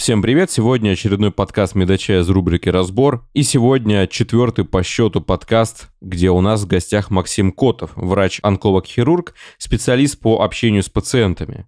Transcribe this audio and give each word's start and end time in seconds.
Всем 0.00 0.22
привет! 0.22 0.50
Сегодня 0.50 0.92
очередной 0.92 1.30
подкаст 1.30 1.74
Медача 1.74 2.20
из 2.20 2.28
рубрики 2.30 2.70
«Разбор». 2.70 3.28
И 3.34 3.42
сегодня 3.42 4.06
четвертый 4.06 4.64
по 4.64 4.82
счету 4.82 5.20
подкаст, 5.20 5.90
где 6.00 6.30
у 6.30 6.40
нас 6.40 6.62
в 6.62 6.66
гостях 6.66 7.10
Максим 7.10 7.52
Котов, 7.52 7.90
врач-онколог-хирург, 7.96 9.34
специалист 9.58 10.18
по 10.18 10.40
общению 10.42 10.82
с 10.82 10.88
пациентами. 10.88 11.66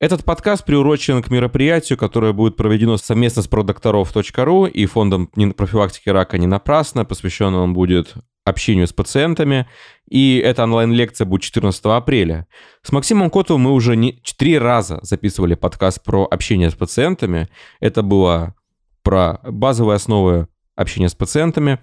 Этот 0.00 0.24
подкаст 0.24 0.64
приурочен 0.64 1.22
к 1.22 1.30
мероприятию, 1.30 1.98
которое 1.98 2.32
будет 2.32 2.56
проведено 2.56 2.96
совместно 2.96 3.42
с 3.42 3.46
продокторов.ру 3.46 4.64
и 4.64 4.86
фондом 4.86 5.26
профилактики 5.26 6.08
рака 6.08 6.38
не 6.38 6.46
напрасно. 6.46 7.04
Посвящен 7.04 7.54
он 7.54 7.74
будет 7.74 8.14
общению 8.46 8.86
с 8.86 8.94
пациентами. 8.94 9.66
И 10.08 10.38
эта 10.38 10.64
онлайн-лекция 10.64 11.24
будет 11.24 11.42
14 11.42 11.84
апреля. 11.86 12.46
С 12.82 12.92
Максимом 12.92 13.30
Котовым 13.30 13.62
мы 13.62 13.72
уже 13.72 13.96
не, 13.96 14.20
три 14.36 14.58
раза 14.58 15.00
записывали 15.02 15.54
подкаст 15.54 16.02
про 16.02 16.24
общение 16.24 16.70
с 16.70 16.74
пациентами. 16.74 17.48
Это 17.80 18.02
было 18.02 18.54
про 19.02 19.40
базовые 19.44 19.96
основы 19.96 20.48
общения 20.76 21.08
с 21.08 21.14
пациентами, 21.14 21.80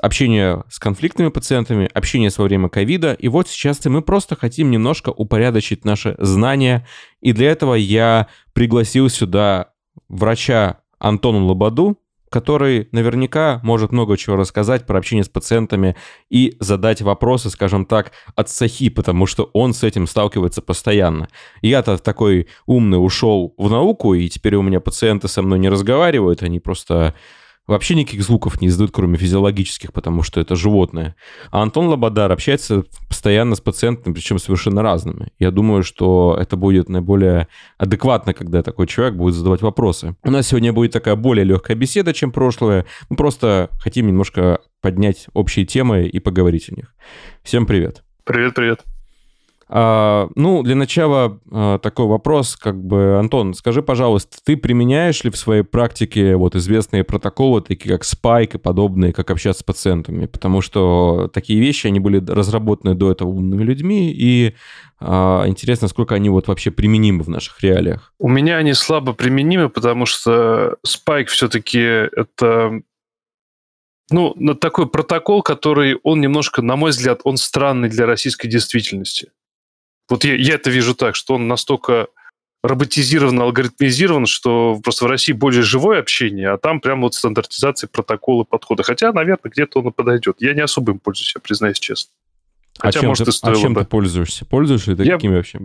общение 0.00 0.64
с 0.68 0.78
конфликтными 0.78 1.28
пациентами, 1.30 1.90
общение 1.92 2.30
во 2.36 2.44
время 2.44 2.68
ковида. 2.68 3.14
И 3.14 3.28
вот 3.28 3.48
сейчас 3.48 3.84
мы 3.86 4.02
просто 4.02 4.36
хотим 4.36 4.70
немножко 4.70 5.10
упорядочить 5.10 5.84
наши 5.84 6.14
знания. 6.18 6.86
И 7.20 7.32
для 7.32 7.50
этого 7.50 7.74
я 7.74 8.28
пригласил 8.52 9.08
сюда 9.08 9.70
врача 10.08 10.80
Антону 10.98 11.44
Лободу, 11.44 11.98
который 12.30 12.88
наверняка 12.92 13.60
может 13.62 13.92
много 13.92 14.16
чего 14.16 14.36
рассказать 14.36 14.86
про 14.86 14.98
общение 14.98 15.24
с 15.24 15.28
пациентами 15.28 15.96
и 16.30 16.56
задать 16.60 17.02
вопросы, 17.02 17.50
скажем 17.50 17.84
так, 17.84 18.12
от 18.34 18.48
сахи, 18.48 18.88
потому 18.88 19.26
что 19.26 19.50
он 19.52 19.74
с 19.74 19.82
этим 19.82 20.06
сталкивается 20.06 20.62
постоянно. 20.62 21.28
Я-то 21.62 21.98
такой 21.98 22.48
умный 22.66 23.04
ушел 23.04 23.54
в 23.56 23.70
науку, 23.70 24.14
и 24.14 24.28
теперь 24.28 24.56
у 24.56 24.62
меня 24.62 24.80
пациенты 24.80 25.28
со 25.28 25.42
мной 25.42 25.58
не 25.58 25.68
разговаривают, 25.68 26.42
они 26.42 26.60
просто 26.60 27.14
вообще 27.68 27.94
никаких 27.94 28.24
звуков 28.24 28.60
не 28.60 28.68
издают, 28.68 28.90
кроме 28.90 29.16
физиологических, 29.16 29.92
потому 29.92 30.24
что 30.24 30.40
это 30.40 30.56
животное. 30.56 31.14
А 31.52 31.62
Антон 31.62 31.86
Лободар 31.86 32.32
общается 32.32 32.84
постоянно 33.06 33.54
с 33.54 33.60
пациентами, 33.60 34.14
причем 34.14 34.38
совершенно 34.38 34.82
разными. 34.82 35.28
Я 35.38 35.52
думаю, 35.52 35.84
что 35.84 36.36
это 36.40 36.56
будет 36.56 36.88
наиболее 36.88 37.46
адекватно, 37.76 38.34
когда 38.34 38.62
такой 38.62 38.86
человек 38.86 39.14
будет 39.14 39.34
задавать 39.34 39.62
вопросы. 39.62 40.16
У 40.24 40.30
нас 40.30 40.48
сегодня 40.48 40.72
будет 40.72 40.92
такая 40.92 41.14
более 41.14 41.44
легкая 41.44 41.76
беседа, 41.76 42.12
чем 42.12 42.32
прошлое. 42.32 42.86
Мы 43.10 43.16
просто 43.16 43.70
хотим 43.78 44.06
немножко 44.08 44.60
поднять 44.80 45.26
общие 45.34 45.64
темы 45.66 46.06
и 46.06 46.18
поговорить 46.18 46.70
о 46.70 46.74
них. 46.74 46.94
Всем 47.42 47.66
привет. 47.66 48.02
Привет, 48.24 48.54
привет. 48.54 48.97
А, 49.70 50.28
ну, 50.34 50.62
для 50.62 50.74
начала 50.74 51.38
а, 51.50 51.78
такой 51.78 52.06
вопрос, 52.06 52.56
как 52.56 52.82
бы, 52.82 53.18
Антон, 53.18 53.52
скажи, 53.52 53.82
пожалуйста, 53.82 54.38
ты 54.42 54.56
применяешь 54.56 55.22
ли 55.24 55.30
в 55.30 55.36
своей 55.36 55.62
практике 55.62 56.36
вот 56.36 56.54
известные 56.54 57.04
протоколы, 57.04 57.60
такие 57.60 57.96
как 57.96 58.02
Spike 58.04 58.54
и 58.54 58.58
подобные, 58.58 59.12
как 59.12 59.30
общаться 59.30 59.60
с 59.60 59.64
пациентами? 59.64 60.26
Потому 60.26 60.62
что 60.62 61.30
такие 61.32 61.60
вещи, 61.60 61.86
они 61.86 62.00
были 62.00 62.24
разработаны 62.24 62.94
до 62.94 63.10
этого 63.10 63.28
умными 63.28 63.62
людьми, 63.62 64.10
и 64.10 64.54
а, 65.00 65.44
интересно, 65.46 65.88
сколько 65.88 66.14
они 66.14 66.30
вот 66.30 66.48
вообще 66.48 66.70
применимы 66.70 67.22
в 67.22 67.28
наших 67.28 67.62
реалиях. 67.62 68.14
У 68.18 68.28
меня 68.28 68.56
они 68.56 68.72
слабо 68.72 69.12
применимы, 69.12 69.68
потому 69.68 70.06
что 70.06 70.76
Spike 70.86 71.26
все-таки 71.26 71.78
это 71.78 72.80
ну, 74.10 74.34
такой 74.54 74.88
протокол, 74.88 75.42
который, 75.42 75.98
он 76.02 76.22
немножко, 76.22 76.62
на 76.62 76.76
мой 76.76 76.90
взгляд, 76.92 77.20
он 77.24 77.36
странный 77.36 77.90
для 77.90 78.06
российской 78.06 78.48
действительности. 78.48 79.30
Вот 80.08 80.24
я, 80.24 80.34
я 80.34 80.54
это 80.54 80.70
вижу 80.70 80.94
так, 80.94 81.14
что 81.14 81.34
он 81.34 81.48
настолько 81.48 82.08
роботизирован, 82.62 83.40
алгоритмизирован, 83.40 84.26
что 84.26 84.80
просто 84.82 85.04
в 85.04 85.08
России 85.08 85.32
более 85.32 85.62
живое 85.62 86.00
общение, 86.00 86.50
а 86.50 86.58
там 86.58 86.80
прям 86.80 87.02
вот 87.02 87.14
стандартизация 87.14 87.88
протоколы, 87.88 88.44
подхода. 88.44 88.82
Хотя, 88.82 89.12
наверное, 89.12 89.50
где-то 89.50 89.80
он 89.80 89.88
и 89.88 89.92
подойдет. 89.92 90.36
Я 90.40 90.54
не 90.54 90.60
особо 90.60 90.92
им 90.92 90.98
пользуюсь, 90.98 91.34
я 91.34 91.40
признаюсь 91.40 91.78
честно. 91.78 92.12
А 92.78 92.86
Хотя, 92.86 92.98
а 92.98 93.02
чем, 93.02 93.08
может, 93.08 93.26
ты, 93.26 93.32
а 93.42 93.54
чем 93.54 93.74
бы. 93.74 93.80
ты 93.80 93.86
пользуешься? 93.86 94.44
Пользуешься 94.44 94.90
ли 94.90 94.96
ты 94.96 95.04
я... 95.04 95.14
какими 95.14 95.36
вообще? 95.36 95.60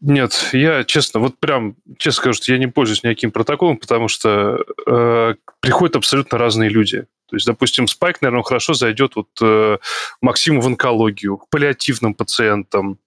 Нет, 0.00 0.50
я 0.52 0.82
честно, 0.82 1.20
вот 1.20 1.38
прям 1.38 1.76
честно 1.96 2.22
скажу, 2.22 2.42
что 2.42 2.52
я 2.52 2.58
не 2.58 2.66
пользуюсь 2.66 3.04
никаким 3.04 3.30
протоколом, 3.30 3.76
потому 3.76 4.08
что 4.08 4.58
э, 4.84 5.34
приходят 5.60 5.94
абсолютно 5.94 6.38
разные 6.38 6.68
люди. 6.68 7.06
То 7.28 7.36
есть, 7.36 7.46
допустим, 7.46 7.86
Спайк, 7.86 8.20
наверное, 8.20 8.42
хорошо 8.42 8.74
зайдет 8.74 9.14
вот 9.14 9.28
э, 9.40 9.78
Максиму 10.20 10.60
в 10.60 10.66
онкологию, 10.66 11.36
к 11.36 11.48
паллиативным 11.50 12.14
пациентам, 12.14 12.98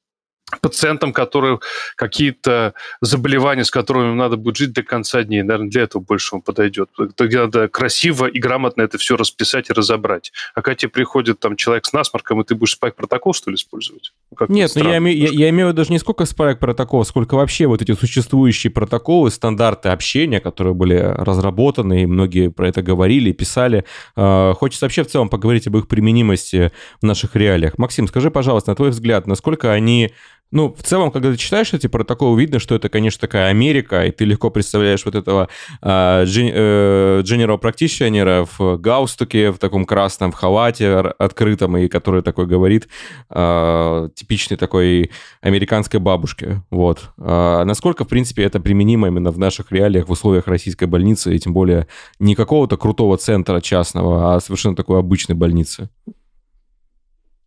пациентам, 0.62 1.12
которые 1.12 1.60
какие-то 1.96 2.74
заболевания, 3.02 3.64
с 3.64 3.72
которыми 3.72 4.14
надо 4.14 4.38
будет 4.38 4.58
жить 4.58 4.74
до 4.74 4.84
конца 4.84 5.24
дней. 5.24 5.42
Наверное, 5.44 5.70
для 5.70 5.84
этого 5.84 6.02
больше 6.02 6.36
он 6.36 6.42
подойдет. 6.42 6.90
Где 6.98 7.40
надо 7.40 7.68
красиво 7.68 8.26
и 8.26 8.40
грамотно 8.40 8.84
это 8.84 8.98
все 8.98 9.18
расписать 9.18 9.70
и 9.70 9.74
разобрать. 9.74 10.32
А 10.54 10.62
когда 10.62 10.76
тебе 10.76 10.90
приходит 10.90 11.40
там 11.40 11.56
человек 11.56 11.86
с 11.86 11.94
насморком, 11.94 12.42
и 12.42 12.44
ты 12.44 12.56
будешь 12.56 12.74
спайк-протокол, 12.74 13.34
что 13.34 13.50
ли, 13.50 13.56
использовать? 13.56 14.14
Как 14.36 14.50
Нет, 14.50 14.72
ну 14.75 14.84
я, 14.84 14.97
име, 14.97 15.13
я, 15.13 15.30
я 15.30 15.50
имею 15.50 15.74
даже 15.74 15.91
не 15.91 16.00
сколько 16.00 16.25
спайк-протоколов, 16.25 17.08
сколько 17.08 17.36
вообще 17.36 17.68
вот 17.68 17.81
эти 17.81 17.94
существующие 17.94 18.72
протоколы, 18.72 19.30
стандарты 19.31 19.90
общения, 19.90 20.40
которые 20.40 20.74
были 20.74 20.96
разработаны, 20.96 22.03
и 22.03 22.06
многие 22.06 22.50
про 22.50 22.68
это 22.68 22.81
говорили, 22.81 23.31
писали. 23.31 23.85
А, 24.16 24.53
хочется 24.53 24.85
вообще 24.85 25.03
в 25.03 25.08
целом 25.08 25.30
поговорить 25.30 25.68
об 25.68 25.78
их 25.78 25.88
применимости 25.88 26.72
в 27.02 27.06
наших 27.06 27.35
реалиях. 27.35 27.78
Максим, 27.78 28.08
скажи, 28.08 28.31
пожалуйста, 28.31 28.72
на 28.72 28.75
твой 28.75 28.90
взгляд, 28.90 29.28
насколько 29.28 29.72
они 29.72 30.12
ну, 30.56 30.74
в 30.74 30.84
целом, 30.84 31.12
когда 31.12 31.32
ты 31.32 31.38
читаешь 31.38 31.74
эти 31.74 31.88
протоколы, 31.88 32.40
видно, 32.40 32.60
что 32.60 32.76
это, 32.76 32.88
конечно, 32.88 33.20
такая 33.20 33.50
Америка, 33.50 34.06
и 34.06 34.12
ты 34.12 34.24
легко 34.24 34.50
представляешь 34.50 35.04
вот 35.04 35.14
этого 35.14 35.50
э, 35.82 36.24
general 36.24 37.60
practitioner 37.60 38.48
в 38.58 38.78
галстуке, 38.78 39.52
в 39.52 39.58
таком 39.58 39.86
красном 39.86 40.32
в 40.32 40.36
халате 40.36 40.96
открытом, 40.96 41.76
и 41.76 41.90
который 41.90 42.22
такой 42.22 42.46
говорит, 42.46 42.88
э, 43.30 44.10
типичной 44.16 44.56
такой 44.56 45.12
американской 45.42 46.00
бабушке. 46.00 46.62
Вот. 46.72 47.10
А 47.18 47.66
насколько, 47.66 48.06
в 48.06 48.08
принципе, 48.08 48.44
это 48.44 48.62
применимо 48.62 49.10
именно 49.10 49.32
в 49.32 49.38
наших 49.38 49.74
реалиях, 49.74 50.08
в 50.08 50.12
условиях 50.12 50.48
российской 50.48 50.86
больницы, 50.86 51.36
и 51.36 51.40
тем 51.40 51.54
более 51.54 51.88
не 52.18 52.34
какого-то 52.34 52.78
крутого 52.78 53.18
центра 53.18 53.60
частного, 53.60 54.34
а 54.34 54.40
совершенно 54.40 54.78
такой 54.78 55.00
обычной 55.00 55.36
больницы? 55.36 55.90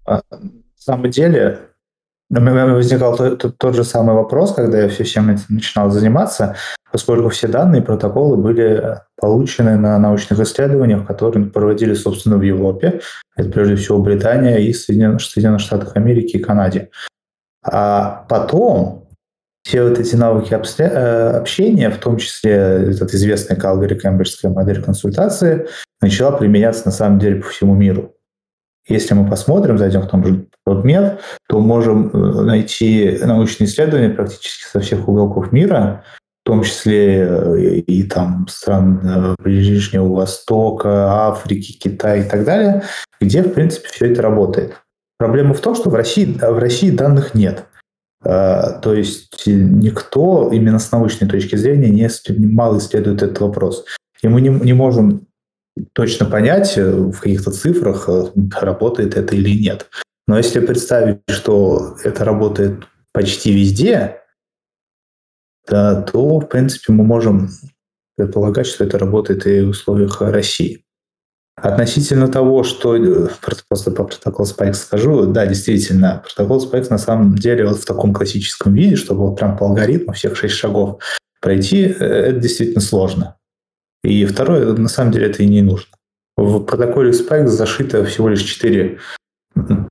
На 0.06 0.20
самом 0.76 1.10
деле, 1.10 1.70
у 2.30 2.40
меня 2.40 2.66
возникал 2.66 3.16
тот, 3.16 3.56
тот 3.56 3.74
же 3.74 3.84
самый 3.84 4.14
вопрос, 4.14 4.54
когда 4.54 4.80
я 4.80 4.88
всем 4.88 5.30
этим 5.30 5.44
начинал 5.48 5.90
заниматься, 5.90 6.56
поскольку 6.92 7.30
все 7.30 7.48
данные, 7.48 7.82
протоколы 7.82 8.36
были 8.36 9.00
получены 9.16 9.76
на 9.76 9.98
научных 9.98 10.38
исследованиях, 10.40 11.06
которые 11.06 11.46
проводили, 11.46 11.94
собственно, 11.94 12.36
в 12.36 12.42
Европе. 12.42 13.00
Это 13.36 13.48
прежде 13.48 13.76
всего 13.76 13.98
Британия 13.98 14.58
и 14.58 14.72
Соединенных, 14.72 15.22
Соединенных 15.22 15.60
Штатах 15.60 15.96
Америки 15.96 16.36
и 16.36 16.42
Канаде. 16.42 16.90
А 17.64 18.26
потом 18.28 19.08
все 19.64 19.86
вот 19.86 19.98
эти 19.98 20.16
навыки 20.16 20.54
э, 20.54 21.30
общения, 21.30 21.90
в 21.90 21.98
том 21.98 22.16
числе 22.16 22.52
этот 22.52 23.12
известный 23.12 23.56
Калгари 23.56 23.98
Кембриджская 23.98 24.50
модель 24.50 24.82
консультации, 24.82 25.66
начала 26.00 26.32
применяться 26.32 26.86
на 26.86 26.92
самом 26.92 27.18
деле 27.18 27.42
по 27.42 27.48
всему 27.48 27.74
миру. 27.74 28.14
Если 28.88 29.12
мы 29.14 29.28
посмотрим, 29.28 29.76
зайдем 29.76 30.02
в 30.02 30.08
том 30.08 30.24
же 30.24 30.46
PubMed, 30.66 31.18
то 31.48 31.60
можем 31.60 32.08
э, 32.08 32.42
найти 32.42 33.18
научные 33.22 33.68
исследования 33.68 34.10
практически 34.10 34.64
со 34.64 34.80
всех 34.80 35.06
уголков 35.08 35.52
мира, 35.52 36.04
в 36.42 36.46
том 36.46 36.62
числе 36.62 37.26
э, 37.28 37.58
и 37.86 38.02
там 38.04 38.46
стран 38.48 39.00
э, 39.04 39.34
Ближнего 39.42 40.08
Востока, 40.08 41.28
Африки, 41.28 41.72
Китая 41.72 42.24
и 42.24 42.28
так 42.28 42.44
далее, 42.44 42.82
где, 43.20 43.42
в 43.42 43.52
принципе, 43.52 43.88
все 43.88 44.10
это 44.10 44.22
работает. 44.22 44.80
Проблема 45.18 45.52
в 45.52 45.60
том, 45.60 45.74
что 45.74 45.90
в 45.90 45.94
России, 45.94 46.38
в 46.40 46.58
России 46.58 46.90
данных 46.90 47.34
нет. 47.34 47.64
То 48.22 48.94
есть 48.94 49.46
никто 49.46 50.50
именно 50.52 50.80
с 50.80 50.90
научной 50.90 51.28
точки 51.28 51.54
зрения 51.54 51.88
не 51.88 52.08
мало 52.46 52.78
исследует 52.78 53.22
этот 53.22 53.40
вопрос. 53.40 53.84
И 54.22 54.28
мы 54.28 54.40
не, 54.40 54.48
не 54.48 54.72
можем 54.72 55.27
точно 55.92 56.26
понять 56.26 56.76
э, 56.76 56.90
в 56.90 57.20
каких-то 57.20 57.50
цифрах, 57.50 58.08
э, 58.08 58.26
работает 58.60 59.16
это 59.16 59.34
или 59.34 59.50
нет. 59.50 59.88
Но 60.26 60.36
если 60.36 60.60
представить, 60.60 61.20
что 61.28 61.96
это 62.04 62.24
работает 62.24 62.84
почти 63.12 63.52
везде, 63.52 64.20
да, 65.66 66.02
то, 66.02 66.40
в 66.40 66.46
принципе, 66.46 66.92
мы 66.92 67.04
можем 67.04 67.50
предполагать, 68.16 68.66
что 68.66 68.84
это 68.84 68.98
работает 68.98 69.46
и 69.46 69.62
в 69.62 69.70
условиях 69.70 70.20
России. 70.20 70.84
Относительно 71.56 72.28
того, 72.28 72.62
что 72.62 72.96
э, 72.96 73.28
просто 73.68 73.90
по 73.90 74.04
протоколу 74.04 74.48
Spikes 74.48 74.74
скажу, 74.74 75.26
да, 75.26 75.46
действительно, 75.46 76.22
протокол 76.22 76.64
Spikes 76.64 76.88
на 76.90 76.98
самом 76.98 77.34
деле 77.34 77.66
вот 77.66 77.78
в 77.78 77.84
таком 77.84 78.12
классическом 78.12 78.74
виде, 78.74 78.96
чтобы 78.96 79.28
вот 79.28 79.36
прям 79.36 79.56
по 79.56 79.66
алгоритму 79.66 80.12
всех 80.12 80.36
шесть 80.36 80.54
шагов 80.54 81.02
пройти, 81.40 81.82
это 81.82 82.38
действительно 82.38 82.80
сложно. 82.80 83.36
И 84.04 84.24
второе, 84.24 84.72
на 84.74 84.88
самом 84.88 85.12
деле 85.12 85.28
это 85.28 85.42
и 85.42 85.46
не 85.46 85.62
нужно. 85.62 85.90
В 86.36 86.60
протоколе 86.60 87.10
Spike 87.10 87.48
зашито 87.48 88.04
всего 88.04 88.28
лишь 88.28 88.42
четыре 88.42 88.98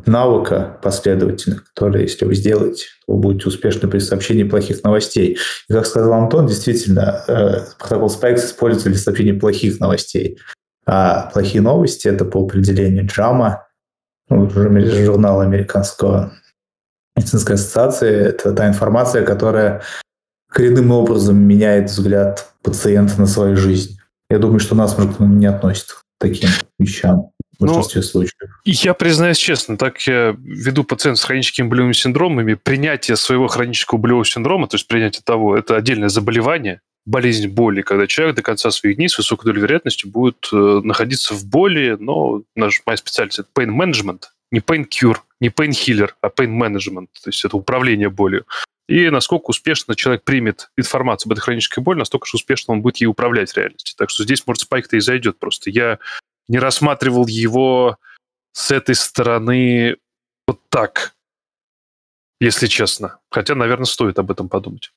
навыка 0.05 0.79
последовательных, 0.81 1.65
которые, 1.73 2.03
если 2.03 2.25
вы 2.25 2.35
сделаете, 2.35 2.85
вы 3.05 3.17
будете 3.17 3.49
успешны 3.49 3.89
при 3.89 3.99
сообщении 3.99 4.43
плохих 4.43 4.83
новостей. 4.83 5.37
И, 5.67 5.73
как 5.73 5.85
сказал 5.85 6.13
Антон, 6.13 6.47
действительно, 6.47 7.23
э, 7.27 7.65
протокол 7.77 8.07
Spikes 8.07 8.45
используется 8.45 8.89
для 8.89 8.97
сообщения 8.97 9.33
плохих 9.33 9.79
новостей. 9.79 10.39
А 10.85 11.29
плохие 11.33 11.61
новости– 11.61 12.07
это 12.09 12.23
по 12.23 12.41
определению 12.41 13.05
JAMA, 13.05 13.57
ну, 14.29 14.49
журнал 14.49 15.41
американского 15.41 16.31
медицинской 17.17 17.55
ассоциации. 17.55 18.09
Это 18.09 18.53
та 18.53 18.67
информация, 18.67 19.25
которая 19.25 19.81
коренным 20.49 20.91
образом 20.91 21.37
меняет 21.37 21.89
взгляд 21.89 22.47
пациента 22.61 23.19
на 23.19 23.27
свою 23.27 23.57
жизнь. 23.57 23.96
Я 24.29 24.39
думаю, 24.39 24.59
что 24.59 24.75
нас, 24.75 24.97
может, 24.97 25.19
не 25.19 25.45
относит 25.45 25.91
к 25.91 26.03
таким 26.19 26.49
вещам 26.79 27.31
в 27.59 27.65
ну, 27.65 27.73
большинстве 27.73 28.01
ну, 28.01 28.07
случаев. 28.07 28.61
Я 28.65 28.93
признаюсь 28.93 29.37
честно, 29.37 29.77
так 29.77 29.99
я 30.01 30.35
веду 30.39 30.83
пациентов 30.83 31.21
с 31.21 31.25
хроническими 31.25 31.67
болевыми 31.67 31.93
синдромами. 31.93 32.55
Принятие 32.55 33.17
своего 33.17 33.47
хронического 33.47 33.97
болевого 33.97 34.25
синдрома, 34.25 34.67
то 34.67 34.75
есть 34.75 34.87
принятие 34.87 35.21
того, 35.23 35.57
это 35.57 35.75
отдельное 35.75 36.09
заболевание, 36.09 36.81
болезнь 37.05 37.47
боли, 37.47 37.81
когда 37.81 38.05
человек 38.05 38.35
до 38.35 38.41
конца 38.41 38.69
своих 38.69 38.97
дней 38.97 39.07
с 39.07 39.17
высокой 39.17 39.45
долей 39.45 39.61
вероятности 39.61 40.05
будет 40.05 40.49
э, 40.51 40.81
находиться 40.83 41.33
в 41.33 41.45
боли, 41.45 41.95
но 41.99 42.43
наш, 42.55 42.81
моя 42.85 42.97
специальность– 42.97 43.39
это 43.39 43.49
pain 43.57 43.69
management, 43.69 44.23
не 44.51 44.59
pain 44.59 44.85
cure, 44.85 45.17
не 45.39 45.47
pain 45.47 45.69
healer, 45.69 46.09
а 46.21 46.27
pain 46.27 46.49
management, 46.49 47.07
то 47.23 47.29
есть 47.29 47.43
это 47.45 47.55
управление 47.55 48.09
болью. 48.09 48.45
И 48.87 49.09
насколько 49.09 49.49
успешно 49.49 49.95
человек 49.95 50.23
примет 50.23 50.69
информацию 50.77 51.27
об 51.27 51.33
этой 51.33 51.41
хронической 51.41 51.83
боли, 51.83 51.99
настолько 51.99 52.25
же 52.25 52.35
успешно 52.35 52.73
он 52.73 52.81
будет 52.81 52.97
ей 52.97 53.07
управлять 53.07 53.51
в 53.51 53.57
реальности. 53.57 53.93
Так 53.97 54.09
что 54.09 54.23
здесь, 54.23 54.45
может, 54.47 54.63
спайк-то 54.63 54.95
и 54.95 55.01
зайдет 55.01 55.39
просто. 55.39 55.69
Я 55.69 55.99
не 56.47 56.57
рассматривал 56.57 57.27
его 57.27 57.97
с 58.53 58.71
этой 58.71 58.95
стороны 58.95 59.97
вот 60.47 60.61
так, 60.69 61.15
если 62.39 62.67
честно. 62.67 63.19
Хотя, 63.29 63.55
наверное, 63.55 63.85
стоит 63.85 64.19
об 64.19 64.31
этом 64.31 64.47
подумать. 64.47 64.91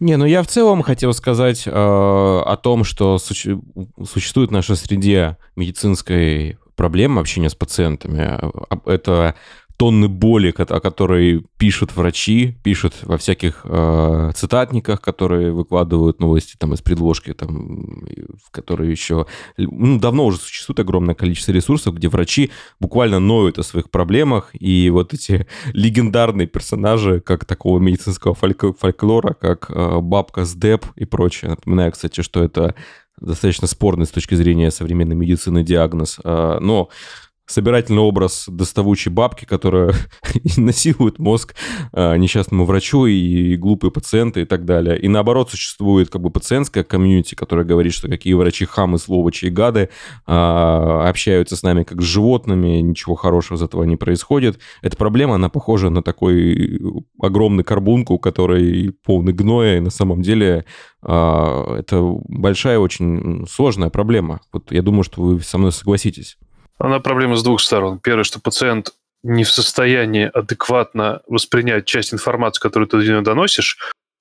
Не, 0.00 0.16
ну 0.16 0.24
я 0.24 0.42
в 0.42 0.48
целом 0.48 0.82
хотел 0.82 1.14
сказать 1.14 1.66
э, 1.66 1.70
о 1.70 2.56
том, 2.60 2.82
что 2.82 3.18
суще- 3.18 3.60
существует 4.04 4.50
в 4.50 4.52
нашей 4.52 4.76
среде 4.76 5.38
медицинской 5.54 6.58
проблема 6.74 7.20
общения 7.20 7.48
с 7.48 7.54
пациентами. 7.54 8.38
Это 8.90 9.36
тонны 9.76 10.08
боли, 10.08 10.54
о 10.56 10.80
которой 10.80 11.44
пишут 11.58 11.96
врачи, 11.96 12.56
пишут 12.62 12.94
во 13.02 13.18
всяких 13.18 13.62
э, 13.64 14.30
цитатниках, 14.34 15.00
которые 15.00 15.50
выкладывают 15.50 16.20
новости 16.20 16.56
там 16.56 16.74
из 16.74 16.80
предложки, 16.80 17.32
там, 17.32 18.04
которые 18.50 18.90
еще... 18.90 19.26
Ну, 19.56 19.98
давно 19.98 20.26
уже 20.26 20.38
существует 20.38 20.78
огромное 20.80 21.14
количество 21.14 21.52
ресурсов, 21.52 21.94
где 21.94 22.08
врачи 22.08 22.50
буквально 22.78 23.18
ноют 23.18 23.58
о 23.58 23.64
своих 23.64 23.90
проблемах, 23.90 24.50
и 24.52 24.90
вот 24.90 25.12
эти 25.12 25.46
легендарные 25.72 26.46
персонажи, 26.46 27.20
как 27.20 27.44
такого 27.44 27.78
медицинского 27.78 28.34
фольк- 28.34 28.76
фольклора, 28.78 29.34
как 29.34 29.70
э, 29.70 29.98
бабка 30.00 30.44
с 30.44 30.54
ДЭП 30.54 30.86
и 30.94 31.04
прочее. 31.04 31.50
Напоминаю, 31.50 31.90
кстати, 31.90 32.20
что 32.20 32.42
это 32.42 32.74
достаточно 33.20 33.66
спорный 33.66 34.06
с 34.06 34.10
точки 34.10 34.34
зрения 34.34 34.70
современной 34.70 35.16
медицины 35.16 35.62
диагноз. 35.62 36.18
Э, 36.24 36.58
но 36.60 36.88
собирательный 37.46 38.00
образ 38.00 38.46
доставучей 38.48 39.10
бабки, 39.10 39.44
которая 39.44 39.94
насилует 40.56 41.18
мозг 41.18 41.54
э, 41.92 42.16
несчастному 42.16 42.64
врачу 42.64 43.06
и 43.06 43.56
глупые 43.56 43.90
пациенты 43.90 44.42
и 44.42 44.44
так 44.44 44.64
далее. 44.64 44.98
И 44.98 45.08
наоборот, 45.08 45.50
существует 45.50 46.08
как 46.08 46.22
бы 46.22 46.30
пациентская 46.30 46.84
комьюнити, 46.84 47.34
которая 47.34 47.66
говорит, 47.66 47.92
что 47.92 48.08
какие 48.08 48.32
врачи 48.32 48.64
хамы, 48.64 48.98
сволочи 48.98 49.46
и 49.46 49.50
гады 49.50 49.90
э, 50.26 50.32
общаются 50.32 51.56
с 51.56 51.62
нами 51.62 51.82
как 51.82 52.00
с 52.00 52.04
животными, 52.04 52.80
ничего 52.80 53.14
хорошего 53.14 53.58
из 53.58 53.62
этого 53.62 53.84
не 53.84 53.96
происходит. 53.96 54.58
Эта 54.82 54.96
проблема, 54.96 55.34
она 55.34 55.48
похожа 55.48 55.90
на 55.90 56.02
такой 56.02 56.80
огромный 57.20 57.64
карбунку, 57.64 58.18
который 58.18 58.92
полный 59.04 59.32
гноя, 59.32 59.76
и 59.76 59.80
на 59.80 59.90
самом 59.90 60.22
деле 60.22 60.64
э, 61.02 61.76
это 61.78 62.00
большая, 62.28 62.78
очень 62.78 63.46
сложная 63.48 63.90
проблема. 63.90 64.40
Вот 64.52 64.72
я 64.72 64.82
думаю, 64.82 65.04
что 65.04 65.20
вы 65.20 65.40
со 65.40 65.58
мной 65.58 65.72
согласитесь. 65.72 66.38
Она 66.78 67.00
проблема 67.00 67.36
с 67.36 67.42
двух 67.42 67.60
сторон. 67.60 67.98
Первое, 67.98 68.24
что 68.24 68.40
пациент 68.40 68.92
не 69.22 69.44
в 69.44 69.50
состоянии 69.50 70.30
адекватно 70.32 71.22
воспринять 71.26 71.86
часть 71.86 72.12
информации, 72.12 72.60
которую 72.60 72.88
ты 72.88 72.98
до 72.98 73.04
него 73.06 73.20
доносишь, 73.22 73.78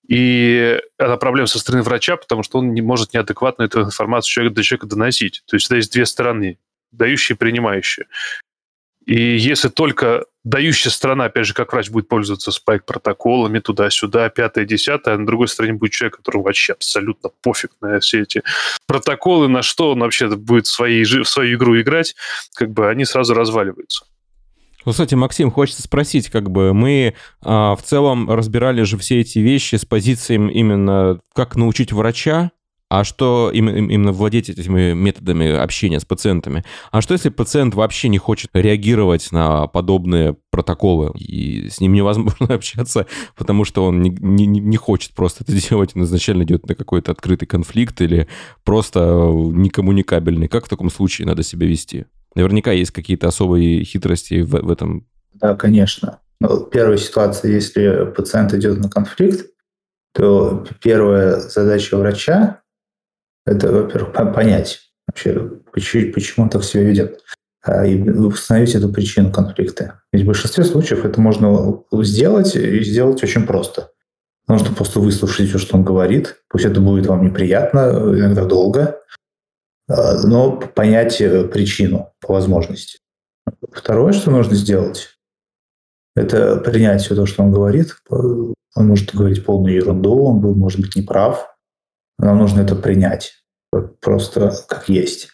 и 0.08 0.80
это 0.98 1.18
проблема 1.18 1.48
со 1.48 1.60
стороны 1.60 1.84
врача, 1.84 2.18
потому 2.18 2.44
что 2.44 2.60
он 2.60 2.74
не 2.74 2.82
может 2.82 3.14
неадекватно 3.14 3.64
эту 3.64 3.82
информацию 3.82 4.32
человека 4.32 4.56
до 4.56 4.64
человека 4.64 4.88
доносить. 4.88 5.44
То 5.46 5.56
есть 5.56 5.66
всегда 5.66 5.78
есть 5.78 5.94
две 5.94 6.06
стороны, 6.06 6.60
дающие 6.92 7.36
и 7.36 7.38
принимающие. 7.38 8.08
И 9.06 9.38
если 9.38 9.70
только 9.70 10.26
дающая 10.44 10.92
страна, 10.92 11.25
опять 11.25 11.45
же, 11.45 11.54
как 11.54 11.72
врач 11.74 11.90
будет 11.90 12.07
пользоваться 12.07 12.51
спайк-протоколами 12.51 13.60
туда-сюда, 13.60 14.30
пятое, 14.30 14.66
десятое, 14.66 15.16
а 15.16 15.18
на 15.18 15.25
другой 15.25 15.48
стороне 15.48 15.74
будет 15.74 15.92
человек, 15.92 16.18
которому 16.18 16.44
вообще 16.44 16.74
абсолютно 16.74 17.30
пофиг 17.42 17.72
на 17.81 18.00
все 18.00 18.22
эти 18.22 18.44
протоколы, 18.86 19.48
на 19.48 19.62
что 19.62 19.92
он 19.92 20.00
вообще 20.00 20.28
будет 20.28 20.68
в, 20.68 20.72
своей, 20.72 21.04
в 21.06 21.28
свою 21.28 21.57
игру 21.57 21.80
играть, 21.80 22.16
как 22.56 22.72
бы 22.72 22.90
они 22.90 23.06
сразу 23.06 23.34
разваливаются. 23.34 24.06
Ну, 24.86 24.92
кстати, 24.92 25.16
Максим, 25.16 25.50
хочется 25.50 25.81
спросить, 25.81 26.30
как 26.30 26.50
бы 26.50 26.74
мы 26.74 27.16
а, 27.42 27.75
в 27.75 27.84
целом 27.84 28.30
разбирали 28.30 28.84
же 28.84 28.98
все 28.98 29.22
эти 29.22 29.40
вещи 29.40 29.75
с 29.75 29.86
позицией 29.86 30.51
именно 30.51 31.22
как 31.34 31.56
научить 31.56 31.94
врача 31.94 32.51
а 32.94 33.04
что 33.04 33.50
именно 33.51 34.12
владеть 34.12 34.50
этими 34.50 34.94
методами 34.94 35.50
общения 35.50 36.00
с 36.00 36.06
пациентами? 36.06 36.63
А 36.92 37.01
что 37.01 37.16
если 37.16 37.30
пациент 37.30 37.74
вообще 37.74 38.07
не 38.07 38.19
хочет 38.19 38.51
реагировать 38.54 39.31
на 39.31 39.66
подобные 39.66 40.38
протоколы, 40.51 41.12
и 41.18 41.69
с 41.69 41.81
ним 41.81 41.94
невозможно 41.94 42.45
общаться, 42.54 43.07
потому 43.36 43.66
что 43.66 43.86
он 43.86 44.04
не, 44.04 44.12
не, 44.12 44.45
не 44.45 44.78
хочет 44.78 45.16
просто 45.16 45.44
это 45.44 45.54
делать, 45.54 45.94
он 45.95 46.04
изначально 46.04 46.44
идет 46.44 46.68
на 46.68 46.75
какой-то 46.75 47.12
открытый 47.12 47.48
конфликт 47.48 48.00
или 48.00 48.28
просто 48.63 49.00
некоммуникабельный. 49.00 50.48
Как 50.48 50.68
в 50.68 50.69
таком 50.69 50.92
случае 50.92 51.25
надо 51.25 51.42
себя 51.42 51.66
вести? 51.66 52.06
Наверняка 52.36 52.74
есть 52.74 52.92
какие-то 52.92 53.28
особые 53.28 53.83
хитрости 53.85 54.42
в, 54.42 54.52
в 54.52 54.69
этом. 54.69 55.07
Да, 55.33 55.56
конечно. 55.56 56.19
Ну, 56.40 56.59
первая 56.66 57.00
ситуация, 57.00 57.54
если 57.54 58.06
пациент 58.16 58.54
идет 58.54 58.78
на 58.78 58.88
конфликт, 58.88 59.47
то 60.14 60.64
первая 60.80 61.40
задача 61.40 61.97
врача 61.97 62.59
это, 63.45 63.71
во-первых, 63.71 64.14
понять 64.33 64.81
вообще, 65.07 65.33
почему, 65.71 66.14
почему 66.14 66.44
он 66.45 66.50
так 66.50 66.64
себя 66.64 66.83
ведет, 66.83 67.21
а, 67.62 67.85
и 67.85 68.02
установить 68.02 68.76
эту 68.76 68.90
причину 68.90 69.31
конфликта. 69.31 70.02
Ведь 70.12 70.23
в 70.23 70.28
большинстве 70.28 70.64
случаев 70.64 71.06
это 71.06 71.19
можно 71.21 71.83
сделать 71.92 72.56
и 72.56 72.83
сделать 72.83 73.23
очень 73.23 73.45
просто. 73.45 73.92
Нужно 74.47 74.76
просто 74.76 75.00
выслушать 75.00 75.47
все, 75.47 75.57
что 75.57 75.78
он 75.78 75.85
говорит. 75.85 76.44
Пусть 76.50 76.66
это 76.66 76.81
будет 76.81 77.06
вам 77.06 77.26
неприятно, 77.26 77.90
иногда 78.18 78.45
долго, 78.45 79.00
а, 79.88 80.21
но 80.23 80.57
понять 80.57 81.21
э, 81.21 81.45
причину 81.45 82.14
по 82.19 82.33
возможности. 82.33 83.00
Второе, 83.71 84.14
что 84.14 84.31
нужно 84.31 84.56
сделать, 84.56 85.09
это 86.16 86.57
принять 86.57 87.02
все 87.02 87.16
то, 87.16 87.26
что 87.26 87.44
он 87.44 87.52
говорит. 87.52 87.95
Он 88.09 88.54
может 88.76 89.14
говорить 89.14 89.45
полную 89.45 89.76
ерунду, 89.76 90.26
он 90.26 90.38
может 90.57 90.80
быть 90.80 90.95
неправ, 90.95 91.53
нам 92.20 92.38
нужно 92.38 92.62
это 92.62 92.76
принять 92.76 93.44
просто 94.02 94.54
как 94.68 94.90
есть. 94.90 95.30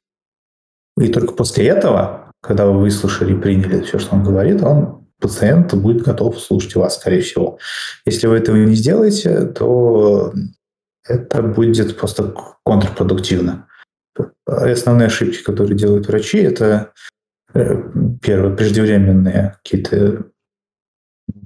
И 0.98 1.08
только 1.10 1.34
после 1.34 1.68
этого, 1.68 2.32
когда 2.42 2.66
вы 2.66 2.80
выслушали 2.80 3.34
и 3.34 3.40
приняли 3.40 3.82
все, 3.82 4.00
что 4.00 4.16
он 4.16 4.24
говорит, 4.24 4.62
он, 4.62 5.08
пациент, 5.20 5.74
будет 5.74 6.04
готов 6.04 6.40
слушать 6.40 6.76
вас, 6.76 6.96
скорее 6.96 7.22
всего. 7.22 7.60
Если 8.06 8.28
вы 8.28 8.38
этого 8.38 8.56
не 8.56 8.76
сделаете, 8.76 9.46
то 9.46 10.34
это 11.06 11.42
будет 11.42 11.98
просто 11.98 12.34
контрпродуктивно. 12.64 13.68
Основные 14.46 15.08
ошибки, 15.08 15.44
которые 15.44 15.78
делают 15.78 16.08
врачи, 16.08 16.40
это 16.40 16.94
э, 17.54 17.76
первое, 18.22 18.56
преждевременные 18.56 19.58
какие-то 19.64 20.26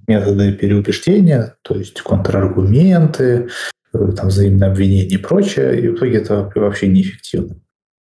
методы 0.07 0.53
переубеждения, 0.53 1.55
то 1.61 1.75
есть 1.75 2.01
контраргументы, 2.01 3.49
там, 3.93 4.27
взаимное 4.27 4.69
обвинение 4.69 5.07
и 5.07 5.17
прочее, 5.17 5.79
и 5.79 5.87
в 5.87 5.95
итоге 5.95 6.17
это 6.17 6.51
вообще 6.55 6.87
неэффективно. 6.87 7.55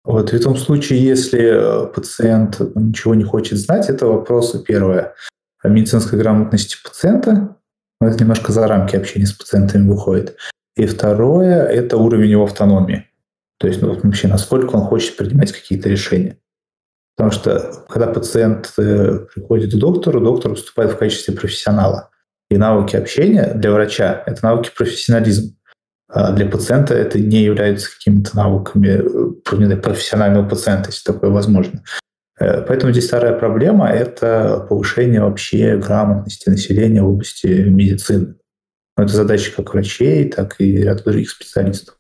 Вот 0.05 0.31
в 0.31 0.33
этом 0.33 0.57
случае, 0.57 1.03
если 1.03 1.87
пациент 1.93 2.59
ничего 2.75 3.15
не 3.15 3.23
хочет 3.23 3.57
знать, 3.57 3.89
это 3.89 4.07
вопросы, 4.07 4.61
первое, 4.63 5.13
о 5.61 5.69
медицинской 5.69 6.19
грамотности 6.19 6.77
пациента, 6.83 7.55
но 8.01 8.09
это 8.09 8.19
немножко 8.19 8.51
за 8.51 8.67
рамки 8.67 8.95
общения 8.95 9.25
с 9.25 9.31
пациентами 9.31 9.87
выходит. 9.87 10.35
И 10.75 10.85
второе– 10.85 11.63
это 11.67 11.97
уровень 11.97 12.31
его 12.31 12.43
автономии. 12.43 13.07
То 13.59 13.67
есть 13.67 13.81
ну, 13.81 13.93
вообще, 13.93 14.27
насколько 14.27 14.75
он 14.75 14.81
хочет 14.81 15.15
принимать 15.15 15.53
какие-то 15.53 15.87
решения. 15.87 16.37
Потому 17.15 17.31
что 17.31 17.85
когда 17.87 18.07
пациент 18.07 18.73
э, 18.77 19.19
приходит 19.33 19.71
к 19.71 19.77
доктору, 19.77 20.19
доктор 20.19 20.51
выступает 20.51 20.91
в 20.91 20.97
качестве 20.97 21.33
профессионала. 21.33 22.09
И 22.49 22.57
навыки 22.57 22.95
общения 22.95 23.53
для 23.53 23.71
врача– 23.71 24.23
это 24.25 24.43
навыки 24.43 24.71
профессионализма. 24.75 25.51
А 26.13 26.31
для 26.31 26.45
пациента 26.45 26.93
это 26.93 27.19
не 27.19 27.41
является 27.41 27.89
какими-то 27.89 28.35
навыками 28.37 29.01
э, 29.73 29.75
профессионального 29.77 30.47
пациента, 30.47 30.89
если 30.89 31.11
такое 31.11 31.31
возможно. 31.31 31.83
Э, 32.39 32.61
поэтому 32.61 32.91
здесь 32.91 33.07
вторая 33.07 33.33
проблема– 33.33 33.89
это 33.89 34.67
повышение 34.69 35.21
вообще 35.21 35.77
грамотности 35.77 36.49
населения 36.49 37.01
в 37.01 37.09
области 37.09 37.47
медицины. 37.47 38.35
Это 38.95 39.11
задача 39.11 39.51
как 39.55 39.73
врачей, 39.73 40.29
так 40.29 40.55
и 40.59 40.77
ряд 40.77 41.03
других 41.03 41.31
специалистов. 41.31 41.97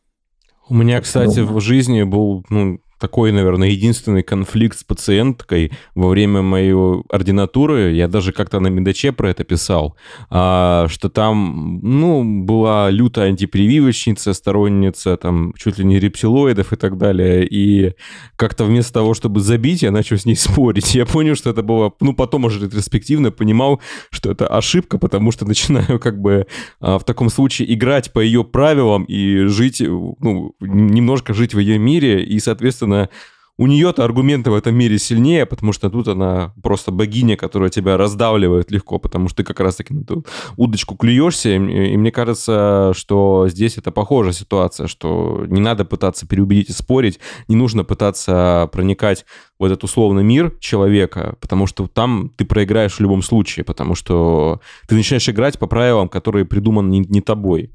У 0.69 0.75
меня, 0.75 1.01
кстати, 1.01 1.39
ну, 1.39 1.47
в 1.47 1.59
жизни 1.59 2.03
был 2.03 2.45
ну, 2.51 2.79
такой, 3.03 3.33
наверное, 3.33 3.67
единственный 3.67 4.23
конфликт 4.23 4.79
с 4.79 4.83
пациенткой 4.85 5.73
во 5.93 6.07
время 6.07 6.41
моей 6.41 6.73
ординатуры. 7.09 7.91
Я 7.91 8.07
даже 8.07 8.31
как-то 8.31 8.61
на 8.61 8.69
Медаче 8.69 9.11
про 9.11 9.29
это 9.29 9.43
писал, 9.43 9.97
а, 10.29 10.87
что 10.87 11.09
там, 11.09 11.81
ну, 11.83 12.23
была 12.45 12.89
лютая 12.89 13.27
антипрививочница, 13.27 14.33
сторонница, 14.33 15.17
там, 15.17 15.53
чуть 15.57 15.79
ли 15.79 15.83
не 15.83 15.99
рептилоидов 15.99 16.71
и 16.71 16.77
так 16.77 16.97
далее. 16.97 17.45
И 17.45 17.91
как-то 18.37 18.63
вместо 18.63 18.93
того, 18.93 19.13
чтобы 19.13 19.41
забить, 19.41 19.81
я 19.81 19.91
начал 19.91 20.17
с 20.17 20.23
ней 20.23 20.37
спорить. 20.37 20.95
Я 20.95 21.05
понял, 21.05 21.35
что 21.35 21.49
это 21.49 21.61
было, 21.61 21.91
ну, 21.99 22.13
потом 22.13 22.45
уже 22.45 22.61
ретроспективно 22.61 23.31
понимал, 23.31 23.81
что 24.11 24.31
это 24.31 24.47
ошибка, 24.47 24.97
потому 24.97 25.33
что 25.33 25.45
начинаю 25.45 25.99
как 25.99 26.21
бы 26.21 26.47
а, 26.79 26.97
в 26.99 27.03
таком 27.03 27.29
случае 27.29 27.73
играть 27.73 28.13
по 28.13 28.21
ее 28.21 28.45
правилам 28.45 29.03
и 29.03 29.39
жить, 29.47 29.81
ну, 29.81 30.55
немножко 30.61 31.33
жить 31.33 31.53
в 31.53 31.59
ее 31.59 31.77
мире, 31.77 32.23
и, 32.23 32.39
соответственно, 32.39 32.92
соответственно, 32.93 33.09
у 33.55 33.67
нее-то 33.67 34.03
аргументы 34.03 34.49
в 34.49 34.55
этом 34.55 34.73
мире 34.73 34.97
сильнее, 34.97 35.45
потому 35.45 35.73
что 35.73 35.91
тут 35.91 36.07
она 36.07 36.53
просто 36.63 36.91
богиня, 36.91 37.37
которая 37.37 37.69
тебя 37.69 37.97
раздавливает 37.97 38.71
легко, 38.71 38.97
потому 38.97 39.27
что 39.27 39.37
ты 39.37 39.43
как 39.43 39.59
раз-таки 39.59 39.93
на 39.93 40.01
эту 40.01 40.25
удочку 40.57 40.95
клюешься. 40.95 41.49
И, 41.49 41.93
и 41.93 41.97
мне 41.97 42.11
кажется, 42.11 42.93
что 42.95 43.47
здесь 43.47 43.77
это 43.77 43.91
похожая 43.91 44.33
ситуация, 44.33 44.87
что 44.87 45.45
не 45.47 45.61
надо 45.61 45.85
пытаться 45.85 46.27
переубедить 46.27 46.71
и 46.71 46.73
спорить, 46.73 47.19
не 47.47 47.55
нужно 47.55 47.83
пытаться 47.83 48.67
проникать 48.71 49.23
в 49.59 49.65
этот 49.65 49.83
условный 49.83 50.23
мир 50.23 50.51
человека, 50.59 51.35
потому 51.39 51.67
что 51.67 51.87
там 51.87 52.31
ты 52.35 52.45
проиграешь 52.45 52.95
в 52.95 53.01
любом 53.01 53.21
случае, 53.21 53.65
потому 53.65 53.93
что 53.93 54.61
ты 54.87 54.95
начинаешь 54.95 55.29
играть 55.29 55.59
по 55.59 55.67
правилам, 55.67 56.09
которые 56.09 56.45
придуманы 56.45 56.89
не, 56.89 56.99
не 57.01 57.21
тобой. 57.21 57.69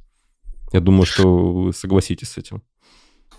Я 0.72 0.80
думаю, 0.80 1.06
что 1.06 1.52
вы 1.52 1.72
согласитесь 1.72 2.30
с 2.30 2.38
этим. 2.38 2.62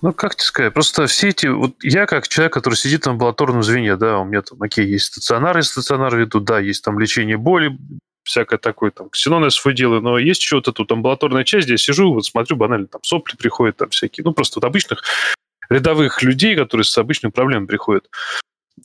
Ну, 0.02 0.14
как 0.14 0.36
тебе 0.36 0.46
сказать, 0.46 0.74
просто 0.74 1.08
все 1.08 1.30
эти... 1.30 1.48
Вот 1.48 1.76
я 1.84 2.06
как 2.06 2.28
человек, 2.28 2.54
который 2.54 2.76
сидит 2.76 3.06
в 3.06 3.10
амбулаторном 3.10 3.64
звене, 3.64 3.98
да, 3.98 4.20
у 4.20 4.26
меня 4.26 4.42
там, 4.42 4.62
окей, 4.62 4.86
есть 4.88 5.08
стационар, 5.08 5.58
и 5.58 5.62
стационар 5.62 6.16
веду, 6.16 6.40
да, 6.40 6.60
есть 6.60 6.84
там 6.84 7.00
лечение 7.00 7.38
боли, 7.38 7.78
всякое 8.24 8.60
такое, 8.60 8.92
там, 8.92 9.10
ксенон 9.10 9.44
я 9.44 9.50
свой 9.50 9.74
делаю, 9.74 10.02
но 10.02 10.18
есть 10.18 10.42
еще 10.42 10.58
вот 10.58 10.68
эта 10.68 10.82
вот 10.82 10.92
амбулаторная 10.92 11.44
часть, 11.44 11.66
где 11.66 11.74
я 11.74 11.78
сижу, 11.78 12.14
вот 12.14 12.26
смотрю, 12.26 12.56
банально, 12.56 12.88
там, 12.88 13.02
сопли 13.04 13.36
приходят, 13.36 13.78
там, 13.78 13.90
всякие, 13.90 14.24
ну, 14.24 14.34
просто 14.34 14.60
вот 14.60 14.66
обычных 14.66 15.04
рядовых 15.70 16.24
людей, 16.24 16.56
которые 16.56 16.86
с 16.86 16.98
обычными 16.98 17.32
проблемами 17.32 17.68
приходят. 17.68 18.10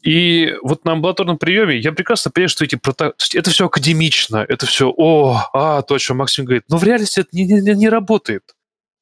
И 0.02 0.56
вот 0.62 0.84
на 0.84 0.92
амбулаторном 0.92 1.38
приеме 1.38 1.78
я 1.78 1.92
прекрасно 1.92 2.30
понимаю, 2.30 2.48
что 2.48 2.64
эти 2.64 2.74
прото... 2.74 3.14
это 3.34 3.50
все 3.50 3.66
академично, 3.66 4.44
это 4.48 4.66
все, 4.66 4.92
о, 4.94 5.48
а, 5.52 5.82
то, 5.82 5.94
о 5.94 5.98
чем 5.98 6.18
Максим 6.18 6.44
говорит. 6.44 6.64
Но 6.68 6.78
в 6.78 6.84
реальности 6.84 7.20
это 7.20 7.28
не, 7.32 7.44
не, 7.44 7.60
не 7.60 7.88
работает. 7.88 8.42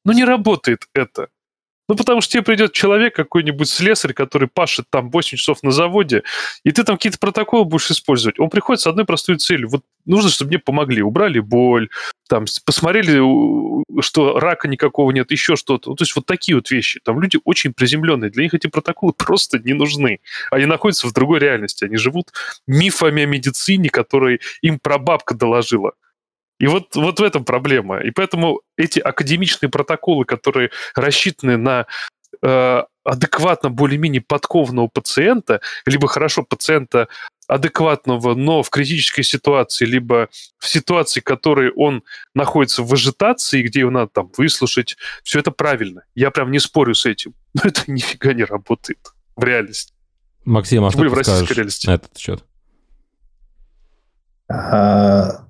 Ну, 0.05 0.13
не 0.13 0.23
работает 0.23 0.87
это. 0.93 1.29
Ну, 1.89 1.95
потому 1.95 2.21
что 2.21 2.31
тебе 2.31 2.43
придет 2.43 2.71
человек, 2.71 3.15
какой-нибудь 3.15 3.67
слесарь, 3.67 4.13
который 4.13 4.47
пашет 4.47 4.85
там 4.89 5.09
8 5.09 5.37
часов 5.37 5.63
на 5.63 5.71
заводе, 5.71 6.23
и 6.63 6.71
ты 6.71 6.83
там 6.83 6.95
какие-то 6.95 7.19
протоколы 7.19 7.65
будешь 7.65 7.91
использовать. 7.91 8.39
Он 8.39 8.49
приходит 8.49 8.81
с 8.81 8.87
одной 8.87 9.05
простой 9.05 9.37
целью. 9.37 9.69
Вот 9.69 9.83
нужно, 10.05 10.29
чтобы 10.29 10.49
мне 10.49 10.59
помогли. 10.59 11.01
Убрали 11.01 11.39
боль, 11.39 11.89
там, 12.29 12.45
посмотрели, 12.65 13.19
что 14.01 14.39
рака 14.39 14.67
никакого 14.67 15.11
нет, 15.11 15.29
еще 15.31 15.55
что-то. 15.57 15.89
Ну, 15.89 15.95
то 15.95 16.03
есть 16.03 16.15
вот 16.15 16.25
такие 16.25 16.55
вот 16.55 16.71
вещи. 16.71 17.01
Там 17.03 17.21
люди 17.21 17.37
очень 17.43 17.73
приземленные. 17.73 18.31
Для 18.31 18.43
них 18.43 18.53
эти 18.53 18.67
протоколы 18.67 19.13
просто 19.17 19.59
не 19.59 19.73
нужны. 19.73 20.19
Они 20.51 20.65
находятся 20.65 21.07
в 21.07 21.13
другой 21.13 21.39
реальности. 21.39 21.83
Они 21.83 21.97
живут 21.97 22.31
мифами 22.65 23.23
о 23.23 23.25
медицине, 23.25 23.89
которые 23.89 24.39
им 24.61 24.79
прабабка 24.79 25.35
доложила. 25.35 25.93
И 26.63 26.67
вот, 26.67 26.95
вот 26.95 27.19
в 27.19 27.23
этом 27.23 27.43
проблема. 27.43 27.99
И 27.99 28.11
поэтому 28.11 28.61
эти 28.77 28.97
академичные 28.97 29.69
протоколы, 29.69 30.23
которые 30.23 30.69
рассчитаны 30.95 31.57
на 31.57 31.87
э, 32.41 32.83
адекватно 33.03 33.69
более-менее 33.69 34.21
подкованного 34.21 34.87
пациента, 34.87 35.59
либо 35.85 36.07
хорошо 36.07 36.43
пациента 36.43 37.09
адекватного, 37.49 38.33
но 38.33 38.63
в 38.63 38.69
критической 38.69 39.25
ситуации, 39.25 39.83
либо 39.83 40.29
в 40.57 40.69
ситуации, 40.69 41.19
в 41.19 41.25
которой 41.25 41.69
он 41.75 42.01
находится 42.33 42.81
в 42.81 42.93
ажитации, 42.93 43.61
где 43.61 43.81
его 43.81 43.91
надо 43.91 44.11
там 44.13 44.31
выслушать, 44.37 44.95
все 45.21 45.39
это 45.39 45.51
правильно. 45.51 46.05
Я 46.15 46.31
прям 46.31 46.49
не 46.49 46.59
спорю 46.59 46.95
с 46.95 47.05
этим. 47.05 47.33
Но 47.55 47.63
это 47.65 47.91
нифига 47.91 48.31
не 48.31 48.45
работает 48.45 48.99
в 49.35 49.43
реальности. 49.43 49.93
Максим, 50.45 50.85
а 50.85 50.91
что 50.91 51.09
ты 51.09 51.23
скажешь 51.25 51.51
реальности. 51.51 51.87
на 51.87 51.95
этот 51.95 52.17
счет? 52.17 52.45
А, 54.47 55.42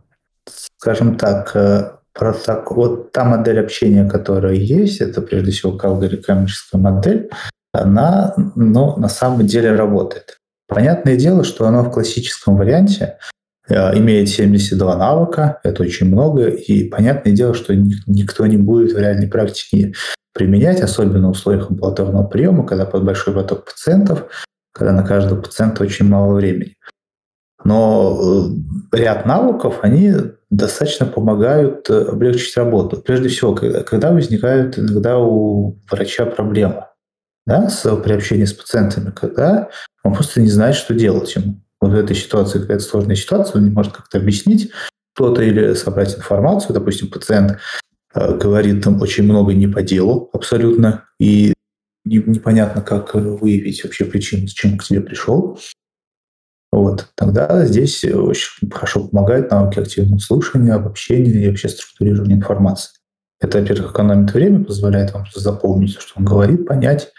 скажем 0.50 1.18
так, 1.18 1.56
э, 1.56 1.92
проток... 2.14 2.72
вот 2.72 3.12
та 3.12 3.24
модель 3.24 3.60
общения, 3.60 4.08
которая 4.10 4.54
есть, 4.54 5.02
это 5.02 5.22
прежде 5.22 5.52
всего 5.52 5.78
алгоритмическая 5.82 6.80
модель, 6.80 7.30
она 7.74 8.34
ну, 8.56 8.98
на 8.98 9.10
самом 9.10 9.46
деле 9.48 9.76
работает. 9.76 10.38
Понятное 10.68 11.16
дело, 11.16 11.44
что 11.44 11.68
она 11.68 11.82
в 11.84 11.92
классическом 11.92 12.58
варианте 12.58 13.18
э, 13.68 13.98
имеет 13.98 14.30
72 14.30 14.96
навыка, 14.96 15.60
это 15.64 15.84
очень 15.84 16.08
много, 16.08 16.48
и 16.48 16.88
понятное 16.88 17.34
дело, 17.34 17.54
что 17.54 17.74
никто 17.76 18.46
не 18.46 18.58
будет 18.58 18.94
в 18.94 18.98
реальной 18.98 19.28
практике 19.28 19.94
применять, 20.34 20.82
особенно 20.82 21.28
в 21.28 21.32
условиях 21.32 21.70
амбулаторного 21.70 22.26
приема, 22.26 22.66
когда 22.66 22.86
под 22.86 23.04
большой 23.04 23.34
поток 23.34 23.66
пациентов, 23.66 24.26
когда 24.74 24.92
на 24.92 25.04
каждого 25.04 25.42
пациента 25.42 25.84
очень 25.84 26.08
мало 26.08 26.34
времени. 26.34 26.76
Но 27.64 28.52
э, 28.92 28.98
ряд 28.98 29.26
навыков, 29.26 29.80
они 29.82 30.14
достаточно 30.50 31.06
помогают 31.06 31.90
э, 31.90 32.04
облегчить 32.04 32.56
работу. 32.58 32.98
Прежде 32.98 33.30
всего, 33.30 33.56
когда 33.56 34.12
возникают 34.12 34.78
иногда 34.78 35.18
у 35.18 35.78
врача 35.90 36.26
проблемы 36.26 36.86
да, 37.46 37.70
с, 37.70 37.96
при 37.98 38.14
общении 38.14 38.46
с 38.46 38.54
пациентами, 38.54 39.12
когда 39.12 39.70
он 40.04 40.14
просто 40.14 40.42
не 40.42 40.50
знает, 40.50 40.76
что 40.76 40.94
делать 40.94 41.36
ему. 41.36 41.62
Вот 41.82 41.92
в 41.92 41.96
этой 41.96 42.16
ситуации, 42.16 42.60
какая-то 42.60 42.84
сложная 42.84 43.16
ситуация, 43.16 43.58
он 43.58 43.66
не 43.66 43.72
может 43.72 43.94
как-то 43.94 44.18
объяснить 44.18 44.72
что-то 45.16 45.42
или 45.42 45.74
собрать 45.74 46.16
информацию. 46.16 46.74
Допустим, 46.74 47.10
пациент 47.10 47.60
э, 48.14 48.38
говорит 48.38 48.84
там 48.84 49.02
очень 49.02 49.24
много 49.24 49.54
не 49.54 49.68
по 49.68 49.82
делу 49.82 50.30
абсолютно, 50.34 51.06
и 51.20 51.54
непонятно, 52.06 52.82
как 52.82 53.14
выявить 53.16 53.84
вообще 53.84 54.06
причину, 54.06 54.48
с 54.48 54.52
чем 54.52 54.78
к 54.78 54.84
тебе 54.84 55.02
пришел. 55.02 55.60
Вот. 56.74 57.10
Тогда 57.14 57.68
здесь 57.68 58.04
очень 58.04 58.72
хорошо 58.72 59.08
помогает 59.08 59.52
навыки 59.52 59.80
активного 59.80 60.18
слушания, 60.18 60.74
обобщения 60.74 61.46
и 61.46 61.48
вообще 61.48 61.70
структурирования 61.70 62.36
информации. 62.36 62.94
Это, 63.40 63.60
во-первых, 63.60 63.92
экономит 63.92 64.34
время, 64.34 64.64
позволяет 64.64 65.14
вам 65.14 65.24
запомнить, 65.36 66.00
что 66.00 66.14
он 66.16 66.26
говорит, 66.26 66.66
понять 66.66 67.12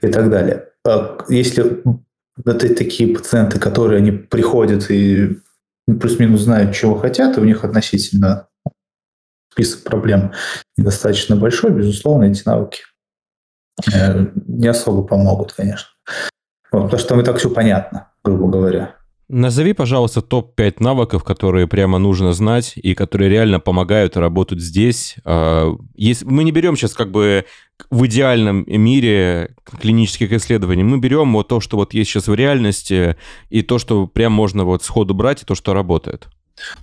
и 0.00 0.08
так 0.08 0.30
далее. 0.30 0.68
А 0.86 1.18
если 1.28 1.82
это 2.42 2.74
такие 2.74 3.14
пациенты, 3.14 3.58
которые 3.58 3.98
они 3.98 4.12
приходят 4.12 4.90
и 4.90 5.42
плюс-минус 5.84 6.40
знают, 6.40 6.74
чего 6.74 6.96
хотят, 6.96 7.36
и 7.36 7.40
у 7.42 7.44
них 7.44 7.64
относительно 7.64 8.48
список 9.52 9.82
проблем 9.84 10.32
недостаточно 10.78 11.36
большой, 11.36 11.70
безусловно, 11.70 12.24
эти 12.24 12.44
навыки 12.46 12.80
э, 13.92 14.24
не 14.46 14.68
особо 14.68 15.02
помогут, 15.02 15.52
конечно. 15.52 15.90
Вот, 16.72 16.84
потому 16.84 16.98
что 16.98 17.08
там 17.10 17.20
и 17.20 17.24
так 17.24 17.36
все 17.36 17.50
понятно 17.50 18.10
грубо 18.26 18.48
говоря. 18.48 18.96
Назови, 19.28 19.72
пожалуйста, 19.72 20.22
топ-5 20.22 20.76
навыков, 20.78 21.24
которые 21.24 21.66
прямо 21.66 21.98
нужно 21.98 22.32
знать 22.32 22.74
и 22.76 22.94
которые 22.94 23.28
реально 23.28 23.58
помогают 23.58 24.16
работать 24.16 24.60
здесь. 24.60 25.16
А, 25.24 25.74
если 25.96 26.24
мы 26.26 26.44
не 26.44 26.52
берем 26.52 26.76
сейчас 26.76 26.94
как 26.94 27.10
бы 27.10 27.44
в 27.90 28.06
идеальном 28.06 28.64
мире 28.68 29.56
клинических 29.80 30.32
исследований, 30.32 30.84
мы 30.84 30.98
берем 30.98 31.32
вот 31.32 31.48
то, 31.48 31.60
что 31.60 31.76
вот 31.76 31.92
есть 31.92 32.10
сейчас 32.10 32.28
в 32.28 32.34
реальности, 32.34 33.16
и 33.50 33.62
то, 33.62 33.78
что 33.78 34.06
прям 34.06 34.32
можно 34.32 34.64
вот 34.64 34.84
сходу 34.84 35.12
брать, 35.12 35.42
и 35.42 35.46
то, 35.46 35.56
что 35.56 35.74
работает. 35.74 36.28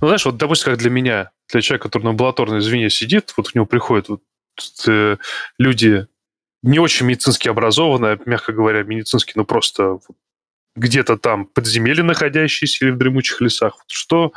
Ну, 0.02 0.08
знаешь, 0.08 0.26
вот, 0.26 0.36
допустим, 0.36 0.74
как 0.74 0.80
для 0.80 0.90
меня, 0.90 1.32
для 1.50 1.62
человека, 1.62 1.88
который 1.88 2.04
на 2.04 2.10
амбулаторной 2.10 2.60
звене 2.60 2.90
сидит, 2.90 3.34
вот 3.38 3.50
к 3.50 3.56
нему 3.56 3.66
приходят 3.66 4.10
вот, 4.10 4.22
э, 4.88 5.16
люди 5.58 6.08
не 6.62 6.80
очень 6.80 7.06
медицински 7.06 7.48
образованные, 7.48 8.20
мягко 8.26 8.52
говоря, 8.52 8.84
медицински, 8.84 9.34
ну, 9.36 9.46
просто 9.46 10.00
где-то 10.76 11.18
там 11.18 11.46
подземелье 11.46 12.04
находящиеся 12.04 12.86
или 12.86 12.92
в 12.92 12.98
дремучих 12.98 13.42
лесах, 13.42 13.84
что 13.88 14.34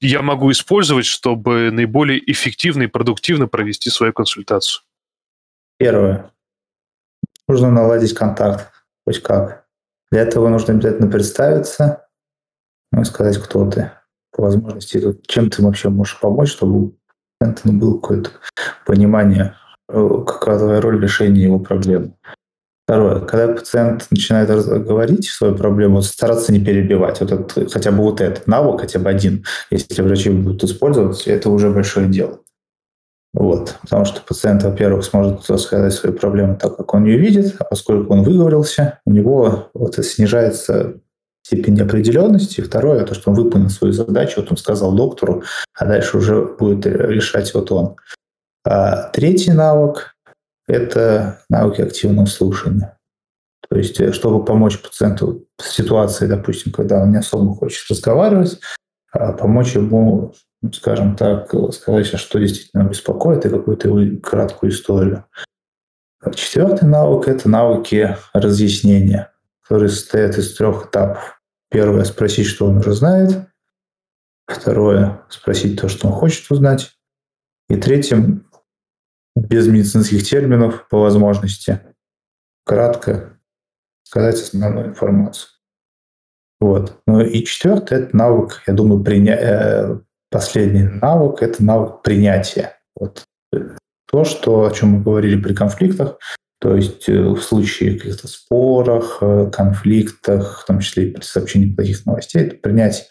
я 0.00 0.22
могу 0.22 0.50
использовать, 0.50 1.06
чтобы 1.06 1.70
наиболее 1.70 2.20
эффективно 2.30 2.82
и 2.82 2.88
продуктивно 2.88 3.46
провести 3.46 3.90
свою 3.90 4.12
консультацию? 4.12 4.82
Первое. 5.78 6.30
Нужно 7.48 7.70
наладить 7.70 8.14
контакт, 8.14 8.72
хоть 9.06 9.22
как. 9.22 9.66
Для 10.10 10.22
этого 10.22 10.48
нужно 10.48 10.74
обязательно 10.74 11.10
представиться, 11.10 12.06
ну 12.92 13.02
и 13.02 13.04
сказать, 13.04 13.38
кто 13.38 13.68
ты. 13.70 13.90
По 14.30 14.42
возможности, 14.42 15.00
чем 15.26 15.50
ты 15.50 15.62
вообще 15.62 15.88
можешь 15.88 16.18
помочь, 16.18 16.50
чтобы 16.50 16.78
у 16.78 16.96
было 17.64 17.94
какое-то 17.94 18.30
понимание, 18.86 19.54
э, 19.88 20.08
какая 20.26 20.58
твоя 20.58 20.80
роль 20.80 20.96
в 20.98 21.02
решении 21.02 21.42
его 21.42 21.58
проблемы. 21.58 22.14
Второе, 22.86 23.20
когда 23.20 23.54
пациент 23.54 24.06
начинает 24.10 24.50
говорить 24.84 25.26
свою 25.26 25.56
проблему, 25.56 26.02
стараться 26.02 26.52
не 26.52 26.60
перебивать. 26.60 27.20
Вот 27.20 27.32
это, 27.32 27.70
хотя 27.70 27.90
бы 27.90 27.98
вот 27.98 28.20
этот 28.20 28.46
навык, 28.46 28.82
хотя 28.82 28.98
бы 28.98 29.08
один, 29.08 29.44
если 29.70 30.02
врачи 30.02 30.28
будут 30.28 30.64
использовать, 30.64 31.26
это 31.26 31.48
уже 31.48 31.70
большое 31.70 32.08
дело. 32.08 32.40
Вот. 33.32 33.76
Потому 33.82 34.04
что 34.04 34.20
пациент, 34.20 34.62
во-первых, 34.62 35.04
сможет 35.04 35.48
рассказать 35.48 35.94
свою 35.94 36.14
проблему 36.14 36.56
так, 36.60 36.76
как 36.76 36.92
он 36.92 37.04
ее 37.04 37.18
видит, 37.18 37.56
а 37.58 37.64
поскольку 37.64 38.12
он 38.12 38.22
выговорился, 38.22 39.00
у 39.06 39.12
него 39.12 39.70
вот 39.72 39.96
снижается 39.96 41.00
степень 41.42 41.74
неопределенности. 41.74 42.60
Второе, 42.60 43.04
то, 43.04 43.14
что 43.14 43.30
он 43.30 43.36
выполнил 43.36 43.70
свою 43.70 43.94
задачу, 43.94 44.40
вот 44.40 44.50
он 44.50 44.56
сказал 44.58 44.94
доктору, 44.94 45.42
а 45.74 45.86
дальше 45.86 46.18
уже 46.18 46.44
будет 46.44 46.86
решать 46.86 47.52
вот 47.54 47.72
он. 47.72 47.96
А 48.64 49.08
третий 49.08 49.52
навык 49.52 50.13
это 50.66 51.42
навыки 51.48 51.82
активного 51.82 52.26
слушания. 52.26 52.98
То 53.68 53.76
есть, 53.76 54.00
э, 54.00 54.12
чтобы 54.12 54.44
помочь 54.44 54.80
пациенту 54.80 55.46
в 55.58 55.64
ситуации, 55.64 56.26
допустим, 56.26 56.72
когда 56.72 57.02
он 57.02 57.10
не 57.10 57.18
особо 57.18 57.54
хочет 57.54 57.90
разговаривать, 57.90 58.60
а 59.12 59.32
помочь 59.32 59.74
ему, 59.74 60.34
скажем 60.72 61.16
так, 61.16 61.52
сказать, 61.72 62.06
что 62.06 62.38
действительно 62.38 62.84
беспокоит, 62.84 63.46
и 63.46 63.50
какую-то 63.50 63.88
его 63.88 64.20
краткую 64.20 64.72
историю. 64.72 65.24
Четвертый 66.34 66.88
навык– 66.88 67.28
это 67.28 67.48
навыки 67.48 68.16
разъяснения, 68.32 69.30
которые 69.62 69.90
состоят 69.90 70.38
из 70.38 70.54
трех 70.56 70.86
этапов. 70.86 71.40
Первое– 71.70 72.04
спросить, 72.04 72.46
что 72.46 72.66
он 72.66 72.78
уже 72.78 72.92
знает. 72.92 73.46
Второе– 74.46 75.22
спросить 75.28 75.80
то, 75.80 75.88
что 75.88 76.08
он 76.08 76.14
хочет 76.14 76.50
узнать. 76.50 76.92
И 77.68 77.76
третьим 77.76 78.46
без 79.36 79.66
медицинских 79.66 80.22
терминов 80.22 80.88
по 80.88 81.00
возможности, 81.00 81.80
кратко 82.64 83.38
сказать 84.04 84.40
основную 84.40 84.88
информацию. 84.88 85.50
Вот. 86.60 87.00
Ну 87.06 87.20
и 87.20 87.44
четвертый– 87.44 87.98
это 88.00 88.16
навык, 88.16 88.62
я 88.66 88.74
думаю, 88.74 89.02
приня... 89.02 89.36
Э, 89.38 89.98
последний 90.30 90.82
навык– 90.82 91.38
это 91.42 91.62
навык 91.62 92.02
принятия. 92.02 92.78
Вот. 92.96 93.24
То, 94.10 94.24
что, 94.24 94.64
о 94.64 94.70
чем 94.70 94.90
мы 94.90 95.02
говорили 95.02 95.40
при 95.40 95.54
конфликтах, 95.54 96.18
то 96.60 96.74
есть 96.74 97.08
э, 97.08 97.20
в 97.20 97.40
случае 97.40 97.98
каких-то 97.98 98.28
спорах, 98.28 99.18
э, 99.20 99.50
конфликтах, 99.52 100.62
в 100.62 100.66
том 100.66 100.78
числе 100.80 101.08
и 101.08 101.12
при 101.12 101.22
сообщении 101.22 101.74
плохих 101.74 102.06
новостей, 102.06 102.42
это 102.42 102.56
принять 102.56 103.08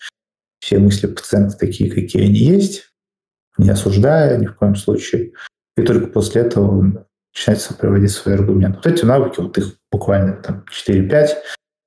все 0.60 0.80
мысли 0.80 1.08
пациента 1.08 1.58
такие, 1.58 1.92
какие 1.92 2.24
они 2.24 2.40
есть, 2.40 2.94
не 3.58 3.70
осуждая 3.70 4.38
ни 4.38 4.48
в 4.48 4.56
коем 4.56 4.76
случае, 4.76 5.34
и 5.78 5.82
только 5.82 6.08
после 6.08 6.42
этого 6.42 7.06
начинается 7.34 7.74
проводить 7.74 8.12
свои 8.12 8.36
аргументы. 8.36 8.78
Вот 8.84 8.88
эти 8.88 9.06
навыки, 9.06 9.40
вот 9.40 9.58
их 9.58 9.76
буквально 9.92 10.34
там 10.34 10.66
4-5, 10.88 11.30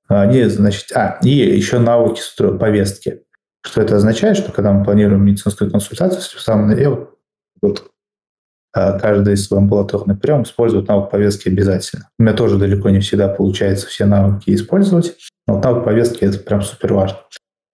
они, 0.07 0.43
значит, 0.45 0.91
а, 0.95 1.19
и 1.21 1.29
еще 1.29 1.79
навыки 1.79 2.21
повестки. 2.57 3.23
Что 3.65 3.81
это 3.81 3.97
означает, 3.97 4.37
что 4.37 4.51
когда 4.51 4.71
мы 4.71 4.85
планируем 4.85 5.25
медицинскую 5.25 5.69
консультацию, 5.69 6.21
в 6.21 6.41
самом 6.41 6.69
вот, 6.69 7.17
вот 7.61 7.91
а, 8.73 8.99
каждый 8.99 9.33
из 9.33 9.51
амбулаторный 9.51 10.15
прием 10.15 10.43
использует 10.43 10.87
навык 10.87 11.09
повестки 11.09 11.49
обязательно. 11.49 12.09
У 12.19 12.23
меня 12.23 12.33
тоже 12.33 12.57
далеко 12.57 12.89
не 12.89 12.99
всегда 12.99 13.27
получается 13.27 13.87
все 13.87 14.05
навыки 14.05 14.53
использовать, 14.53 15.17
но 15.47 15.59
навык 15.59 15.83
повестки– 15.83 16.19
это 16.23 16.39
прям 16.39 16.61
супер 16.61 16.93
важно. 16.93 17.19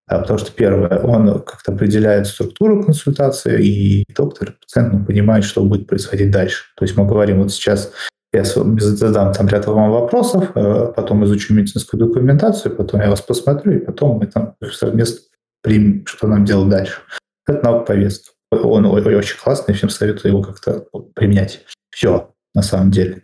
А, 0.08 0.20
потому 0.20 0.40
что 0.40 0.52
первое, 0.52 1.00
он 1.00 1.42
как-то 1.42 1.72
определяет 1.72 2.28
структуру 2.28 2.84
консультации, 2.84 3.66
и 3.66 4.06
доктор, 4.14 4.56
пациент 4.60 4.94
ну, 4.94 5.06
понимает, 5.06 5.46
что 5.46 5.64
будет 5.64 5.88
происходить 5.88 6.32
дальше. 6.32 6.66
То 6.76 6.84
есть 6.84 6.98
мы 6.98 7.06
говорим, 7.06 7.42
вот 7.42 7.52
сейчас 7.52 7.92
я 8.34 8.44
задам 8.44 9.32
там 9.32 9.48
ряд 9.48 9.66
вам 9.68 9.92
вопросов, 9.92 10.52
а 10.56 10.88
потом 10.88 11.24
изучу 11.24 11.54
медицинскую 11.54 12.06
документацию, 12.06 12.76
потом 12.76 13.00
я 13.02 13.10
вас 13.10 13.22
посмотрю, 13.22 13.74
и 13.74 13.80
потом 13.80 14.18
мы 14.18 14.28
там 14.28 14.56
совместно 14.72 15.20
примем, 15.62 16.06
что 16.06 16.28
нам 16.28 16.44
делать 16.44 16.70
дальше. 16.70 17.00
Это 17.48 17.64
навык 17.64 17.86
повестки. 17.86 18.32
Он 18.52 18.86
очень 18.86 19.38
классный, 19.38 19.74
всем 19.74 19.90
советую 19.90 20.34
его 20.34 20.44
как-то 20.44 20.86
применять. 21.16 21.66
Все, 21.92 22.34
на 22.54 22.62
самом 22.62 22.92
деле. 22.92 23.22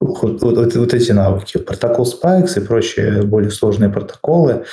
Вот, 0.00 0.42
вот, 0.42 0.74
вот 0.74 0.94
эти 0.94 1.12
навыки. 1.12 1.58
Протокол 1.58 2.06
Spikes 2.06 2.60
и 2.60 2.64
прочие 2.64 3.22
более 3.22 3.50
сложные 3.50 3.90
протоколы, 3.90 4.64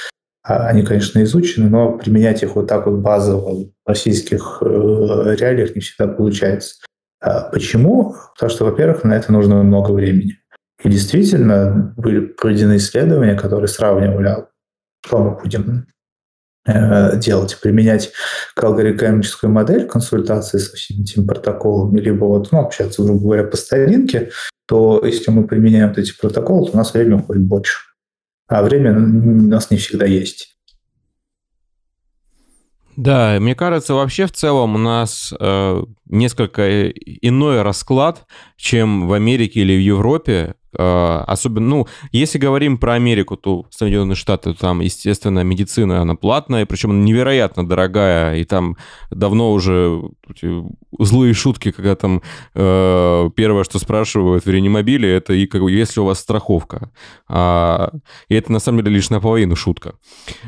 они, 0.45 0.83
конечно, 0.83 1.23
изучены, 1.23 1.69
но 1.69 1.97
применять 1.97 2.43
их 2.43 2.55
вот 2.55 2.67
так 2.67 2.85
вот 2.85 2.99
базово 2.99 3.65
в 3.65 3.69
российских 3.87 4.59
э, 4.61 4.65
реалиях 4.65 5.75
не 5.75 5.81
всегда 5.81 6.07
получается. 6.07 6.75
А 7.19 7.49
почему? 7.49 8.15
Потому 8.35 8.51
что, 8.51 8.65
во-первых, 8.65 9.03
на 9.03 9.13
это 9.13 9.31
нужно 9.31 9.63
много 9.63 9.91
времени. 9.91 10.37
И 10.83 10.89
действительно 10.89 11.93
были 11.97 12.27
проведены 12.27 12.77
исследования, 12.77 13.35
которые 13.35 13.67
сравнивали, 13.67 14.27
а 14.27 14.47
что 15.03 15.17
мы 15.17 15.41
будем 15.41 15.87
э, 16.67 17.17
делать, 17.17 17.57
применять 17.59 18.11
алгоритмическую 18.55 19.51
модель 19.51 19.87
консультации 19.87 20.59
со 20.59 20.75
всеми 20.75 21.01
этими 21.01 21.25
протоколами, 21.25 21.99
либо 21.99 22.25
вот, 22.25 22.51
ну, 22.51 22.59
общаться, 22.59 23.01
грубо 23.01 23.21
говоря, 23.21 23.43
по 23.45 23.57
старинке, 23.57 24.29
то 24.67 25.03
если 25.03 25.31
мы 25.31 25.47
применяем 25.47 25.89
вот 25.89 25.97
эти 25.97 26.15
протоколы, 26.15 26.67
то 26.67 26.73
у 26.73 26.77
нас 26.77 26.93
время 26.93 27.17
уходит 27.17 27.43
больше 27.43 27.79
а 28.47 28.63
время 28.63 28.93
у 28.93 29.47
нас 29.47 29.71
не 29.71 29.77
всегда 29.77 30.05
есть. 30.05 30.55
Да, 32.95 33.37
мне 33.41 33.55
кажется, 33.55 33.93
вообще 33.93 34.25
в 34.25 34.31
целом 34.31 34.75
у 34.75 34.77
нас 34.77 35.33
э, 35.37 35.83
несколько 36.05 36.89
иной 36.89 37.61
расклад, 37.61 38.25
чем 38.55 39.07
в 39.07 39.13
Америке 39.13 39.61
или 39.61 39.75
в 39.75 39.81
Европе. 39.81 40.55
Э, 40.77 41.23
особенно, 41.27 41.67
ну, 41.67 41.87
если 42.11 42.37
говорим 42.37 42.77
про 42.77 42.93
Америку, 42.93 43.37
то 43.37 43.65
Соединенные 43.69 44.15
Штаты, 44.15 44.53
там, 44.53 44.81
естественно, 44.81 45.43
медицина, 45.43 46.01
она 46.01 46.15
платная, 46.15 46.65
причем 46.65 47.05
невероятно 47.05 47.67
дорогая, 47.67 48.37
и 48.37 48.43
там 48.43 48.77
давно 49.09 49.51
уже 49.51 50.01
злые 50.99 51.33
шутки, 51.33 51.71
когда 51.71 51.95
там 51.95 52.21
э, 52.53 53.29
первое, 53.35 53.63
что 53.63 53.79
спрашивают 53.79 54.45
в 54.45 54.49
реанимобиле, 54.49 55.13
это 55.13 55.33
и 55.33 55.45
как, 55.45 55.61
если 55.63 55.99
у 55.99 56.05
вас 56.05 56.19
страховка. 56.19 56.91
А, 57.27 57.91
и 58.29 58.35
это 58.35 58.51
на 58.51 58.59
самом 58.59 58.83
деле 58.83 58.95
лишь 58.95 59.09
наполовину 59.09 59.55
шутка. 59.55 59.95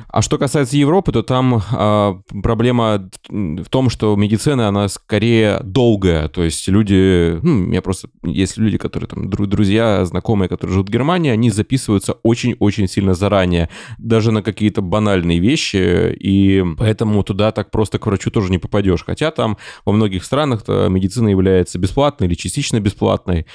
А 0.08 0.22
что 0.22 0.38
касается 0.38 0.78
Европы, 0.78 1.12
то 1.12 1.24
там 1.24 1.62
а, 1.72 2.20
проблема 2.44 3.10
в 3.30 3.66
том, 3.70 3.90
что 3.90 4.16
медицина, 4.16 4.68
она 4.68 4.88
скорее 4.88 5.60
долгая, 5.64 6.28
то 6.28 6.44
есть 6.44 6.68
люди, 6.68 7.40
ну, 7.42 7.72
я 7.72 7.82
просто, 7.82 8.10
есть 8.24 8.58
люди, 8.58 8.78
которые 8.78 9.08
там, 9.08 9.30
друзья, 9.30 10.06
знакомые, 10.18 10.50
которые 10.50 10.74
живут 10.74 10.90
в 10.90 10.92
Германии, 10.92 11.32
они 11.32 11.52
записываются 11.52 12.14
очень-очень 12.24 12.88
сильно 12.88 13.14
заранее, 13.14 13.70
даже 14.00 14.32
на 14.32 14.42
какие-то 14.42 14.82
банальные 14.82 15.40
вещи, 15.40 16.12
и 16.20 16.64
поэтому 16.78 17.24
туда 17.24 17.52
так 17.52 17.70
просто 17.70 18.00
к 18.00 18.08
врачу 18.08 18.32
тоже 18.32 18.52
не 18.52 18.58
попадешь. 18.58 19.04
Хотя 19.06 19.30
там 19.32 19.58
во 19.86 19.94
многих 19.94 20.24
странах 20.24 20.68
медицина 20.68 21.30
является 21.30 21.78
бесплатной 21.78 22.28
или 22.28 22.34
частично 22.34 22.80
бесплатной. 22.80 23.46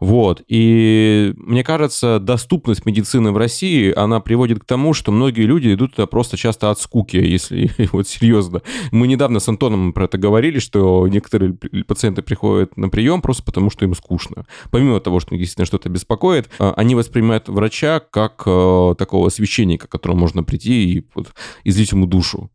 Вот. 0.00 0.42
И 0.48 1.34
мне 1.36 1.64
кажется, 1.64 2.20
доступность 2.20 2.86
медицины 2.86 3.32
в 3.32 3.36
России, 3.36 3.92
она 3.96 4.20
приводит 4.20 4.60
к 4.60 4.64
тому, 4.64 4.94
что 4.94 5.10
многие 5.10 5.46
люди 5.46 5.74
идут 5.74 5.96
туда 5.96 6.06
просто 6.06 6.36
часто 6.36 6.70
от 6.70 6.78
скуки, 6.78 7.16
если 7.16 7.70
вот 7.92 8.06
серьезно. 8.06 8.62
Мы 8.92 9.08
недавно 9.08 9.40
с 9.40 9.48
Антоном 9.48 9.92
про 9.92 10.04
это 10.04 10.18
говорили, 10.18 10.60
что 10.60 11.08
некоторые 11.08 11.54
пациенты 11.86 12.22
приходят 12.22 12.76
на 12.76 12.88
прием 12.88 13.20
просто 13.22 13.42
потому, 13.42 13.70
что 13.70 13.84
им 13.84 13.94
скучно. 13.94 14.44
Помимо 14.70 15.00
того, 15.00 15.18
что 15.20 15.36
действительно 15.36 15.66
что-то 15.66 15.88
беспокоит, 16.02 16.50
а, 16.58 16.74
они 16.74 16.94
воспринимают 16.94 17.48
врача 17.48 18.00
как 18.00 18.42
э, 18.46 18.94
такого 18.98 19.28
священника, 19.28 19.86
к 19.86 19.90
которому 19.90 20.20
можно 20.20 20.42
прийти 20.42 20.92
и 20.92 21.06
вот, 21.14 21.32
излить 21.64 21.92
ему 21.92 22.06
душу. 22.06 22.50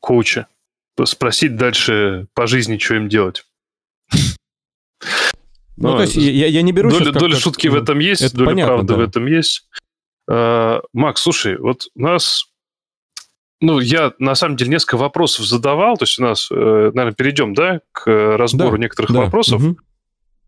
Коуча. 0.00 0.48
Спросить 1.04 1.56
дальше 1.56 2.26
по 2.34 2.46
жизни, 2.46 2.76
что 2.76 2.96
им 2.96 3.08
делать. 3.08 3.44
Ну, 5.76 5.90
ну, 5.90 5.96
то 5.96 6.02
есть 6.02 6.16
я, 6.16 6.46
я 6.46 6.62
не 6.62 6.72
беру 6.72 6.90
доля, 6.90 7.12
доля 7.12 7.36
шутки 7.36 7.66
в 7.66 7.74
этом 7.74 7.98
есть, 7.98 8.22
это 8.22 8.36
доля 8.36 8.48
понятно, 8.48 8.74
правды 8.74 8.92
да. 8.92 8.98
в 8.98 9.00
этом 9.00 9.26
есть. 9.26 9.68
А, 10.28 10.82
Макс, 10.92 11.22
слушай, 11.22 11.56
вот 11.56 11.86
у 11.94 12.02
нас 12.02 12.44
ну, 13.60 13.78
я 13.78 14.12
на 14.18 14.34
самом 14.34 14.56
деле 14.56 14.72
несколько 14.72 14.96
вопросов 14.96 15.46
задавал, 15.46 15.96
то 15.96 16.02
есть 16.02 16.18
у 16.18 16.22
нас, 16.22 16.48
э, 16.50 16.54
наверное, 16.54 17.14
перейдем, 17.14 17.54
да, 17.54 17.80
к 17.92 18.36
разбору 18.36 18.72
да, 18.72 18.78
некоторых 18.78 19.12
да. 19.12 19.20
вопросов. 19.20 19.62
Угу. 19.62 19.76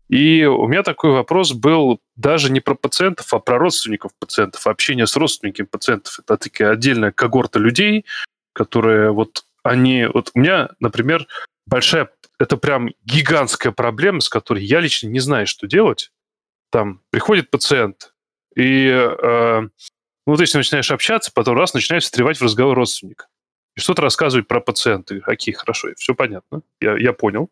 И 0.09 0.45
у 0.45 0.67
меня 0.67 0.83
такой 0.83 1.11
вопрос 1.11 1.53
был 1.53 1.99
даже 2.15 2.51
не 2.51 2.59
про 2.59 2.75
пациентов, 2.75 3.33
а 3.33 3.39
про 3.39 3.57
родственников 3.57 4.11
пациентов, 4.19 4.67
общение 4.67 5.07
с 5.07 5.15
родственниками 5.15 5.65
пациентов. 5.65 6.19
Это 6.19 6.37
такая 6.37 6.71
отдельная 6.71 7.11
когорта 7.11 7.59
людей, 7.59 8.05
которые 8.53 9.11
вот 9.11 9.45
они... 9.63 10.05
Вот 10.05 10.31
у 10.33 10.39
меня, 10.39 10.69
например, 10.79 11.27
большая... 11.65 12.09
Это 12.37 12.57
прям 12.57 12.91
гигантская 13.05 13.71
проблема, 13.71 14.19
с 14.19 14.29
которой 14.29 14.63
я 14.63 14.79
лично 14.79 15.07
не 15.07 15.19
знаю, 15.19 15.47
что 15.47 15.67
делать. 15.67 16.11
Там 16.69 17.01
приходит 17.09 17.49
пациент, 17.49 18.13
и 18.55 18.87
э, 18.87 19.61
ну, 20.27 20.35
ты 20.35 20.45
с 20.45 20.53
ним 20.53 20.59
начинаешь 20.59 20.91
общаться, 20.91 21.31
потом 21.33 21.57
раз 21.57 21.73
начинаешь 21.73 22.03
встревать 22.03 22.37
в 22.37 22.43
разговор 22.43 22.75
родственника. 22.75 23.27
И 23.75 23.79
что-то 23.79 24.01
рассказывать 24.01 24.47
про 24.47 24.59
пациента. 24.59 25.19
Окей, 25.25 25.53
хорошо, 25.53 25.89
все 25.97 26.15
понятно, 26.15 26.61
я, 26.81 26.97
я 26.97 27.13
понял. 27.13 27.49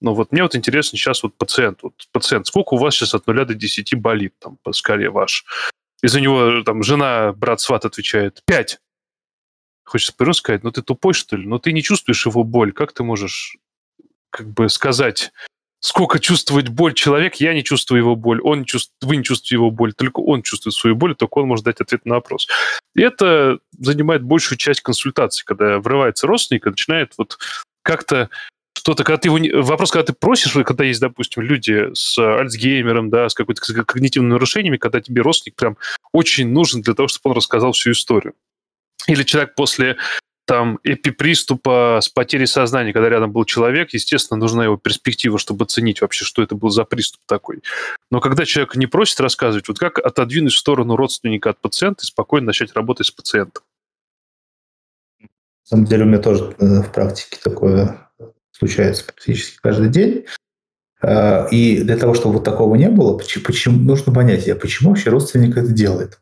Но 0.00 0.14
вот 0.14 0.32
мне 0.32 0.42
вот 0.42 0.56
интересно 0.56 0.98
сейчас 0.98 1.22
вот 1.22 1.36
пациент. 1.36 1.80
Вот 1.82 1.94
пациент, 2.12 2.46
сколько 2.46 2.74
у 2.74 2.78
вас 2.78 2.94
сейчас 2.94 3.14
от 3.14 3.26
0 3.26 3.44
до 3.44 3.54
10 3.54 3.94
болит 4.00 4.34
там 4.38 4.58
по 4.62 4.72
скале 4.72 5.10
ваш? 5.10 5.44
Из-за 6.02 6.20
него 6.20 6.62
там 6.62 6.82
жена, 6.82 7.32
брат, 7.32 7.60
сват 7.60 7.84
отвечает 7.84 8.42
5. 8.46 8.80
Хочется 9.84 10.14
по 10.16 10.32
сказать, 10.32 10.62
ну 10.62 10.70
ты 10.70 10.82
тупой, 10.82 11.14
что 11.14 11.36
ли? 11.36 11.46
Ну 11.46 11.58
ты 11.58 11.72
не 11.72 11.82
чувствуешь 11.82 12.24
его 12.24 12.44
боль. 12.44 12.72
Как 12.72 12.92
ты 12.92 13.02
можешь 13.02 13.56
как 14.30 14.48
бы 14.48 14.68
сказать, 14.68 15.32
сколько 15.80 16.18
чувствует 16.18 16.68
боль 16.68 16.94
человек, 16.94 17.36
я 17.36 17.52
не 17.52 17.64
чувствую 17.64 17.98
его 17.98 18.14
боль, 18.14 18.40
он 18.42 18.64
чувствует, 18.64 19.02
вы 19.02 19.16
не 19.16 19.24
чувствуете 19.24 19.56
его 19.56 19.70
боль, 19.70 19.92
только 19.92 20.20
он 20.20 20.42
чувствует 20.42 20.74
свою 20.74 20.94
боль, 20.94 21.16
только 21.16 21.38
он 21.38 21.48
может 21.48 21.64
дать 21.64 21.80
ответ 21.80 22.04
на 22.06 22.16
вопрос. 22.16 22.46
И 22.94 23.02
это 23.02 23.58
занимает 23.78 24.22
большую 24.22 24.58
часть 24.58 24.82
консультации, 24.82 25.44
когда 25.44 25.78
врывается 25.78 26.26
родственник 26.26 26.66
и 26.66 26.70
начинает 26.70 27.14
вот 27.18 27.38
как-то 27.82 28.30
что-то, 28.80 29.04
когда 29.04 29.18
ты 29.18 29.28
его... 29.28 29.62
Вопрос, 29.62 29.90
когда 29.90 30.06
ты 30.06 30.12
просишь, 30.14 30.52
когда 30.64 30.84
есть, 30.84 31.00
допустим, 31.00 31.42
люди 31.42 31.90
с 31.92 32.16
Альцгеймером, 32.18 33.10
да, 33.10 33.28
с 33.28 33.34
какой-то 33.34 33.60
когнитивными 33.84 34.32
нарушениями, 34.32 34.78
когда 34.78 35.02
тебе 35.02 35.20
родственник 35.20 35.56
прям 35.56 35.76
очень 36.12 36.48
нужен 36.48 36.80
для 36.80 36.94
того, 36.94 37.06
чтобы 37.06 37.30
он 37.30 37.36
рассказал 37.36 37.72
всю 37.72 37.90
историю. 37.90 38.32
Или 39.06 39.22
человек 39.22 39.54
после 39.54 39.96
там 40.46 40.80
эпиприступа 40.82 41.98
с 42.02 42.08
потерей 42.08 42.46
сознания, 42.46 42.94
когда 42.94 43.10
рядом 43.10 43.32
был 43.32 43.44
человек, 43.44 43.92
естественно, 43.92 44.40
нужна 44.40 44.64
его 44.64 44.78
перспектива, 44.78 45.38
чтобы 45.38 45.64
оценить 45.64 46.00
вообще, 46.00 46.24
что 46.24 46.42
это 46.42 46.54
был 46.54 46.70
за 46.70 46.84
приступ 46.84 47.20
такой. 47.26 47.62
Но 48.10 48.20
когда 48.20 48.46
человек 48.46 48.76
не 48.76 48.86
просит 48.86 49.20
рассказывать, 49.20 49.68
вот 49.68 49.78
как 49.78 49.98
отодвинуть 49.98 50.54
в 50.54 50.58
сторону 50.58 50.96
родственника 50.96 51.50
от 51.50 51.60
пациента 51.60 52.00
и 52.02 52.06
спокойно 52.06 52.46
начать 52.46 52.72
работать 52.72 53.08
с 53.08 53.10
пациентом? 53.10 53.62
На 55.20 55.28
самом 55.64 55.84
деле 55.84 56.04
у 56.04 56.06
меня 56.06 56.18
тоже 56.18 56.56
э, 56.58 56.82
в 56.82 56.90
практике 56.90 57.38
такое 57.44 58.09
случается 58.60 59.04
практически 59.04 59.58
каждый 59.60 59.88
день. 59.88 60.26
А, 61.02 61.46
и 61.50 61.82
для 61.82 61.96
того, 61.96 62.14
чтобы 62.14 62.34
вот 62.34 62.44
такого 62.44 62.74
не 62.76 62.88
было, 62.88 63.16
почему, 63.16 63.78
нужно 63.78 64.12
понять, 64.12 64.48
а 64.48 64.54
почему 64.54 64.90
вообще 64.90 65.10
родственник 65.10 65.56
это 65.56 65.72
делает. 65.72 66.20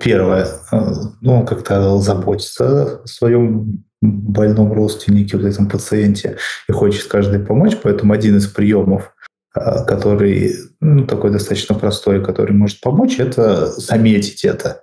Первое, 0.00 0.46
э, 0.72 0.78
ну, 1.20 1.40
он 1.40 1.46
как-то 1.46 1.98
заботится 1.98 3.02
о 3.02 3.06
своем 3.06 3.84
больном 4.02 4.72
родственнике, 4.72 5.36
вот 5.36 5.46
этом 5.46 5.68
пациенте, 5.68 6.38
и 6.68 6.72
хочет 6.72 7.04
каждый 7.04 7.38
помочь, 7.38 7.76
поэтому 7.80 8.12
один 8.12 8.36
из 8.36 8.48
приемов, 8.48 9.14
э, 9.54 9.84
который 9.86 10.54
ну, 10.80 11.06
такой 11.06 11.30
достаточно 11.30 11.76
простой, 11.76 12.24
который 12.24 12.52
может 12.52 12.80
помочь, 12.80 13.20
это 13.20 13.66
заметить 13.66 14.44
это. 14.44 14.82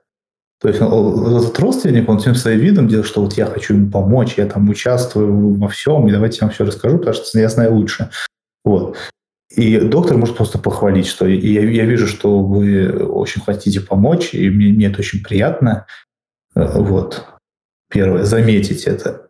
То 0.63 0.69
есть 0.69 0.79
этот 0.79 1.59
родственник, 1.59 2.07
он 2.07 2.19
всем 2.19 2.35
своим 2.35 2.59
видом 2.59 2.87
делает, 2.87 3.05
что 3.05 3.21
вот 3.21 3.33
я 3.33 3.47
хочу 3.47 3.73
ему 3.73 3.91
помочь, 3.91 4.35
я 4.37 4.45
там 4.45 4.69
участвую 4.69 5.55
во 5.55 5.67
всем, 5.67 6.07
и 6.07 6.11
давайте 6.11 6.37
я 6.39 6.47
вам 6.47 6.53
все 6.53 6.63
расскажу, 6.63 6.99
потому 6.99 7.15
что 7.15 7.37
я 7.37 7.49
знаю 7.49 7.75
лучше. 7.75 8.11
Вот. 8.63 8.95
И 9.53 9.77
доктор 9.81 10.15
может 10.15 10.37
просто 10.37 10.57
похвалить, 10.59 11.05
что 11.05 11.27
я, 11.27 11.69
я 11.69 11.83
вижу, 11.83 12.07
что 12.07 12.39
вы 12.39 12.87
очень 12.89 13.41
хотите 13.41 13.81
помочь, 13.81 14.33
и 14.33 14.49
мне, 14.49 14.71
мне 14.71 14.87
это 14.87 14.99
очень 14.99 15.21
приятно. 15.21 15.85
Э, 16.55 16.79
вот. 16.79 17.25
Первое, 17.89 18.23
заметить 18.23 18.85
это. 18.85 19.27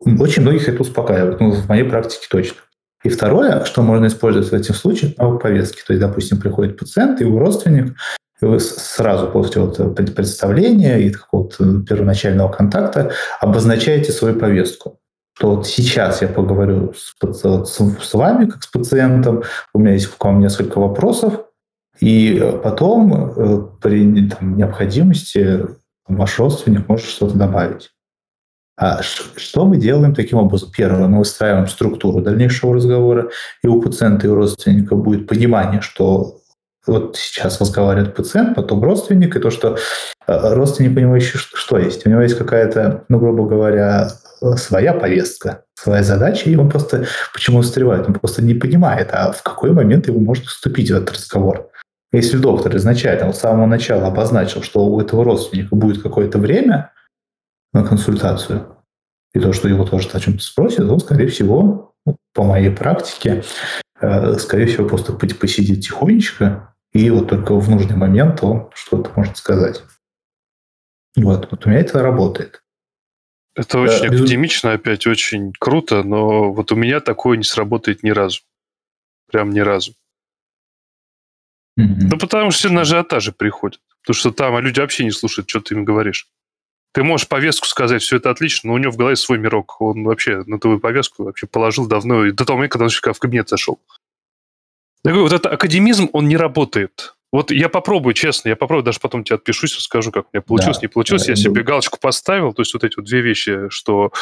Очень 0.00 0.42
многих 0.42 0.68
это 0.68 0.82
успокаивает, 0.82 1.38
ну, 1.38 1.52
в 1.52 1.68
моей 1.68 1.84
практике 1.84 2.26
точно. 2.28 2.58
И 3.04 3.10
второе, 3.10 3.64
что 3.64 3.82
можно 3.82 4.08
использовать 4.08 4.50
в 4.50 4.54
этих 4.54 4.74
случаях, 4.74 5.16
новые 5.18 5.38
повестки. 5.38 5.82
То 5.86 5.92
есть, 5.92 6.04
допустим, 6.04 6.40
приходит 6.40 6.76
пациент, 6.76 7.20
его 7.20 7.38
родственник, 7.38 7.94
сразу 8.58 9.28
после 9.28 9.62
вот 9.62 9.96
представления 10.14 10.98
и 11.00 11.10
какого-то 11.10 11.82
первоначального 11.82 12.50
контакта 12.50 13.12
обозначаете 13.40 14.12
свою 14.12 14.38
повестку 14.38 14.98
что 15.36 15.56
вот 15.56 15.66
сейчас 15.66 16.22
я 16.22 16.28
поговорю 16.28 16.94
с, 16.94 17.14
с, 17.20 17.64
с 17.66 18.14
вами, 18.14 18.46
как 18.46 18.62
с 18.62 18.68
пациентом, 18.68 19.42
у 19.72 19.80
меня 19.80 19.92
есть 19.92 20.06
к 20.06 20.24
вам 20.24 20.38
несколько 20.38 20.78
вопросов, 20.78 21.46
и 22.00 22.40
потом 22.62 23.12
э, 23.14 23.66
при 23.80 24.28
там, 24.28 24.56
необходимости 24.56 25.66
ваш 26.06 26.38
родственник 26.38 26.88
может 26.88 27.06
что-то 27.06 27.36
добавить. 27.36 27.90
А 28.76 29.02
что 29.02 29.66
мы 29.66 29.76
делаем 29.76 30.14
таким 30.14 30.38
образом? 30.38 30.70
Первое, 30.76 31.06
мы 31.06 31.18
выстраиваем 31.18 31.68
структуру 31.68 32.20
дальнейшего 32.20 32.74
разговора, 32.74 33.30
и 33.62 33.68
у 33.68 33.80
пациента 33.80 34.26
и 34.26 34.30
у 34.30 34.34
родственника 34.34 34.96
будет 34.96 35.28
понимание, 35.28 35.80
что 35.80 36.38
вот 36.86 37.16
сейчас 37.16 37.60
разговаривает 37.60 38.14
пациент, 38.14 38.54
потом 38.54 38.82
родственник, 38.82 39.36
и 39.36 39.40
то, 39.40 39.50
что 39.50 39.76
э, 40.26 40.54
родственник 40.54 40.96
еще 41.16 41.38
что 41.38 41.78
есть? 41.78 42.06
У 42.06 42.10
него 42.10 42.20
есть 42.20 42.36
какая-то, 42.36 43.04
ну, 43.08 43.18
грубо 43.18 43.46
говоря, 43.46 44.10
своя 44.56 44.92
повестка, 44.92 45.64
своя 45.74 46.02
задача, 46.02 46.50
и 46.50 46.56
он 46.56 46.68
просто 46.68 47.06
почему 47.32 47.62
встревает? 47.62 48.06
Он 48.06 48.14
просто 48.14 48.42
не 48.42 48.54
понимает, 48.54 49.10
а 49.12 49.32
в 49.32 49.42
какой 49.42 49.72
момент 49.72 50.06
ему 50.08 50.20
можно 50.20 50.46
вступить 50.46 50.90
в 50.90 50.94
этот 50.94 51.12
разговор. 51.12 51.70
Если 52.12 52.36
доктор 52.36 52.76
изначально, 52.76 53.32
с 53.32 53.40
самого 53.40 53.66
начала 53.66 54.06
обозначил, 54.06 54.62
что 54.62 54.86
у 54.86 55.00
этого 55.00 55.24
родственника 55.24 55.74
будет 55.74 56.02
какое-то 56.02 56.38
время 56.38 56.92
на 57.72 57.82
консультацию, 57.82 58.76
и 59.34 59.40
то, 59.40 59.52
что 59.52 59.68
его 59.68 59.84
тоже 59.84 60.08
о 60.12 60.20
чем-то 60.20 60.42
спросит, 60.42 60.80
он, 60.80 61.00
скорее 61.00 61.26
всего, 61.26 61.94
по 62.34 62.44
моей 62.44 62.70
практике, 62.70 63.42
э, 64.00 64.34
скорее 64.34 64.66
всего, 64.66 64.86
просто 64.86 65.12
посидит 65.12 65.80
тихонечко, 65.80 66.73
и 66.94 67.10
вот 67.10 67.28
только 67.28 67.54
в 67.54 67.68
нужный 67.68 67.96
момент 67.96 68.42
он 68.42 68.70
что-то 68.74 69.10
может 69.16 69.36
сказать. 69.36 69.82
Вот, 71.16 71.50
вот 71.50 71.66
у 71.66 71.68
меня 71.68 71.80
это 71.80 72.02
работает. 72.02 72.62
Это 73.56 73.78
очень 73.78 74.08
да, 74.08 74.16
академично, 74.16 74.72
опять 74.72 75.06
очень 75.06 75.52
круто, 75.58 76.02
но 76.02 76.52
вот 76.52 76.72
у 76.72 76.76
меня 76.76 77.00
такое 77.00 77.36
не 77.36 77.44
сработает 77.44 78.02
ни 78.02 78.10
разу. 78.10 78.40
Прям 79.30 79.50
ни 79.50 79.60
разу. 79.60 79.92
Mm-hmm. 81.78 82.08
Да 82.08 82.16
потому 82.16 82.50
что 82.50 82.58
все 82.58 82.68
на 82.70 82.82
ажиотаже 82.82 83.32
приходят. 83.32 83.80
Потому 84.02 84.14
что 84.14 84.32
там 84.32 84.58
люди 84.58 84.80
вообще 84.80 85.04
не 85.04 85.10
слушают, 85.10 85.48
что 85.48 85.60
ты 85.60 85.74
им 85.74 85.84
говоришь. 85.84 86.28
Ты 86.92 87.02
можешь 87.02 87.26
повестку 87.26 87.66
сказать, 87.66 88.02
все 88.02 88.16
это 88.16 88.30
отлично, 88.30 88.68
но 88.68 88.74
у 88.74 88.78
него 88.78 88.92
в 88.92 88.96
голове 88.96 89.16
свой 89.16 89.38
мирок. 89.38 89.80
Он 89.80 90.04
вообще 90.04 90.44
на 90.46 90.60
твою 90.60 90.78
повестку 90.78 91.24
вообще 91.24 91.46
положил 91.48 91.88
давно, 91.88 92.24
и 92.24 92.32
до 92.32 92.44
того 92.44 92.58
момента, 92.58 92.78
когда 92.78 92.84
он 92.84 93.14
в 93.14 93.18
кабинет 93.18 93.48
зашел. 93.48 93.80
Я 95.04 95.10
говорю, 95.10 95.24
вот 95.24 95.32
этот 95.32 95.52
академизм, 95.52 96.08
он 96.12 96.28
не 96.28 96.36
работает. 96.36 97.14
Вот 97.30 97.50
я 97.50 97.68
попробую, 97.68 98.14
честно, 98.14 98.48
я 98.48 98.56
попробую, 98.56 98.84
даже 98.84 99.00
потом 99.00 99.24
тебе 99.24 99.36
отпишусь, 99.36 99.76
расскажу, 99.76 100.12
как 100.12 100.26
меня 100.32 100.40
получилось, 100.40 100.78
да, 100.78 100.82
не 100.82 100.88
получилось. 100.88 101.26
Да, 101.26 101.32
я 101.32 101.36
себе 101.36 101.62
галочку 101.62 101.98
поставил, 102.00 102.54
то 102.54 102.62
есть 102.62 102.72
вот 102.74 102.84
эти 102.84 102.96
вот 102.96 103.06
две 103.06 103.22
вещи, 103.22 103.68
что 103.70 104.12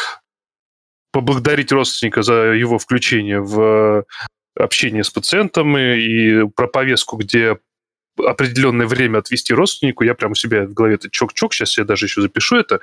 поблагодарить 1.13 1.71
родственника 1.73 2.23
за 2.23 2.53
его 2.53 2.79
включение 2.79 3.41
в 3.41 4.07
общение 4.57 5.05
с 5.05 5.11
пациентом 5.11 5.77
и 5.77 6.49
про 6.49 6.67
повестку, 6.67 7.17
где 7.17 7.59
определенное 8.19 8.87
время 8.87 9.19
отвести 9.19 9.53
родственнику, 9.53 10.05
я 10.05 10.15
прям 10.15 10.33
у 10.33 10.35
себя 10.35 10.65
в 10.65 10.73
голове 10.73 10.95
это 10.95 11.11
чок-чок, 11.11 11.53
сейчас 11.53 11.77
я 11.77 11.85
даже 11.85 12.07
еще 12.07 12.23
запишу 12.23 12.57
это. 12.57 12.81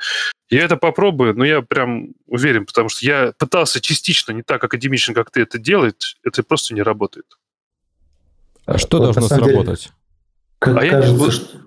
Я 0.50 0.64
это 0.64 0.78
попробую, 0.78 1.36
но 1.36 1.44
я 1.44 1.62
прям 1.62 2.14
уверен, 2.28 2.66
потому 2.68 2.90
что 2.90 3.04
я 3.04 3.34
пытался 3.38 3.82
частично 3.82 4.32
не 4.32 4.44
так 4.44 4.64
академично, 4.64 5.14
как 5.14 5.32
ты 5.32 5.42
это 5.42 5.58
делать, 5.58 6.18
это 6.24 6.44
просто 6.44 6.76
не 6.76 6.82
работает. 6.84 7.26
А 8.70 8.78
что 8.78 8.98
вот 8.98 9.04
должно 9.06 9.28
сработать? 9.28 9.82
Деле, 9.84 9.94
как 10.60 10.78
а 10.78 10.90
кажется, 10.90 11.26
я... 11.26 11.32
что... 11.32 11.58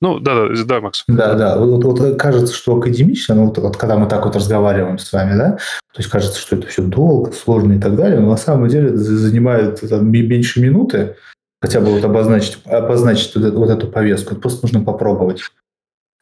Ну, 0.00 0.18
да, 0.18 0.34
да, 0.48 0.64
да, 0.64 0.80
Макс. 0.80 1.04
Да, 1.08 1.34
да. 1.34 1.56
Вот, 1.58 1.82
вот 1.84 2.18
кажется, 2.20 2.54
что 2.54 2.76
академично, 2.76 3.34
ну, 3.34 3.46
вот, 3.46 3.58
вот 3.58 3.76
когда 3.76 3.96
мы 3.96 4.06
так 4.06 4.24
вот 4.24 4.36
разговариваем 4.36 4.98
с 4.98 5.10
вами, 5.12 5.36
да, 5.36 5.52
то 5.52 5.98
есть 5.98 6.10
кажется, 6.10 6.38
что 6.38 6.56
это 6.56 6.66
все 6.66 6.82
долго, 6.82 7.32
сложно 7.32 7.72
и 7.72 7.80
так 7.80 7.96
далее, 7.96 8.20
но 8.20 8.30
на 8.30 8.36
самом 8.36 8.68
деле 8.68 8.96
занимает 8.96 9.80
там, 9.88 10.10
меньше 10.10 10.60
минуты, 10.60 11.16
хотя 11.62 11.80
бы 11.80 11.86
вот 11.86 12.04
обозначить, 12.04 12.58
обозначить 12.66 13.34
вот, 13.34 13.44
эту, 13.44 13.58
вот 13.58 13.70
эту 13.70 13.88
повестку. 13.88 14.32
Это 14.32 14.42
просто 14.42 14.66
нужно 14.66 14.84
попробовать. 14.84 15.40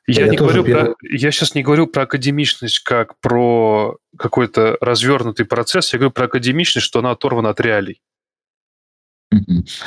Я, 0.07 0.27
я, 0.27 0.29
не 0.29 0.37
говорю 0.37 0.64
перв... 0.64 0.81
про, 0.81 0.95
я 1.03 1.31
сейчас 1.31 1.55
не 1.55 1.62
говорю 1.62 1.87
про 1.87 2.03
академичность 2.03 2.81
как 2.81 3.18
про 3.21 3.97
какой-то 4.16 4.77
развернутый 4.81 5.47
процесс, 5.47 5.92
я 5.92 5.99
говорю 5.99 6.12
про 6.12 6.27
академичность, 6.27 6.87
что 6.87 7.01
она 7.01 7.12
оторвана 7.12 7.51
от 7.51 7.61
реалий. 7.61 8.01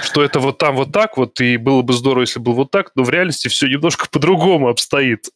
Что 0.01 0.23
это 0.23 0.39
вот 0.39 0.57
там 0.57 0.75
вот 0.75 0.91
так 0.91 1.17
вот, 1.17 1.39
и 1.41 1.57
было 1.57 1.81
бы 1.81 1.93
здорово, 1.93 2.21
если 2.21 2.39
было 2.39 2.53
вот 2.53 2.71
так, 2.71 2.91
но 2.95 3.03
в 3.03 3.09
реальности 3.09 3.47
все 3.47 3.67
немножко 3.67 4.07
по-другому 4.09 4.69
обстоит. 4.69 5.29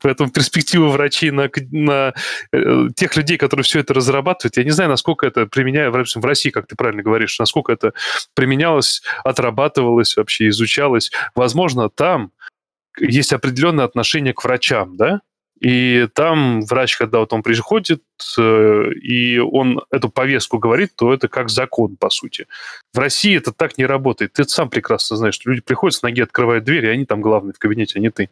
Поэтому 0.00 0.30
перспективы 0.30 0.88
врачей 0.88 1.30
на, 1.30 1.50
на 1.72 2.14
э, 2.52 2.88
тех 2.94 3.16
людей, 3.16 3.36
которые 3.36 3.64
все 3.64 3.80
это 3.80 3.92
разрабатывают, 3.92 4.56
я 4.56 4.64
не 4.64 4.70
знаю, 4.70 4.90
насколько 4.90 5.26
это 5.26 5.46
применяется 5.46 6.20
в 6.20 6.24
России, 6.24 6.50
как 6.50 6.66
ты 6.66 6.76
правильно 6.76 7.02
говоришь, 7.02 7.38
насколько 7.38 7.72
это 7.72 7.92
применялось, 8.34 9.02
отрабатывалось 9.24 10.16
вообще, 10.16 10.48
изучалось. 10.48 11.10
Возможно, 11.34 11.90
там 11.90 12.32
есть 12.98 13.32
определенное 13.32 13.84
отношение 13.84 14.32
к 14.32 14.44
врачам, 14.44 14.96
да? 14.96 15.20
И 15.60 16.08
там 16.14 16.62
врач, 16.62 16.96
когда 16.96 17.18
вот 17.18 17.32
он 17.32 17.42
приходит, 17.42 18.02
э, 18.38 18.90
и 19.02 19.38
он 19.38 19.80
эту 19.90 20.08
повестку 20.08 20.58
говорит, 20.58 20.92
то 20.96 21.12
это 21.12 21.28
как 21.28 21.48
закон, 21.48 21.96
по 21.96 22.10
сути. 22.10 22.46
В 22.92 22.98
России 22.98 23.36
это 23.36 23.52
так 23.52 23.76
не 23.76 23.84
работает. 23.84 24.34
Ты 24.34 24.44
сам 24.44 24.70
прекрасно 24.70 25.16
знаешь, 25.16 25.34
что 25.34 25.50
люди 25.50 25.62
приходят 25.62 25.96
с 25.96 26.02
ноги, 26.02 26.20
открывают 26.20 26.64
дверь, 26.64 26.86
и 26.86 26.90
они 26.90 27.06
там 27.06 27.20
главные 27.20 27.54
в 27.54 27.58
кабинете, 27.58 27.98
а 27.98 28.00
не 28.00 28.10
ты. 28.10 28.30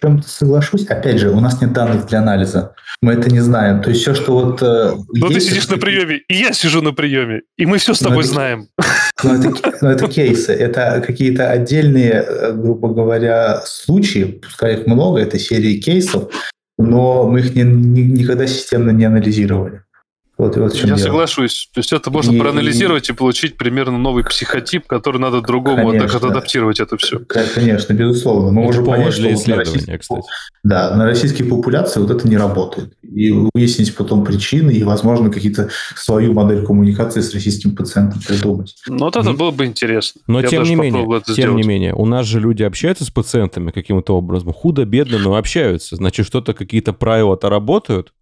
чем-то 0.00 0.28
соглашусь. 0.28 0.86
Опять 0.86 1.18
же, 1.18 1.30
у 1.30 1.40
нас 1.40 1.60
нет 1.60 1.72
данных 1.72 2.06
для 2.06 2.20
анализа. 2.20 2.74
Мы 3.00 3.14
это 3.14 3.28
не 3.28 3.40
знаем. 3.40 3.82
То 3.82 3.90
есть 3.90 4.02
все, 4.02 4.14
что 4.14 4.32
вот... 4.32 4.62
Э, 4.62 4.92
ну, 5.12 5.28
ты 5.28 5.40
сидишь 5.40 5.68
на 5.68 5.78
приеме, 5.78 6.22
и 6.28 6.34
я 6.34 6.52
сижу 6.52 6.82
на 6.82 6.92
приеме, 6.92 7.42
и 7.56 7.66
мы 7.66 7.78
все 7.78 7.94
с 7.94 7.98
тобой 7.98 8.18
но 8.18 8.22
знаем. 8.22 8.68
Но 9.22 9.34
это, 9.34 9.52
но 9.80 9.90
это 9.90 10.08
кейсы, 10.08 10.52
это 10.52 11.02
какие-то 11.06 11.50
отдельные, 11.50 12.24
э, 12.26 12.52
грубо 12.52 12.88
говоря, 12.88 13.62
случаи, 13.64 14.40
пускай 14.42 14.74
их 14.74 14.86
много, 14.86 15.20
это 15.20 15.38
серии 15.38 15.80
кейсов, 15.80 16.32
но 16.78 17.28
мы 17.28 17.40
их 17.40 17.54
не, 17.54 17.62
ни, 17.62 18.00
никогда 18.00 18.46
системно 18.46 18.90
не 18.90 19.04
анализировали. 19.04 19.81
Вот, 20.42 20.56
вот 20.56 20.74
Я 20.74 20.86
дело. 20.86 20.96
соглашусь. 20.96 21.68
То 21.72 21.78
есть 21.78 21.92
это 21.92 22.10
можно 22.10 22.32
и, 22.32 22.38
проанализировать 22.40 23.08
и... 23.08 23.12
и 23.12 23.14
получить 23.14 23.56
примерно 23.56 23.96
новый 23.96 24.24
психотип, 24.24 24.88
который 24.88 25.20
надо 25.20 25.40
другому 25.40 25.90
конечно, 25.92 26.18
адаптировать 26.18 26.80
это 26.80 26.96
все. 26.96 27.20
Конечно, 27.20 27.92
безусловно. 27.92 28.50
Мы 28.50 28.62
можем 28.62 28.84
понять, 28.84 29.14
что 29.14 29.28
вот 29.28 29.46
на, 29.46 29.56
российские, 29.56 29.98
кстати. 29.98 30.26
Да, 30.64 30.96
на 30.96 31.04
российские 31.04 31.48
популяции 31.48 32.00
вот 32.00 32.10
это 32.10 32.26
не 32.26 32.36
работает. 32.36 32.92
И 33.04 33.30
выяснить 33.54 33.94
потом 33.94 34.24
причины 34.24 34.72
и, 34.72 34.82
возможно, 34.82 35.30
какие-то 35.30 35.70
свою 35.94 36.32
модель 36.32 36.64
коммуникации 36.64 37.20
с 37.20 37.32
российским 37.32 37.76
пациентом 37.76 38.20
придумать. 38.20 38.74
Ну, 38.88 38.98
вот 39.04 39.14
это 39.14 39.30
mm 39.30 39.36
было 39.36 39.52
бы 39.52 39.64
интересно. 39.64 40.22
Но 40.26 40.40
Я 40.40 40.48
тем 40.48 40.64
не 40.64 40.74
менее, 40.74 41.06
тем 41.24 41.34
сделать. 41.34 41.56
не 41.56 41.62
менее, 41.62 41.94
у 41.94 42.04
нас 42.04 42.26
же 42.26 42.40
люди 42.40 42.64
общаются 42.64 43.04
с 43.04 43.10
пациентами 43.10 43.70
каким-то 43.70 44.16
образом. 44.16 44.52
Худо-бедно, 44.52 45.18
но 45.18 45.36
общаются. 45.36 45.94
Значит, 45.94 46.26
что-то, 46.26 46.52
какие-то 46.52 46.92
правила-то 46.92 47.48
работают? 47.48 48.12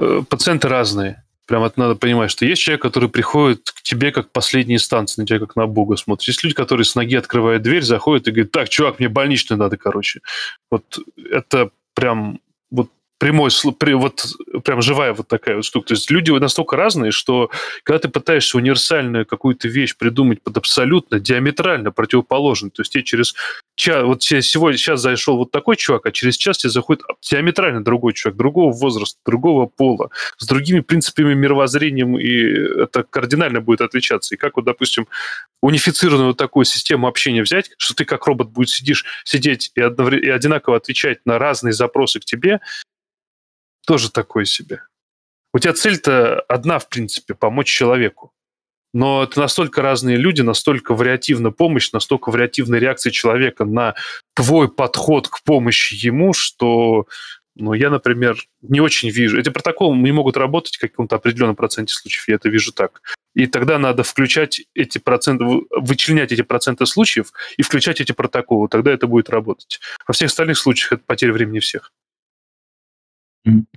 Э, 0.00 0.22
пациенты 0.26 0.66
разные. 0.68 1.24
Прям 1.46 1.62
это 1.64 1.78
надо 1.78 1.94
понимать, 1.94 2.30
что 2.30 2.46
есть 2.46 2.62
человек, 2.62 2.80
который 2.80 3.08
приходит 3.10 3.70
к 3.70 3.82
тебе 3.82 4.12
как 4.12 4.30
последняя 4.30 4.76
инстанция, 4.76 5.22
на 5.22 5.26
тебя 5.26 5.40
как 5.40 5.56
на 5.56 5.66
Бога 5.66 5.96
смотрит. 5.96 6.28
Есть 6.28 6.42
люди, 6.42 6.54
которые 6.54 6.84
с 6.86 6.94
ноги 6.94 7.16
открывают 7.16 7.62
дверь, 7.62 7.82
заходят 7.82 8.26
и 8.26 8.30
говорят, 8.30 8.52
так, 8.52 8.68
чувак, 8.70 8.98
мне 8.98 9.08
больничную 9.08 9.58
надо, 9.58 9.76
короче. 9.76 10.20
Вот 10.70 10.98
это 11.30 11.70
прям 11.94 12.40
прямой, 13.20 13.50
вот 13.62 14.24
прям 14.64 14.80
живая 14.80 15.12
вот 15.12 15.28
такая 15.28 15.56
вот 15.56 15.64
штука. 15.66 15.88
То 15.88 15.94
есть 15.94 16.10
люди 16.10 16.30
настолько 16.30 16.76
разные, 16.76 17.12
что 17.12 17.50
когда 17.82 17.98
ты 17.98 18.08
пытаешься 18.08 18.56
универсальную 18.56 19.26
какую-то 19.26 19.68
вещь 19.68 19.94
придумать 19.94 20.42
под 20.42 20.56
абсолютно 20.56 21.20
диаметрально 21.20 21.92
противоположную, 21.92 22.70
то 22.70 22.80
есть 22.80 22.92
тебе 22.92 23.04
через 23.04 23.34
час, 23.76 24.04
вот 24.04 24.22
сегодня, 24.22 24.78
сейчас 24.78 25.02
зашел 25.02 25.36
вот 25.36 25.50
такой 25.50 25.76
чувак, 25.76 26.06
а 26.06 26.12
через 26.12 26.38
час 26.38 26.58
тебе 26.58 26.70
заходит 26.70 27.02
диаметрально 27.20 27.84
другой 27.84 28.14
чувак, 28.14 28.36
другого 28.36 28.72
возраста, 28.72 29.18
другого 29.26 29.66
пола, 29.66 30.08
с 30.38 30.46
другими 30.46 30.80
принципами 30.80 31.34
мировоззрением, 31.34 32.18
и 32.18 32.82
это 32.84 33.02
кардинально 33.02 33.60
будет 33.60 33.82
отличаться. 33.82 34.34
И 34.34 34.38
как 34.38 34.56
вот, 34.56 34.64
допустим, 34.64 35.06
унифицированную 35.60 36.32
такую 36.32 36.64
систему 36.64 37.06
общения 37.06 37.42
взять, 37.42 37.70
что 37.76 37.94
ты 37.94 38.06
как 38.06 38.26
робот 38.26 38.48
будешь 38.48 38.70
сидишь, 38.70 39.04
сидеть 39.24 39.72
и, 39.74 39.82
одновременно, 39.82 40.26
и 40.26 40.30
одинаково 40.30 40.78
отвечать 40.78 41.18
на 41.26 41.38
разные 41.38 41.74
запросы 41.74 42.18
к 42.18 42.24
тебе, 42.24 42.60
тоже 43.90 44.12
такое 44.12 44.44
себе. 44.44 44.84
У 45.52 45.58
тебя 45.58 45.72
цель-то 45.72 46.42
одна, 46.42 46.78
в 46.78 46.88
принципе, 46.88 47.34
помочь 47.34 47.66
человеку. 47.66 48.32
Но 48.94 49.24
это 49.24 49.40
настолько 49.40 49.82
разные 49.82 50.16
люди, 50.16 50.42
настолько 50.42 50.94
вариативна 50.94 51.50
помощь, 51.50 51.90
настолько 51.90 52.30
вариативная 52.30 52.78
реакция 52.78 53.10
человека 53.10 53.64
на 53.64 53.96
твой 54.34 54.68
подход 54.68 55.26
к 55.26 55.42
помощи 55.42 56.06
ему, 56.06 56.32
что 56.32 57.08
ну, 57.56 57.72
я, 57.72 57.90
например, 57.90 58.36
не 58.62 58.80
очень 58.80 59.10
вижу. 59.10 59.40
Эти 59.40 59.48
протоколы 59.48 59.96
не 59.96 60.12
могут 60.12 60.36
работать 60.36 60.76
в 60.76 60.80
каком-то 60.80 61.16
определенном 61.16 61.56
проценте 61.56 61.92
случаев, 61.92 62.28
я 62.28 62.36
это 62.36 62.48
вижу 62.48 62.72
так. 62.72 63.02
И 63.34 63.48
тогда 63.48 63.80
надо 63.80 64.04
включать 64.04 64.60
эти 64.72 64.98
проценты, 64.98 65.44
вычленять 65.70 66.30
эти 66.30 66.42
проценты 66.42 66.86
случаев 66.86 67.32
и 67.56 67.62
включать 67.62 68.00
эти 68.00 68.12
протоколы. 68.12 68.68
Тогда 68.68 68.92
это 68.92 69.08
будет 69.08 69.30
работать. 69.30 69.80
Во 70.06 70.12
всех 70.12 70.28
остальных 70.28 70.58
случаях 70.58 70.92
это 70.92 71.02
потеря 71.04 71.32
времени 71.32 71.58
всех. 71.58 71.90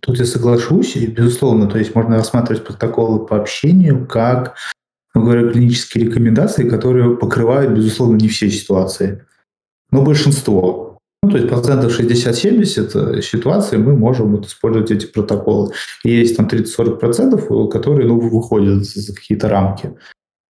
Тут 0.01 0.19
я 0.19 0.25
соглашусь, 0.25 0.95
и, 0.97 1.07
безусловно, 1.07 1.67
то 1.67 1.77
есть 1.77 1.95
можно 1.95 2.17
рассматривать 2.17 2.65
протоколы 2.65 3.25
по 3.25 3.37
общению 3.37 4.05
как, 4.05 4.55
ну, 5.15 5.23
говоря, 5.23 5.49
клинические 5.49 6.05
рекомендации, 6.05 6.67
которые 6.67 7.15
покрывают, 7.15 7.71
безусловно, 7.71 8.17
не 8.17 8.27
все 8.27 8.49
ситуации, 8.49 9.25
но 9.91 10.03
большинство. 10.03 10.97
Ну, 11.21 11.29
то 11.29 11.37
есть 11.37 11.47
процентов 11.47 11.97
60-70 11.97 13.21
ситуаций 13.21 13.77
мы 13.77 13.95
можем 13.95 14.35
вот 14.35 14.47
использовать 14.47 14.91
эти 14.91 15.05
протоколы. 15.05 15.71
И 16.03 16.11
есть 16.11 16.35
там 16.35 16.47
30-40 16.47 16.97
процентов, 16.97 17.47
которые 17.69 18.09
ну, 18.09 18.19
выходят 18.19 18.83
за 18.83 19.15
какие-то 19.15 19.47
рамки. 19.47 19.93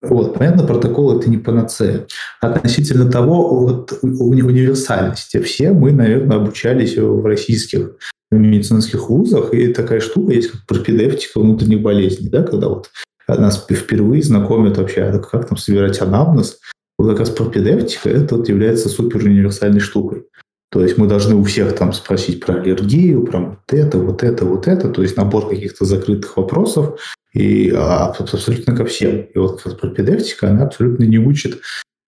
Вот, 0.01 0.35
понятно, 0.35 0.67
протокол 0.67 1.19
это 1.19 1.29
не 1.29 1.37
панацея. 1.37 2.07
Относительно 2.41 3.11
того, 3.11 3.61
вот 3.61 3.99
универсальности, 4.03 5.41
все 5.43 5.73
мы, 5.73 5.93
наверное, 5.93 6.39
обучались 6.39 6.97
в 6.97 7.25
российских 7.25 7.97
в 8.37 8.41
медицинских 8.41 9.09
вузах, 9.09 9.53
и 9.53 9.73
такая 9.73 10.01
штука 10.01 10.33
есть, 10.33 10.51
как 10.51 10.67
пропедевтика 10.67 11.41
внутренних 11.41 11.83
болезней, 11.83 12.29
да, 12.29 12.43
когда 12.43 12.69
вот 12.69 12.91
нас 13.29 13.65
впервые 13.69 14.23
знакомят 14.23 14.79
вообще, 14.79 15.03
а 15.03 15.19
как 15.19 15.49
там 15.49 15.57
собирать 15.57 16.01
анамнез. 16.01 16.59
Вот 16.99 17.09
как 17.11 17.21
раз 17.21 17.31
пропедевтика 17.31 18.09
это 18.09 18.37
вот 18.37 18.49
является 18.49 18.89
супер 18.89 19.25
универсальной 19.25 19.81
штукой. 19.81 20.25
То 20.71 20.83
есть 20.83 20.97
мы 20.97 21.07
должны 21.07 21.35
у 21.35 21.45
всех 21.45 21.75
там 21.77 21.93
спросить 21.93 22.45
про 22.45 22.55
аллергию, 22.55 23.25
про 23.25 23.41
вот 23.41 23.73
это, 23.73 23.99
вот 23.99 24.23
это, 24.23 24.45
вот 24.47 24.67
это, 24.67 24.89
то 24.89 25.03
есть 25.03 25.17
набор 25.17 25.49
каких-то 25.49 25.85
закрытых 25.85 26.37
вопросов, 26.37 26.99
и 27.35 27.71
а, 27.71 28.07
абсолютно 28.07 28.75
ко 28.75 28.85
всем. 28.87 29.21
И 29.21 29.39
вот 29.39 29.63
пропедевтика, 29.79 30.49
она 30.49 30.65
абсолютно 30.65 31.05
не 31.05 31.19
учит 31.19 31.61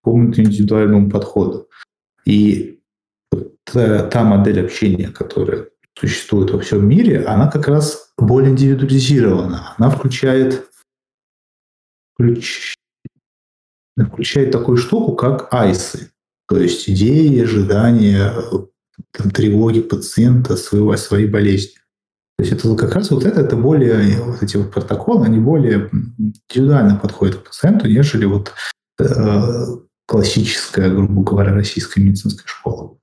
какому-то 0.03 0.43
индивидуальному 0.43 1.11
подходу. 1.11 1.69
И 2.25 2.81
та, 3.65 4.03
та 4.09 4.25
модель 4.25 4.65
общения, 4.65 5.09
которая 5.09 5.69
существует 5.99 6.51
во 6.51 6.61
всем 6.61 6.87
мире, 6.89 7.25
она 7.25 7.51
как 7.51 7.69
раз 7.69 8.13
более 8.19 8.51
индивидуализирована. 8.51 9.75
Она 9.77 9.91
включает, 9.91 10.69
включ, 12.15 12.75
включает 13.97 14.51
такую 14.51 14.77
штуку, 14.77 15.15
как 15.15 15.53
айсы. 15.53 16.11
То 16.49 16.59
есть 16.59 16.89
идеи, 16.91 17.43
ожидания, 17.43 18.33
там, 19.13 19.31
тревоги 19.31 19.81
пациента, 19.81 20.57
своего, 20.57 20.97
своей 20.97 21.29
болезни. 21.29 21.75
То 22.37 22.45
есть 22.45 22.53
это 22.53 22.75
как 22.75 22.95
раз 22.95 23.11
вот 23.11 23.25
это, 23.25 23.41
это 23.41 23.57
более, 23.57 24.21
вот 24.21 24.43
эти 24.43 24.57
вот 24.57 24.73
протоколы, 24.73 25.27
они 25.27 25.39
более 25.39 25.89
индивидуально 26.19 26.97
подходят 26.97 27.37
к 27.37 27.45
пациенту, 27.45 27.87
нежели 27.87 28.25
вот 28.25 28.53
э, 28.99 29.67
классическая, 30.07 30.91
грубо 30.91 31.23
говоря, 31.23 31.55
российская 31.55 32.03
медицинская 32.03 32.47
школа. 32.47 32.99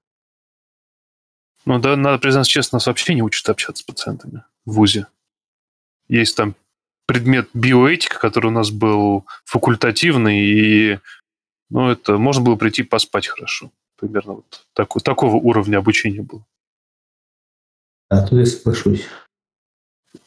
Ну 1.65 1.79
да, 1.79 1.95
надо 1.95 2.17
признаться 2.17 2.51
честно, 2.51 2.77
нас 2.77 2.87
вообще 2.87 3.13
не 3.13 3.21
учат 3.21 3.49
общаться 3.49 3.83
с 3.83 3.85
пациентами 3.85 4.43
в 4.65 4.73
ВУЗе. 4.73 5.07
Есть 6.07 6.35
там 6.35 6.55
предмет 7.05 7.49
биоэтика, 7.53 8.19
который 8.19 8.47
у 8.47 8.51
нас 8.51 8.71
был 8.71 9.25
факультативный, 9.45 10.39
и 10.39 10.99
ну, 11.69 11.89
это 11.89 12.17
можно 12.17 12.43
было 12.43 12.55
прийти 12.55 12.83
поспать 12.83 13.27
хорошо. 13.27 13.71
Примерно 13.97 14.33
вот 14.33 14.65
так, 14.73 14.91
такого 15.03 15.35
уровня 15.35 15.77
обучения 15.77 16.21
было. 16.21 16.45
А 18.09 18.25
тут 18.25 18.39
я 18.39 18.45
соглашусь. 18.45 19.05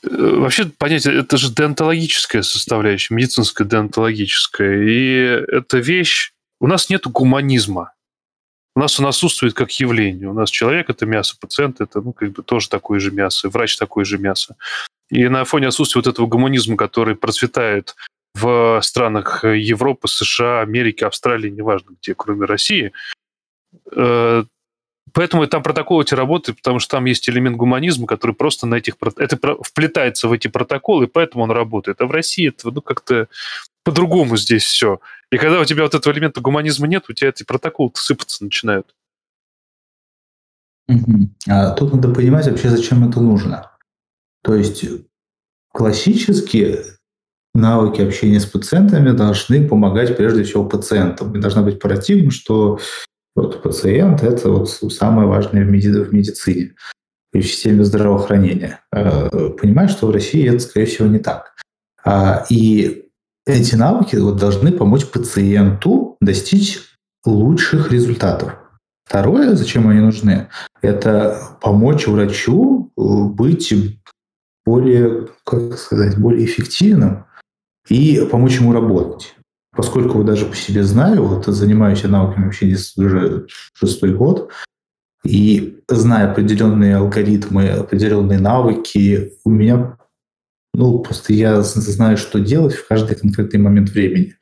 Э, 0.03 0.09
вообще, 0.11 0.67
понятие, 0.67 1.21
это 1.21 1.37
же 1.37 1.53
деонтологическая 1.53 2.43
составляющая, 2.43 3.15
медицинская 3.15 3.67
деонтологическая. 3.67 4.83
И 4.85 5.15
эта 5.57 5.79
вещь... 5.79 6.33
У 6.61 6.67
нас 6.67 6.89
нет 6.89 7.07
гуманизма 7.07 7.94
у 8.77 8.81
нас 8.81 8.99
он 8.99 9.07
отсутствует 9.07 9.55
как 9.55 9.71
явление. 9.79 10.29
У 10.29 10.33
нас 10.33 10.51
человек– 10.51 10.87
это 10.91 11.07
мясо, 11.07 11.37
пациент– 11.41 11.81
это 11.81 12.01
ну, 12.01 12.13
как 12.13 12.33
бы 12.33 12.43
тоже 12.43 12.69
такое 12.69 12.99
же 12.99 13.11
мясо, 13.11 13.49
врач– 13.49 13.77
такое 13.79 14.05
же 14.05 14.19
мясо. 14.19 14.57
И 15.11 15.29
на 15.29 15.45
фоне 15.45 15.69
отсутствия 15.69 16.01
вот 16.01 16.09
этого 16.09 16.27
гуманизма, 16.27 16.77
который 16.77 17.15
процветает 17.15 17.95
в 18.35 18.81
странах 18.83 19.45
Европы, 19.45 20.09
США, 20.09 20.61
Америки, 20.61 21.05
Австралии, 21.05 21.51
неважно 21.51 21.95
где, 22.01 22.15
кроме 22.17 22.47
России, 22.47 22.93
э, 23.93 24.45
Поэтому 25.15 25.47
там 25.47 25.63
протоколы 25.63 26.03
эти 26.03 26.13
работают, 26.13 26.59
потому 26.59 26.81
что 26.81 26.97
там 26.97 27.05
есть 27.05 27.29
элемент 27.29 27.57
гуманизма, 27.57 28.07
который 28.07 28.35
просто 28.35 28.67
на 28.67 28.75
этих... 28.75 28.97
Это 29.17 29.39
вплетается 29.63 30.27
в 30.27 30.33
эти 30.33 30.49
протоколы, 30.49 31.05
и 31.05 31.09
поэтому 31.09 31.45
он 31.45 31.53
работает. 31.53 32.01
А 32.01 32.07
в 32.07 32.11
России 32.11 32.49
это 32.49 32.73
ну, 32.73 32.83
как-то 32.83 33.29
по-другому 33.85 34.37
здесь 34.37 34.65
все. 34.65 35.01
И 35.31 35.39
когда 35.39 35.61
у 35.61 35.65
тебя 35.65 35.85
вот 35.85 35.95
этого 35.95 36.13
элемента 36.13 36.41
гуманизма 36.41 36.89
нет, 36.89 37.05
у 37.09 37.13
тебя 37.13 37.31
эти 37.31 37.45
протоколы 37.45 37.93
сыпаться 37.95 38.43
начинают. 38.43 38.93
А 41.49 41.71
тут 41.71 41.95
надо 41.95 42.13
понимать 42.13 42.49
вообще, 42.49 42.69
зачем 42.69 43.09
это 43.09 43.21
нужно. 43.21 43.71
То 44.43 44.57
есть 44.57 44.85
классические 45.73 46.85
навыки 47.55 48.03
общения 48.03 48.41
с 48.41 48.47
пациентами 48.47 49.13
должны 49.13 49.69
помогать 49.69 50.17
прежде 50.17 50.43
всего 50.43 50.65
пациентам. 50.65 51.37
И 51.37 51.41
должна 51.41 51.63
быть 51.63 51.79
парадигма, 51.79 52.33
что 52.33 52.81
вот 53.35 53.63
пациент– 53.63 54.23
это 54.23 54.51
вот 54.51 54.71
самое 54.71 55.29
важное 55.29 55.65
в, 55.65 55.71
медицине 55.71 56.75
и 57.33 57.41
в 57.41 57.47
системе 57.47 57.85
здравоохранения. 57.85 58.81
А, 58.93 59.29
понимаешь, 59.51 59.91
что 59.91 60.07
в 60.07 60.11
России 60.11 60.49
это, 60.49 60.61
скорее 60.61 60.87
всего, 60.87 61.09
не 61.09 61.19
так. 61.19 61.55
А, 62.05 62.45
и 62.49 63.09
эти 63.47 63.75
навыки 63.75 64.17
вот 64.17 64.37
должны 64.37 64.73
помочь 64.73 65.07
пациенту 65.07 66.17
достичь 66.21 66.81
лучших 67.25 67.91
результатов. 67.91 68.55
Второе, 69.05 69.55
зачем 69.55 69.89
они 69.89 70.01
нужны, 70.01 70.49
это 70.81 71.59
помочь 71.61 72.07
врачу 72.07 72.91
э, 72.97 73.03
быть 73.03 73.75
более, 74.65 75.29
как 75.45 75.79
сказать, 75.79 76.19
более 76.19 76.47
эффективным 76.47 77.27
и 77.89 78.27
помочь 78.31 78.59
ему 78.59 78.73
работать. 78.73 79.35
Поскольку 79.77 80.23
даже 80.23 80.47
по 80.47 80.55
себе 80.55 80.85
знаю, 80.85 81.25
вот 81.25 81.47
занимаюсь 81.47 82.05
науками 82.05 82.45
вообще 82.45 82.77
уже 82.97 83.47
шестой 83.75 84.15
год, 84.15 84.51
и 85.25 85.81
зная 85.89 86.31
определенные 86.31 86.97
алгоритмы, 86.97 87.71
определенные 87.71 88.39
навыки, 88.39 89.33
у 89.45 89.51
меня, 89.51 89.97
ну, 90.75 90.99
просто 90.99 91.33
я 91.33 91.63
знаю, 91.63 92.17
что 92.17 92.39
делать 92.39 92.75
в 92.75 92.87
каждый 92.87 93.17
конкретный 93.17 93.59
момент 93.59 93.91
времени. 93.91 94.35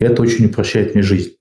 И 0.00 0.04
это 0.04 0.22
очень 0.22 0.46
упрощает 0.46 0.94
мне 0.94 1.02
жизнь. 1.02 1.32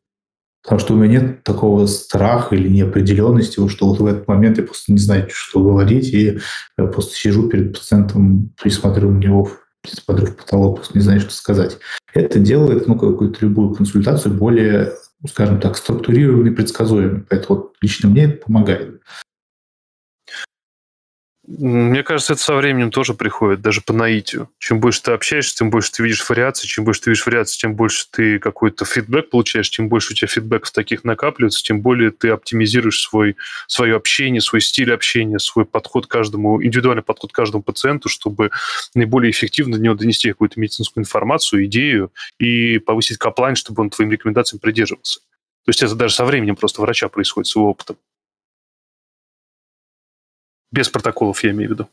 Потому 0.61 0.79
что 0.79 0.93
у 0.93 0.97
меня 0.97 1.21
нет 1.21 1.43
такого 1.43 1.85
страха 1.85 2.55
или 2.55 2.67
неопределенности, 2.67 3.65
что 3.69 3.87
вот 3.87 3.99
в 4.01 4.05
этот 4.05 4.27
момент 4.27 4.57
я 4.57 4.63
просто 4.65 4.91
не 4.91 4.99
знаю, 4.99 5.29
что 5.31 5.63
говорить, 5.63 6.13
и 6.13 6.39
я 6.77 6.85
просто 6.85 7.15
сижу 7.15 7.47
перед 7.47 7.73
пациентом 7.73 8.53
и 8.63 8.69
смотрю 8.69 9.11
на 9.11 9.19
него, 9.19 9.49
смотрю 9.87 10.27
в 10.27 10.35
потолок, 10.35 10.83
не 10.93 11.01
знаю, 11.01 11.19
что 11.21 11.31
сказать. 11.31 11.77
Это 12.13 12.39
делает 12.39 12.87
ну, 12.87 12.97
какую-то 12.97 13.37
любую 13.45 13.73
консультацию 13.73 14.33
более, 14.33 14.93
скажем 15.27 15.59
так, 15.59 15.77
структурированной, 15.77 16.51
предсказуемой. 16.51 17.23
Поэтому 17.29 17.59
вот 17.59 17.73
лично 17.81 18.09
мне 18.09 18.25
это 18.25 18.45
помогает. 18.45 19.01
Мне 21.51 22.03
кажется, 22.03 22.33
это 22.33 22.41
со 22.43 22.53
временем 22.53 22.91
тоже 22.91 23.15
приходит, 23.15 23.61
даже 23.61 23.81
по 23.81 23.91
наитию. 23.91 24.51
Чем 24.59 24.79
больше 24.79 25.01
ты 25.01 25.13
общаешься, 25.13 25.55
тем 25.55 25.71
больше 25.71 25.91
ты 25.91 26.03
видишь 26.03 26.29
вариации, 26.29 26.67
чем 26.67 26.85
больше 26.85 27.01
ты 27.01 27.09
видишь 27.09 27.25
вариации, 27.25 27.57
тем 27.57 27.73
больше 27.73 28.05
ты 28.11 28.37
какой-то 28.37 28.85
фидбэк 28.85 29.31
получаешь, 29.31 29.71
тем 29.71 29.89
больше 29.89 30.13
у 30.13 30.15
тебя 30.15 30.27
фидбэков 30.27 30.69
таких 30.69 31.03
накапливается, 31.03 31.63
тем 31.63 31.81
более 31.81 32.11
ты 32.11 32.29
оптимизируешь 32.29 33.01
свой, 33.01 33.35
свое 33.65 33.95
общение, 33.95 34.41
свой 34.41 34.61
стиль 34.61 34.93
общения, 34.93 35.39
свой 35.39 35.65
подход 35.65 36.05
каждому, 36.05 36.63
индивидуальный 36.63 37.01
подход 37.01 37.31
к 37.31 37.35
каждому 37.35 37.63
пациенту, 37.63 38.09
чтобы 38.09 38.51
наиболее 38.93 39.31
эффективно 39.31 39.77
до 39.77 39.81
него 39.81 39.95
донести 39.95 40.29
какую-то 40.29 40.59
медицинскую 40.59 41.01
информацию, 41.01 41.65
идею 41.65 42.13
и 42.37 42.77
повысить 42.77 43.17
каплайн, 43.17 43.55
чтобы 43.55 43.81
он 43.81 43.89
твоим 43.89 44.11
рекомендациям 44.11 44.59
придерживался. 44.59 45.21
То 45.65 45.69
есть 45.69 45.81
это 45.81 45.95
даже 45.95 46.13
со 46.13 46.25
временем 46.25 46.55
просто 46.55 46.81
врача 46.81 47.09
происходит, 47.09 47.47
с 47.47 47.55
его 47.55 47.71
опытом. 47.71 47.97
Без 50.71 50.89
протоколов, 50.89 51.43
я 51.43 51.51
имею 51.51 51.69
в 51.69 51.73
виду. 51.73 51.87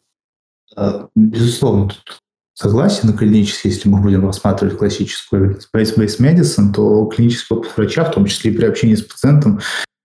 А, 0.76 1.08
безусловно, 1.14 1.88
тут 1.88 2.20
согласен. 2.54 3.16
Клинически, 3.16 3.68
если 3.68 3.88
мы 3.88 4.00
будем 4.00 4.26
рассматривать 4.26 4.78
классическую 4.78 5.58
space-based 5.58 6.20
medicine, 6.20 6.72
то 6.74 7.06
клинический 7.06 7.56
опыт 7.56 7.72
врача, 7.76 8.04
в 8.04 8.12
том 8.12 8.26
числе 8.26 8.50
и 8.50 8.56
при 8.56 8.66
общении 8.66 8.94
с 8.94 9.02
пациентом, 9.02 9.60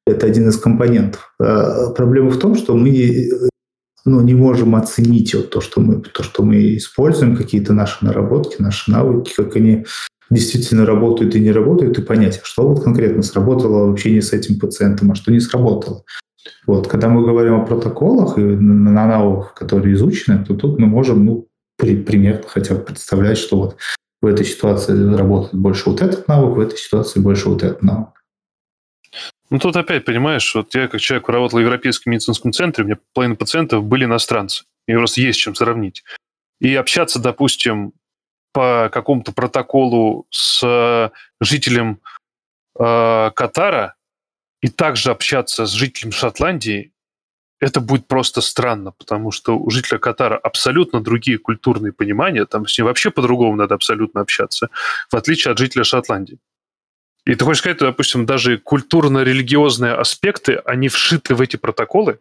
это 0.05 0.25
один 0.25 0.49
из 0.49 0.57
компонентов. 0.57 1.34
А, 1.39 1.91
проблема 1.91 2.29
в 2.29 2.39
том, 2.39 2.55
что 2.55 2.75
мы 2.75 3.29
ну, 4.05 4.21
не 4.21 4.34
можем 4.34 4.75
оценить 4.75 5.34
вот 5.36 5.51
то, 5.51 5.62
что 5.62 5.81
мы, 5.81 6.01
то, 6.01 6.23
что 6.23 6.43
мы 6.43 6.77
используем, 6.77 7.36
какие-то 7.36 7.73
наши 7.73 8.03
наработки, 8.03 8.62
наши 8.62 8.89
навыки, 8.89 9.34
как 9.36 9.55
они 9.55 9.86
действительно 10.29 10.86
работают 10.86 11.36
и 11.36 11.39
не 11.39 11.51
работают, 11.51 11.99
и 11.99 12.01
понять, 12.01 12.39
а 12.41 12.45
что 12.45 12.67
вот 12.67 12.84
конкретно 12.84 13.21
сработало 13.21 13.88
в 13.88 13.91
общении 13.91 14.21
с 14.21 14.34
этим 14.34 14.60
пациентом, 14.60 15.12
а 15.12 15.15
что 15.15 15.31
не 15.31 15.39
сработало. 15.39 16.03
Вот. 16.65 16.88
Когда 16.88 17.08
мы 17.10 17.23
говорим 17.25 17.56
о 17.56 17.65
протоколах 17.65 18.38
и 18.38 18.41
на 18.41 19.08
навыках, 19.08 19.54
которые 19.54 19.93
изучены, 19.95 20.43
то 20.45 20.56
тут 20.56 20.80
мы 20.80 20.88
можем 20.88 21.25
ну, 21.25 21.47
при, 21.77 21.95
примерно 21.95 22.47
хотя 22.47 22.75
бы 22.75 22.82
представлять, 22.82 23.38
что 23.38 23.58
вот 23.58 23.77
в 24.21 24.25
этой 24.25 24.45
ситуации 24.45 24.93
работает 25.15 25.56
больше 25.56 25.89
вот 25.89 26.01
этот 26.01 26.27
навык, 26.27 26.56
в 26.56 26.60
этой 26.60 26.77
ситуации 26.77 27.19
больше 27.19 27.49
вот 27.49 27.63
этот 27.63 27.82
навык. 27.82 28.10
Ну, 29.49 29.60
тут 29.60 29.75
опять, 29.75 30.06
понимаешь, 30.06 30.56
вот 30.56 30.73
я 30.75 30.88
как 30.88 31.01
человек 31.01 31.27
работал 31.27 31.60
в 31.60 31.62
Европейском 31.62 32.12
медицинском 32.12 32.54
центре, 32.54 32.84
у 32.84 32.88
меня 32.88 32.97
половина 33.13 33.36
пациентов 33.36 33.84
были 33.84 34.06
иностранцы. 34.06 34.63
И 34.88 34.93
просто 34.93 35.21
есть 35.21 35.39
чем 35.39 35.56
сравнить. 35.56 36.04
И 36.60 36.73
общаться, 36.75 37.19
допустим, 37.19 37.93
по 38.54 38.89
какому-то 38.91 39.34
протоколу 39.34 40.25
с 40.30 41.12
жителем 41.41 41.99
э, 42.80 43.32
Катара 43.36 43.95
и 44.62 44.67
также 44.67 45.12
общаться 45.12 45.65
с 45.65 45.71
жителем 45.71 46.12
Шотландии, 46.12 46.93
это 47.60 47.80
будет 47.80 48.08
просто 48.08 48.41
странно, 48.41 48.91
потому 48.91 49.32
что 49.32 49.58
у 49.58 49.69
жителя 49.69 50.00
Катара 50.00 50.38
абсолютно 50.38 51.02
другие 51.02 51.38
культурные 51.38 51.93
понимания, 51.93 52.45
там 52.45 52.67
с 52.67 52.78
ним 52.78 52.88
вообще 52.88 53.12
по-другому 53.12 53.56
надо 53.56 53.76
абсолютно 53.76 54.21
общаться, 54.21 54.69
в 55.10 55.15
отличие 55.15 55.52
от 55.52 55.60
жителя 55.60 55.84
Шотландии. 55.84 56.39
И 57.26 57.36
ты 57.36 57.45
хочешь 57.45 57.60
сказать, 57.60 57.78
допустим, 57.78 58.26
даже 58.26 58.58
культурно-религиозные 58.58 59.93
аспекты, 59.93 60.56
они 60.65 60.89
вшиты 60.89 61.36
в 61.36 61.41
эти 61.41 61.56
протоколы? 61.56 62.19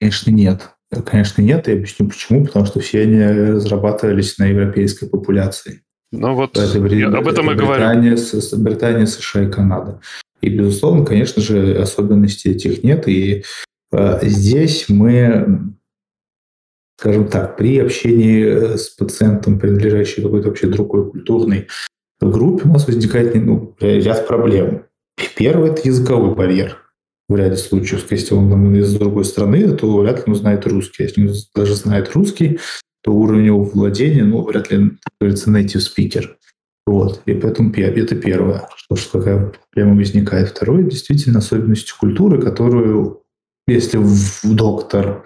Конечно, 0.00 0.30
нет. 0.30 0.70
Конечно, 1.04 1.42
нет. 1.42 1.66
Я 1.66 1.74
объясню 1.74 2.08
почему. 2.08 2.46
Потому 2.46 2.66
что 2.66 2.78
все 2.80 3.02
они 3.02 3.20
разрабатывались 3.20 4.38
на 4.38 4.44
европейской 4.44 5.08
популяции. 5.08 5.82
Ну 6.10 6.34
вот, 6.34 6.56
это, 6.56 6.78
я, 6.94 7.08
об 7.08 7.28
этом 7.28 7.50
это 7.50 7.62
и 7.62 7.66
Британия, 7.66 8.16
говорю. 8.16 8.62
Британия, 8.64 9.06
США 9.06 9.42
и 9.42 9.50
Канада. 9.50 10.00
И, 10.40 10.48
безусловно, 10.48 11.04
конечно 11.04 11.42
же, 11.42 11.74
особенностей 11.74 12.50
этих 12.50 12.82
нет. 12.82 13.08
И 13.08 13.44
э, 13.92 14.18
здесь 14.22 14.88
мы, 14.88 15.74
скажем 16.98 17.28
так, 17.28 17.56
при 17.56 17.78
общении 17.78 18.76
с 18.76 18.88
пациентом, 18.90 19.58
принадлежащим 19.58 20.22
какой-то 20.22 20.48
вообще 20.48 20.68
другой 20.68 21.10
культурной 21.10 21.68
группе, 22.20 22.68
у 22.68 22.72
нас 22.72 22.86
возникает 22.86 23.34
ну, 23.34 23.76
ряд 23.80 24.26
проблем. 24.26 24.84
Первый– 25.36 25.70
это 25.72 25.86
языковой 25.86 26.34
барьер 26.34 26.78
в 27.28 27.36
ряде 27.36 27.56
случаев. 27.56 28.10
Если 28.10 28.34
он 28.34 28.74
из 28.74 28.94
другой 28.94 29.24
страны, 29.24 29.76
то 29.76 29.98
вряд 29.98 30.18
ли 30.18 30.32
он 30.32 30.34
знает 30.34 30.66
русский. 30.66 31.04
Если 31.04 31.28
он 31.28 31.34
даже 31.54 31.74
знает 31.74 32.12
русский, 32.12 32.58
то 33.08 33.14
уровень 33.14 33.46
его 33.46 33.64
владения, 33.64 34.22
ну, 34.22 34.42
вряд 34.42 34.70
ли, 34.70 34.90
как 34.90 35.12
говорится, 35.18 35.50
native 35.50 35.80
speaker. 35.80 36.26
Вот. 36.86 37.22
И 37.24 37.32
поэтому 37.32 37.72
это 37.72 38.14
первое, 38.16 38.68
что, 38.76 38.96
что 38.96 39.18
какая 39.18 39.54
проблема 39.72 39.96
возникает. 39.96 40.50
Второе, 40.50 40.82
действительно, 40.82 41.38
особенности 41.38 41.94
культуры, 41.98 42.42
которую, 42.42 43.22
если 43.66 43.98
доктор 44.44 45.24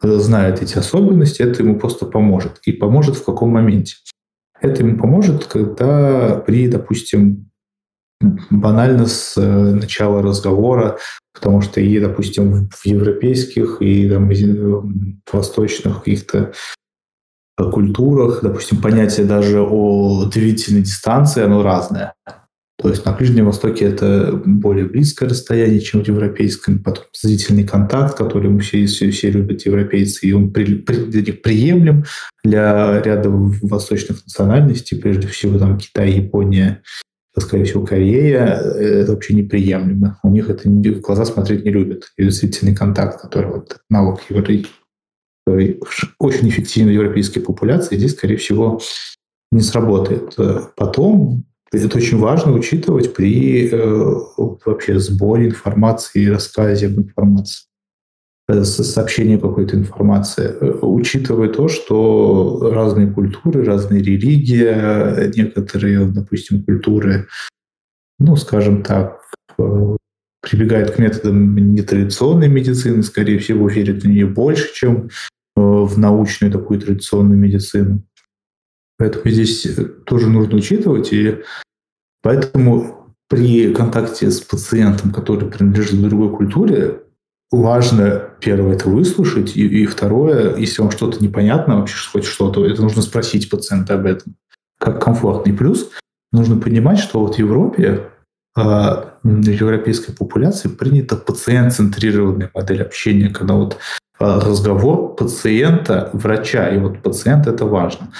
знает 0.00 0.62
эти 0.62 0.78
особенности, 0.78 1.42
это 1.42 1.64
ему 1.64 1.76
просто 1.76 2.06
поможет. 2.06 2.60
И 2.66 2.72
поможет 2.72 3.16
в 3.16 3.24
каком 3.24 3.50
моменте? 3.50 3.96
Это 4.60 4.84
ему 4.84 4.96
поможет, 4.96 5.46
когда 5.46 6.36
при, 6.36 6.68
допустим, 6.68 7.50
банально 8.50 9.06
с 9.06 9.36
э, 9.36 9.74
начала 9.74 10.22
разговора, 10.22 10.98
потому 11.34 11.62
что 11.62 11.80
и, 11.80 11.98
допустим, 11.98 12.68
в 12.70 12.86
европейских 12.86 13.78
и 13.80 14.08
там, 14.08 14.30
в 14.30 15.32
восточных 15.32 15.98
каких-то 15.98 16.52
культурах, 17.56 18.40
допустим, 18.42 18.80
понятие 18.80 19.26
даже 19.26 19.60
о 19.60 20.24
длительной 20.24 20.82
дистанции, 20.82 21.42
оно 21.42 21.62
разное. 21.62 22.14
То 22.76 22.88
есть 22.88 23.06
на 23.06 23.12
Ближнем 23.12 23.46
Востоке 23.46 23.84
это 23.84 24.42
более 24.44 24.86
близкое 24.86 25.28
расстояние, 25.28 25.80
чем 25.80 26.02
в 26.02 26.08
европейском. 26.08 26.82
Потом 26.82 27.04
зрительный 27.14 27.64
контакт, 27.64 28.16
который 28.18 28.50
мы 28.50 28.60
все, 28.60 28.84
все, 28.86 29.10
все 29.10 29.30
любят, 29.30 29.64
европейцы, 29.64 30.26
и 30.26 30.32
он 30.32 30.52
при, 30.52 30.74
при, 30.74 31.32
приемлем 31.32 32.04
для 32.42 33.00
ряда 33.00 33.30
восточных 33.30 34.24
национальностей, 34.24 35.00
прежде 35.00 35.28
всего 35.28 35.58
там 35.58 35.78
Китай, 35.78 36.12
Япония, 36.12 36.82
скорее 37.38 37.64
всего, 37.64 37.86
Корея, 37.86 38.44
это 38.44 39.12
вообще 39.12 39.34
неприемлемо. 39.34 40.18
У 40.24 40.30
них 40.30 40.50
это 40.50 40.68
в 40.68 41.00
глаза 41.00 41.24
смотреть 41.24 41.64
не 41.64 41.70
любят. 41.70 42.12
И 42.16 42.28
зрительный 42.28 42.74
контакт, 42.74 43.20
который 43.20 43.52
вот 43.52 43.78
навык 43.88 44.20
евреев 44.28 44.66
очень 45.46 46.48
эффективной 46.48 46.94
европейской 46.94 47.40
популяции 47.40 47.96
здесь, 47.96 48.12
скорее 48.12 48.36
всего, 48.36 48.80
не 49.52 49.60
сработает. 49.60 50.36
Потом 50.76 51.44
это 51.82 51.98
очень 51.98 52.18
важно 52.18 52.52
учитывать 52.52 53.14
при 53.14 53.68
э, 53.68 54.14
вообще 54.36 54.98
сборе 54.98 55.46
информации 55.46 56.22
и 56.22 56.30
рассказе 56.30 56.86
об 56.86 56.98
информации 56.98 57.64
э, 58.48 58.62
сообщении 58.64 59.36
какой-то 59.36 59.76
информации, 59.76 60.56
э, 60.60 60.78
учитывая 60.82 61.48
то, 61.48 61.68
что 61.68 62.70
разные 62.72 63.08
культуры, 63.08 63.64
разные 63.64 64.02
религии, 64.02 65.36
некоторые, 65.36 66.06
допустим, 66.06 66.62
культуры, 66.64 67.26
ну, 68.18 68.36
скажем 68.36 68.82
так, 68.82 69.20
прибегают 70.44 70.92
к 70.92 70.98
методам 70.98 71.56
нетрадиционной 71.74 72.48
медицины, 72.48 73.02
скорее 73.02 73.38
всего, 73.38 73.68
верят 73.68 74.02
в 74.02 74.08
нее 74.08 74.26
больше, 74.26 74.72
чем 74.74 75.10
в 75.56 75.98
научную 75.98 76.52
такую 76.52 76.80
традиционную 76.80 77.38
медицину. 77.38 78.02
Поэтому 78.98 79.30
здесь 79.30 79.66
тоже 80.06 80.28
нужно 80.28 80.56
учитывать. 80.56 81.12
И 81.12 81.42
поэтому 82.22 83.14
при 83.28 83.72
контакте 83.72 84.30
с 84.30 84.40
пациентом, 84.40 85.12
который 85.12 85.50
принадлежит 85.50 86.00
другой 86.00 86.36
культуре, 86.36 87.00
важно, 87.50 88.30
первое, 88.40 88.74
это 88.74 88.88
выслушать, 88.88 89.56
и, 89.56 89.82
и 89.82 89.86
второе, 89.86 90.56
если 90.56 90.82
вам 90.82 90.90
что-то 90.90 91.22
непонятно, 91.22 91.80
вообще 91.80 91.96
хоть 92.10 92.24
что-то, 92.24 92.64
это 92.66 92.82
нужно 92.82 93.02
спросить 93.02 93.50
пациента 93.50 93.94
об 93.94 94.06
этом, 94.06 94.36
как 94.78 95.02
комфортный. 95.02 95.52
Плюс 95.54 95.90
нужно 96.32 96.56
понимать, 96.56 96.98
что 96.98 97.20
вот 97.20 97.36
в 97.36 97.38
Европе 97.38 98.10
в 98.54 99.14
европейской 99.24 100.12
популяции 100.12 100.68
принята 100.68 101.16
пациент-центрированная 101.16 102.50
модель 102.54 102.82
общения, 102.82 103.30
когда 103.30 103.54
вот 103.54 103.78
разговор 104.18 105.16
пациента, 105.16 106.10
врача, 106.12 106.68
и 106.70 106.78
вот 106.78 107.02
пациент 107.02 107.46
это 107.46 107.66
важно. 107.66 108.12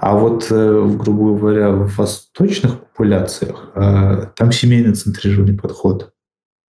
А 0.00 0.16
вот, 0.16 0.46
грубо 0.48 1.38
говоря, 1.38 1.70
в 1.70 1.94
восточных 1.96 2.80
популяциях 2.80 3.72
там 3.74 4.52
семейно 4.52 4.94
центрированный 4.94 5.56
подход. 5.56 6.12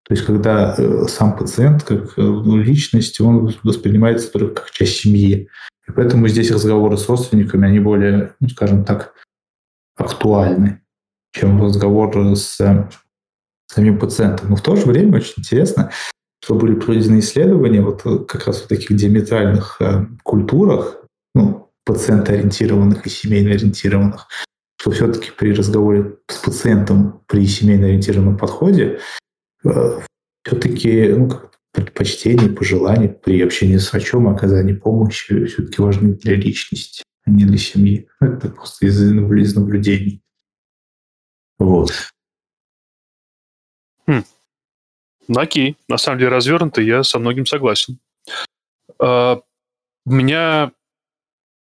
То 0.08 0.14
есть, 0.14 0.26
когда 0.26 0.76
сам 1.08 1.36
пациент 1.36 1.84
как 1.84 2.18
ну, 2.18 2.58
личность, 2.58 3.20
он 3.20 3.56
воспринимается 3.64 4.32
только 4.32 4.62
как 4.62 4.72
часть 4.72 4.98
семьи. 4.98 5.50
И 5.88 5.92
поэтому 5.92 6.28
здесь 6.28 6.52
разговоры 6.52 6.98
с 6.98 7.10
родственниками, 7.10 7.68
они 7.68 7.80
более, 7.80 8.34
ну, 8.40 8.50
скажем 8.50 8.84
так, 8.86 9.14
актуальны, 9.98 10.82
чем 11.34 11.62
разговор 11.64 12.36
с 12.36 12.60
самим 13.68 14.00
пациентом. 14.00 14.50
Но 14.50 14.56
в 14.56 14.62
то 14.62 14.76
же 14.76 14.86
время 14.86 15.18
очень 15.18 15.36
интересно, 15.38 15.92
что 16.44 16.56
были 16.56 16.76
проведены 16.76 17.20
исследования 17.20 17.82
вот 17.82 18.04
как 18.28 18.46
раз 18.48 18.62
в 18.62 18.68
таких 18.68 18.96
диаметральных 18.96 19.78
э, 19.80 20.06
культурах, 20.24 21.04
ну, 21.34 21.72
пациентоориентированных 21.86 23.06
и 23.06 23.10
семейно-ориентированных, 23.10 24.28
что 24.80 24.92
все-таки 24.92 25.32
при 25.32 25.54
разговоре 25.54 26.18
с 26.28 26.38
пациентом 26.38 27.22
при 27.28 27.48
семейно-ориентированном 27.48 28.38
подходе 28.38 29.00
э, 29.64 30.00
все-таки 30.44 31.08
ну, 31.10 31.32
предпочтения, 31.72 32.50
пожелания 32.50 33.10
при 33.10 33.42
общении 33.42 33.78
с 33.78 33.92
врачом, 33.92 34.28
оказании 34.28 34.74
помощи 34.74 35.46
все-таки 35.46 35.82
важны 35.82 36.14
для 36.14 36.36
личности, 36.36 37.04
а 37.26 37.32
не 37.32 37.46
для 37.46 37.58
семьи. 37.58 38.08
Это 38.20 38.50
просто 38.50 38.86
из, 38.86 39.02
из 39.02 39.56
наблюдений. 39.56 40.22
Вот. 41.58 41.92
Хм. 44.08 44.24
Ну, 45.28 45.40
окей. 45.40 45.78
На 45.88 45.98
самом 45.98 46.20
деле 46.20 46.32
развернуто, 46.32 46.82
я 46.82 47.04
со 47.04 47.20
многим 47.20 47.46
согласен. 47.46 48.00
Uh, 49.00 49.42
у 50.06 50.12
меня, 50.12 50.72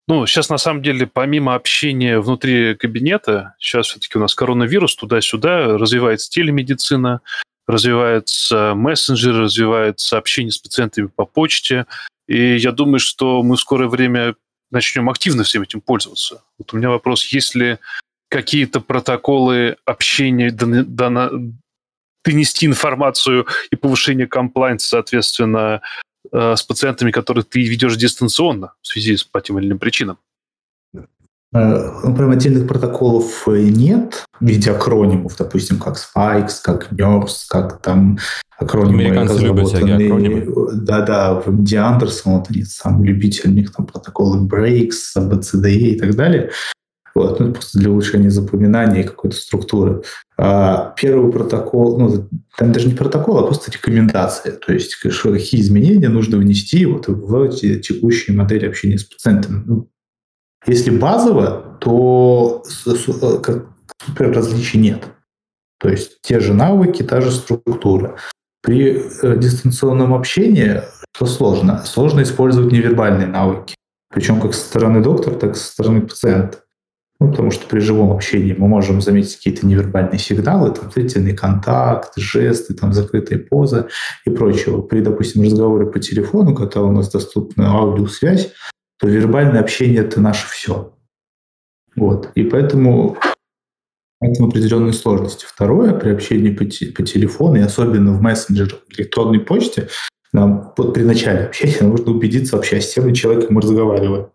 ну, 0.07 0.26
сейчас 0.26 0.51
на 0.51 0.59
самом 0.59 0.82
деле, 0.82 1.07
помимо 1.07 1.55
общения 1.55 2.20
внутри 2.20 2.74
кабинета, 2.74 3.55
сейчас 3.59 3.86
все-таки 3.86 4.18
у 4.18 4.20
нас 4.20 4.34
коронавирус 4.34 4.95
туда-сюда, 4.95 5.78
развивается 5.78 6.30
телемедицина, 6.30 7.22
развивается 7.66 8.74
мессенджер, 8.74 9.34
развивается 9.34 10.18
общение 10.18 10.53
с 10.53 10.59
пациентами 10.59 11.07
по 11.07 11.24
почте. 11.24 11.86
И 12.28 12.57
я 12.57 12.72
думаю, 12.72 12.99
что 12.99 13.42
мы 13.42 13.57
в 13.57 13.61
скорое 13.61 13.88
время 13.88 14.34
начнем 14.70 15.09
активно 15.09 15.45
всем 15.45 15.62
этим 15.62 15.80
пользоваться. 15.80 16.42
Вот 16.59 16.72
у 16.72 16.76
меня 16.76 16.90
вопрос, 16.90 17.24
есть 17.26 17.55
ли 17.55 17.78
какие-то 18.28 18.80
протоколы 18.80 19.76
общения, 19.86 20.51
донести 22.25 22.66
информацию 22.66 23.47
и 23.70 23.77
повышение 23.77 24.27
комплайнса, 24.27 24.89
соответственно, 24.89 25.81
э, 26.33 26.55
с 26.57 26.62
пациентами, 26.62 27.11
которые 27.11 27.45
ты 27.45 27.62
ведешь 27.62 27.97
дистанционно 27.97 28.72
в 28.83 28.87
связи 28.87 29.16
с 29.16 29.25
по 29.25 29.41
тем 29.41 29.59
или 29.59 29.66
иным 29.66 29.79
причинам? 29.79 30.18
Ну, 31.53 32.16
прям 32.16 32.33
отдельных 32.33 32.66
протоколов 32.66 33.47
э, 33.47 33.61
нет 33.68 34.25
в 34.41 34.45
виде 34.45 34.72
акронимов, 34.72 35.37
допустим, 35.39 35.79
как 35.79 35.97
Spikes, 35.97 36.55
как 36.61 36.93
NERS, 36.93 37.45
как 37.49 37.81
там 37.81 38.18
акронимы 38.59 39.05
Американцы 39.05 39.45
любят 39.45 39.68
всякие 39.68 39.95
акронимы. 39.95 40.47
Да-да, 40.72 41.35
в 41.35 41.49
MD 41.49 41.75
Anderson, 41.75 42.39
вот 42.39 42.49
они 42.51 42.64
у 43.45 43.51
них 43.51 43.72
там 43.72 43.87
протоколы 43.87 44.45
Breaks, 44.49 45.16
BCDE 45.16 45.70
и 45.70 45.99
так 46.01 46.16
далее. 46.16 46.51
Вот, 47.14 47.38
ну, 47.38 47.52
просто 47.52 47.78
для 47.78 47.90
улучшения 47.90 48.30
запоминания 48.30 49.02
и 49.02 49.06
какой-то 49.06 49.36
структуры. 49.36 50.02
А 50.36 50.94
первый 50.96 51.30
протокол, 51.30 51.98
ну, 51.98 52.28
там 52.56 52.72
даже 52.72 52.88
не 52.88 52.94
протокол, 52.94 53.38
а 53.38 53.46
просто 53.46 53.70
рекомендация. 53.70 54.52
То 54.52 54.72
есть, 54.72 54.96
какие 54.96 55.60
изменения 55.60 56.08
нужно 56.08 56.38
внести 56.38 56.84
вот 56.86 57.06
в 57.06 57.48
текущие 57.50 58.36
модели 58.36 58.66
общения 58.66 58.98
с 58.98 59.04
пациентом. 59.04 59.64
Ну, 59.66 59.90
если 60.66 60.90
базово, 60.90 61.78
то 61.80 62.64
супер 62.64 63.68
различий 64.18 64.80
нет. 64.80 65.04
То 65.78 65.90
есть 65.90 66.20
те 66.22 66.40
же 66.40 66.54
навыки, 66.54 67.02
та 67.02 67.20
же 67.20 67.30
структура. 67.30 68.16
При 68.62 69.02
э, 69.22 69.38
дистанционном 69.38 70.14
общении 70.14 70.80
что 71.14 71.26
сложно? 71.26 71.84
Сложно 71.84 72.22
использовать 72.22 72.72
невербальные 72.72 73.28
навыки. 73.28 73.76
Причем 74.12 74.40
как 74.40 74.52
со 74.52 74.64
стороны 74.64 75.00
доктора, 75.00 75.36
так 75.36 75.52
и 75.52 75.58
со 75.58 75.70
стороны 75.70 76.00
пациента. 76.02 76.63
Ну, 77.25 77.31
потому 77.31 77.51
что 77.51 77.66
при 77.66 77.81
живом 77.81 78.12
общении 78.12 78.53
мы 78.53 78.68
можем 78.68 79.01
заметить 79.01 79.37
какие-то 79.37 79.66
невербальные 79.66 80.18
сигналы, 80.18 80.72
там, 80.72 80.93
зрительный 80.93 81.35
контакт, 81.35 82.12
жесты, 82.16 82.75
там, 82.75 82.93
закрытая 82.93 83.39
поза 83.39 83.89
и 84.27 84.31
прочего. 84.31 84.83
При, 84.83 85.01
допустим, 85.01 85.43
разговоре 85.43 85.87
по 85.87 85.99
телефону, 86.01 86.55
когда 86.55 86.83
у 86.83 86.93
нас 86.93 87.11
доступна 87.11 87.79
аудиосвязь, 87.79 88.53
то 89.01 89.09
вербальное 89.09 89.61
общение– 89.61 90.01
это 90.05 90.20
наше 90.20 90.47
все. 90.49 90.95
Вот. 91.97 92.29
И 92.35 92.45
поэтому 92.45 93.16
это 94.20 94.45
определенные 94.45 94.93
сложности. 94.93 95.47
Второе, 95.49 95.95
при 95.95 96.11
общении 96.11 96.51
по, 96.51 96.64
по 96.64 97.03
телефону, 97.07 97.55
и 97.55 97.61
особенно 97.61 98.12
в 98.12 98.20
мессенджерах, 98.20 98.81
электронной 98.91 99.41
почте, 99.41 99.89
нам 100.35 100.75
вот 100.77 100.93
при 100.93 101.05
начале 101.05 101.47
общения 101.47 101.79
нужно 101.89 102.12
убедиться 102.12 102.57
вообще, 102.57 102.83
с 102.83 102.93
тем 102.93 103.14
человеком 103.14 103.55
мы 103.55 103.62
разговариваем. 103.62 104.29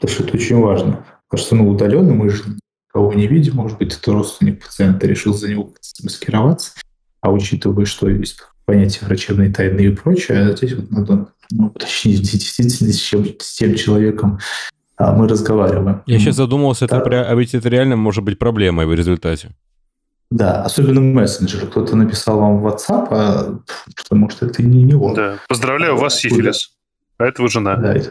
Потому 0.00 0.16
что 0.16 0.24
это 0.24 0.36
очень 0.36 0.60
важно. 0.60 1.06
Потому 1.32 1.46
что 1.46 1.56
ну, 1.56 1.68
удаленно 1.70 2.12
мы 2.12 2.28
же 2.28 2.42
кого 2.88 3.14
не 3.14 3.26
видим, 3.26 3.54
может 3.54 3.78
быть, 3.78 3.96
это 3.96 4.12
родственник 4.12 4.62
пациента 4.62 5.06
решил 5.06 5.32
за 5.32 5.48
него 5.48 5.72
маскироваться, 6.02 6.72
а 7.22 7.30
учитывая, 7.30 7.86
что 7.86 8.10
есть 8.10 8.36
понятие 8.66 9.06
врачебной 9.06 9.50
тайны 9.50 9.80
и 9.80 9.90
прочее, 9.90 10.54
здесь 10.54 10.74
вот 10.74 10.90
надо 10.90 11.28
ну, 11.50 11.68
уточнить 11.68 12.20
действительно, 12.20 12.92
с, 12.92 12.98
чем, 12.98 13.24
с 13.40 13.56
тем 13.56 13.74
человеком 13.76 14.40
а, 14.98 15.16
мы 15.16 15.26
разговариваем. 15.26 16.02
Я 16.04 16.18
сейчас 16.18 16.36
задумался, 16.36 16.86
да. 16.86 16.98
это, 16.98 17.26
а 17.26 17.34
ведь 17.34 17.54
это 17.54 17.66
реально 17.70 17.96
может 17.96 18.22
быть 18.24 18.38
проблемой 18.38 18.84
в 18.84 18.92
результате. 18.92 19.52
Да, 20.30 20.62
особенно 20.64 21.00
мессенджер. 21.00 21.66
Кто-то 21.66 21.96
написал 21.96 22.40
вам 22.40 22.60
в 22.60 22.66
WhatsApp, 22.66 23.06
а, 23.10 23.58
потому 23.96 24.28
что 24.28 24.44
это 24.44 24.62
не 24.62 24.82
него. 24.82 25.14
Да. 25.14 25.38
Поздравляю, 25.48 25.94
у 25.94 25.98
вас 25.98 26.16
сифилис. 26.16 26.76
А 27.16 27.24
это 27.24 27.48
жена. 27.48 27.76
Да, 27.76 27.94
это, 27.94 28.10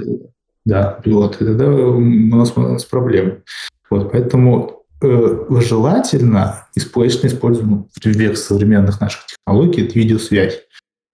да, 0.66 1.00
вот. 1.06 1.42
И 1.42 1.46
тогда 1.46 1.70
у 1.70 2.00
нас, 2.00 2.54
у 2.56 2.62
нас 2.62 2.86
проблемы. 2.86 3.44
Вот, 3.90 4.12
поэтому 4.12 4.84
э, 5.02 5.46
желательно 5.62 6.68
использовать, 6.76 7.34
использовать 7.34 7.88
в 7.96 8.06
век 8.06 8.38
современных 8.38 9.02
наших 9.02 9.26
технологий 9.26 9.86
это 9.86 9.98
видеосвязь. 9.98 10.62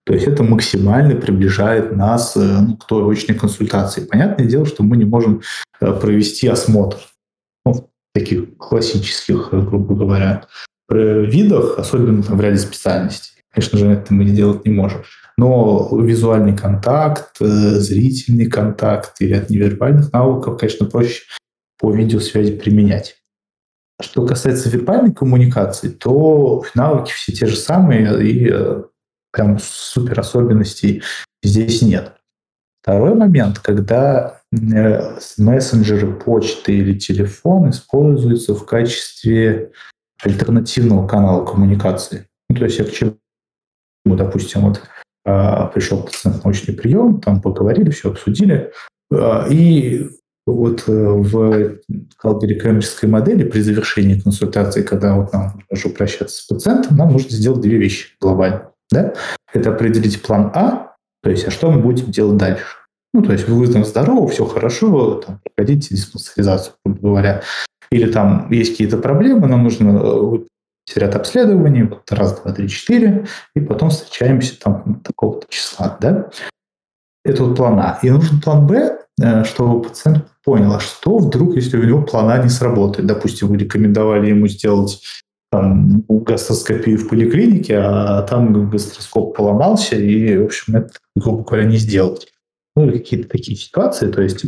То 0.08 0.14
есть 0.14 0.26
это 0.26 0.42
максимально 0.42 1.16
приближает 1.16 1.94
нас 1.94 2.34
э, 2.34 2.40
ну, 2.40 2.78
к 2.78 2.86
той 2.86 3.12
очной 3.12 3.36
консультации. 3.36 4.06
Понятное 4.06 4.46
дело, 4.46 4.64
что 4.64 4.82
мы 4.82 4.96
не 4.96 5.04
можем 5.04 5.42
э, 5.80 5.92
провести 5.92 6.48
осмотр 6.48 6.96
ну, 7.66 7.90
таких 8.14 8.56
классических, 8.56 9.50
э, 9.52 9.60
грубо 9.60 9.94
говоря, 9.94 10.46
видах, 10.88 11.78
особенно 11.78 12.22
там, 12.22 12.38
в 12.38 12.40
ряде 12.40 12.56
специальностей. 12.56 13.32
Конечно 13.52 13.78
же, 13.78 13.86
это 13.90 14.14
мы 14.14 14.26
сделать 14.26 14.64
не 14.64 14.72
можем. 14.72 15.02
Но 15.38 15.88
визуальный 15.92 16.54
контакт, 16.54 17.38
зрительный 17.38 18.46
контакт 18.46 19.20
и 19.20 19.28
ряд 19.28 19.48
невербальных 19.48 20.12
навыков, 20.12 20.58
конечно, 20.58 20.84
проще 20.84 21.22
по 21.78 21.90
видеосвязи 21.92 22.56
применять. 22.56 23.16
Что 24.02 24.26
касается 24.26 24.68
вербальной 24.68 25.14
коммуникации, 25.14 25.88
то 25.88 26.64
навыки 26.74 27.12
все 27.12 27.32
те 27.32 27.46
же 27.46 27.56
самые, 27.56 28.28
и 28.28 28.52
прям 29.32 29.58
супер 29.60 30.20
особенностей 30.20 31.02
здесь 31.42 31.82
нет. 31.82 32.14
Второй 32.82 33.14
момент, 33.14 33.58
когда 33.60 34.40
э, 34.52 35.18
мессенджеры 35.36 36.14
почты 36.14 36.78
или 36.78 36.98
телефон 36.98 37.70
используются 37.70 38.54
в 38.54 38.64
качестве 38.64 39.72
альтернативного 40.22 41.06
канала 41.06 41.44
коммуникации. 41.44 42.26
Ну, 42.48 42.56
то 42.56 42.64
есть 42.64 42.78
я 42.78 42.84
к 42.84 42.90
чему, 42.90 43.16
допустим, 44.04 44.62
вот 44.62 44.82
пришел 45.74 46.02
пациент 46.02 46.36
на 46.38 46.42
научный 46.44 46.74
прием, 46.74 47.20
там 47.20 47.40
поговорили, 47.40 47.90
все 47.90 48.10
обсудили, 48.10 48.72
а, 49.12 49.46
и 49.48 50.08
вот 50.46 50.84
э, 50.88 50.92
в 50.92 51.78
калбере 52.16 52.56
коммерческой 52.56 53.06
модели 53.06 53.44
при 53.44 53.60
завершении 53.60 54.18
консультации, 54.18 54.82
когда 54.82 55.14
вот 55.14 55.32
нам 55.32 55.62
нужно 55.70 55.90
прощаться 55.90 56.42
с 56.42 56.46
пациентом, 56.46 56.96
нам 56.96 57.12
нужно 57.12 57.30
сделать 57.30 57.60
две 57.60 57.76
вещи 57.76 58.16
глобально. 58.20 58.70
Да? 58.90 59.12
Это 59.52 59.70
определить 59.70 60.22
план 60.22 60.50
А, 60.54 60.94
то 61.22 61.30
есть, 61.30 61.46
а 61.46 61.50
что 61.50 61.70
мы 61.70 61.80
будем 61.80 62.10
делать 62.10 62.38
дальше. 62.38 62.64
Ну, 63.12 63.22
то 63.22 63.32
есть, 63.32 63.48
вы 63.48 63.66
там 63.68 63.84
здоровы, 63.84 64.28
все 64.28 64.44
хорошо, 64.46 65.22
там, 65.26 65.40
проходите 65.42 65.94
диспансеризацию, 65.94 66.74
грубо 66.84 67.00
говоря. 67.00 67.42
Или 67.90 68.10
там 68.10 68.50
есть 68.50 68.72
какие-то 68.72 68.98
проблемы, 68.98 69.48
нам 69.48 69.64
нужно 69.64 70.44
э, 70.96 71.00
ряд 71.00 71.14
обследований, 71.14 71.82
вот 71.82 72.10
раз, 72.10 72.40
два, 72.40 72.52
три, 72.52 72.68
четыре, 72.68 73.26
и 73.54 73.60
потом 73.60 73.90
встречаемся 73.90 74.58
там 74.58 75.00
такого-то 75.04 75.46
числа, 75.48 75.96
да? 76.00 76.30
Это 77.24 77.44
вот 77.44 77.56
план 77.56 77.78
А. 77.78 77.98
И 78.02 78.10
нужен 78.10 78.40
план 78.40 78.66
Б, 78.66 78.98
э, 79.20 79.44
чтобы 79.44 79.82
пациент 79.82 80.26
понял, 80.44 80.72
а 80.72 80.80
что 80.80 81.18
вдруг, 81.18 81.56
если 81.56 81.76
у 81.76 81.84
него 81.84 82.02
план 82.02 82.30
А 82.30 82.38
не 82.38 82.48
сработает. 82.48 83.06
Допустим, 83.06 83.48
вы 83.48 83.58
рекомендовали 83.58 84.30
ему 84.30 84.46
сделать 84.48 85.02
там, 85.50 86.04
гастроскопию 86.08 86.98
в 86.98 87.08
поликлинике, 87.08 87.78
а 87.78 88.22
там 88.22 88.70
гастроскоп 88.70 89.36
поломался, 89.36 89.96
и, 89.96 90.36
в 90.36 90.46
общем, 90.46 90.76
это, 90.76 90.92
грубо 91.16 91.44
говоря, 91.44 91.64
не 91.64 91.76
сделать. 91.76 92.28
Ну, 92.76 92.84
или 92.84 92.98
какие-то 92.98 93.28
такие 93.28 93.56
ситуации, 93.56 94.10
то 94.10 94.22
есть 94.22 94.44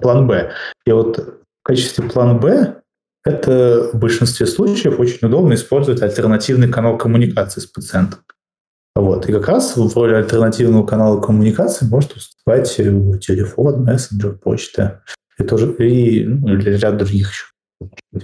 план 0.00 0.26
Б. 0.26 0.52
И 0.86 0.92
вот 0.92 1.18
в 1.18 1.62
качестве 1.62 2.08
плана 2.08 2.34
Б 2.34 2.80
это 3.24 3.90
в 3.92 3.98
большинстве 3.98 4.46
случаев 4.46 4.98
очень 4.98 5.26
удобно 5.26 5.54
использовать 5.54 6.02
альтернативный 6.02 6.68
канал 6.68 6.96
коммуникации 6.96 7.60
с 7.60 7.66
пациентом. 7.66 8.20
Вот. 8.94 9.28
И 9.28 9.32
как 9.32 9.46
раз 9.48 9.76
в 9.76 9.94
роли 9.94 10.14
альтернативного 10.14 10.86
канала 10.86 11.20
коммуникации 11.20 11.86
может 11.86 12.14
выступать 12.14 12.74
телефон, 12.74 13.84
мессенджер, 13.84 14.36
почта 14.36 15.02
и, 15.38 15.44
тоже, 15.44 15.72
и 15.74 16.24
ну, 16.24 16.56
ряд 16.56 16.96
других 16.96 17.30
еще 17.30 17.44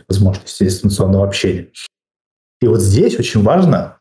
возможностей 0.09 0.65
дистанционного 0.65 1.27
общения. 1.27 1.69
И 2.61 2.67
вот 2.67 2.81
здесь 2.81 3.19
очень 3.19 3.43
важно, 3.43 3.99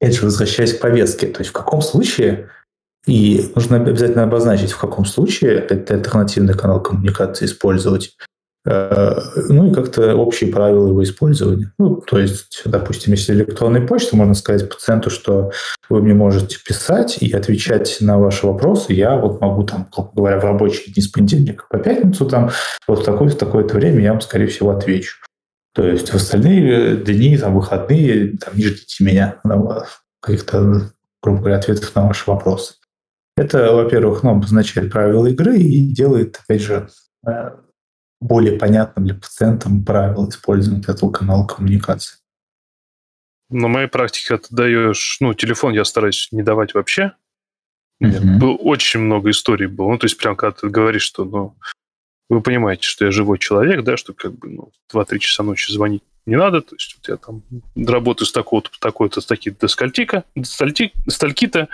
опять 0.00 0.16
же, 0.16 0.24
возвращаясь 0.24 0.74
к 0.74 0.80
повестке, 0.80 1.26
то 1.26 1.40
есть 1.40 1.50
в 1.50 1.54
каком 1.54 1.82
случае, 1.82 2.50
и 3.06 3.50
нужно 3.54 3.76
обязательно 3.78 4.24
обозначить, 4.24 4.72
в 4.72 4.78
каком 4.78 5.04
случае 5.04 5.54
этот 5.54 5.90
альтернативный 5.90 6.54
канал 6.54 6.82
коммуникации 6.82 7.46
использовать, 7.46 8.16
ну 8.68 9.70
и 9.70 9.74
как-то 9.74 10.14
общие 10.14 10.52
правила 10.52 10.88
его 10.88 11.02
использования. 11.02 11.72
Ну, 11.78 11.96
то 11.96 12.18
есть, 12.18 12.62
допустим, 12.64 13.12
если 13.14 13.32
электронная 13.32 13.86
почта, 13.86 14.16
можно 14.16 14.34
сказать 14.34 14.68
пациенту, 14.68 15.10
что 15.10 15.52
вы 15.88 16.02
мне 16.02 16.14
можете 16.14 16.58
писать 16.64 17.18
и 17.20 17.32
отвечать 17.32 17.98
на 18.00 18.18
ваши 18.18 18.46
вопросы. 18.46 18.92
Я 18.92 19.16
вот 19.16 19.40
могу 19.40 19.62
там, 19.62 19.88
говоря, 20.14 20.38
в 20.38 20.44
рабочие 20.44 20.92
дни 20.92 21.02
с 21.02 21.08
понедельника 21.08 21.64
по 21.70 21.78
пятницу 21.78 22.26
там 22.26 22.50
вот 22.86 23.00
в 23.00 23.04
такое-то 23.04 23.36
такое-то 23.36 23.74
время 23.74 24.02
я 24.02 24.12
вам, 24.12 24.20
скорее 24.20 24.46
всего, 24.46 24.70
отвечу. 24.70 25.16
То 25.74 25.86
есть 25.86 26.10
в 26.10 26.14
остальные 26.16 26.96
дни, 26.96 27.38
там, 27.38 27.54
выходные, 27.54 28.36
там, 28.36 28.54
не 28.56 28.64
ждите 28.64 29.04
меня 29.04 29.40
на 29.44 29.86
каких-то, 30.20 30.90
грубо 31.22 31.38
говоря, 31.38 31.56
ответов 31.56 31.94
на 31.94 32.06
ваши 32.06 32.28
вопросы. 32.30 32.74
Это, 33.36 33.72
во-первых, 33.72 34.24
ну, 34.24 34.30
обозначает 34.30 34.90
правила 34.90 35.26
игры 35.26 35.56
и 35.56 35.94
делает, 35.94 36.40
опять 36.42 36.62
же, 36.62 36.88
э, 37.26 37.50
более 38.20 38.58
понятным 38.58 39.06
для 39.06 39.14
пациента 39.14 39.70
правила 39.86 40.28
использования 40.28 40.82
этого 40.86 41.10
канала 41.10 41.46
коммуникации. 41.46 42.18
На 43.50 43.68
моей 43.68 43.88
практике 43.88 44.36
ты 44.36 44.48
даешь, 44.50 45.18
ну, 45.20 45.34
телефон 45.34 45.72
я 45.72 45.84
стараюсь 45.84 46.28
не 46.32 46.42
давать 46.42 46.74
вообще. 46.74 47.12
Mm-hmm. 48.02 48.38
Было 48.38 48.54
очень 48.54 49.00
много 49.00 49.30
историй 49.30 49.66
было. 49.66 49.92
Ну, 49.92 49.98
то 49.98 50.04
есть, 50.04 50.18
прям 50.18 50.36
когда 50.36 50.52
ты 50.52 50.68
говоришь, 50.68 51.02
что, 51.02 51.24
ну, 51.24 51.56
вы 52.28 52.42
понимаете, 52.42 52.86
что 52.86 53.06
я 53.06 53.10
живой 53.10 53.38
человек, 53.38 53.84
да, 53.84 53.96
что 53.96 54.12
как 54.12 54.32
бы, 54.32 54.50
ну, 54.50 54.72
2-3 54.92 55.18
часа 55.18 55.42
ночи 55.42 55.72
звонить 55.72 56.02
не 56.26 56.36
надо, 56.36 56.60
то 56.60 56.74
есть 56.74 56.94
вот 56.98 57.08
я 57.08 57.16
там 57.16 57.42
работаю 57.74 58.26
с 58.26 58.32
такого-то, 58.32 58.70
такой-то, 58.80 59.22
с 59.22 59.26
таких 59.26 59.56
до 59.56 59.66
скольки-то, 59.66 60.24
стальки-то, 60.44 61.68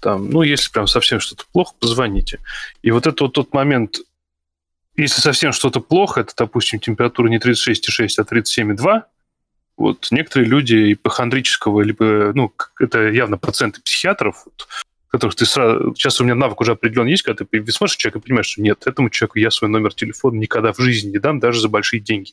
там, 0.00 0.30
ну, 0.30 0.42
если 0.42 0.70
прям 0.70 0.86
совсем 0.86 1.18
что-то 1.18 1.44
плохо, 1.52 1.74
позвоните. 1.80 2.38
И 2.82 2.92
вот 2.92 3.08
это 3.08 3.24
вот 3.24 3.32
тот 3.32 3.52
момент, 3.52 3.98
если 4.96 5.20
совсем 5.20 5.52
что-то 5.52 5.80
плохо, 5.80 6.20
это, 6.20 6.32
допустим, 6.36 6.80
температура 6.80 7.28
не 7.28 7.38
36,6, 7.38 8.08
а 8.18 8.22
37,2, 8.22 9.02
вот 9.76 10.08
некоторые 10.10 10.48
люди 10.48 10.92
ипохондрического, 10.92 11.80
либо, 11.80 12.32
ну, 12.34 12.52
это 12.78 13.08
явно 13.08 13.38
проценты 13.38 13.80
психиатров, 13.80 14.42
вот, 14.44 14.68
которых 15.08 15.34
ты 15.34 15.44
сразу... 15.46 15.94
Сейчас 15.94 16.20
у 16.20 16.24
меня 16.24 16.34
навык 16.34 16.60
уже 16.60 16.72
определен 16.72 17.06
есть, 17.06 17.22
когда 17.22 17.44
ты 17.44 17.72
смотришь 17.72 17.96
человека 17.96 18.18
и 18.18 18.22
понимаешь, 18.22 18.46
что 18.46 18.62
нет, 18.62 18.86
этому 18.86 19.10
человеку 19.10 19.38
я 19.38 19.50
свой 19.50 19.70
номер 19.70 19.92
телефона 19.94 20.38
никогда 20.38 20.72
в 20.72 20.78
жизни 20.78 21.10
не 21.10 21.18
дам, 21.18 21.38
даже 21.38 21.60
за 21.60 21.68
большие 21.68 22.00
деньги. 22.00 22.32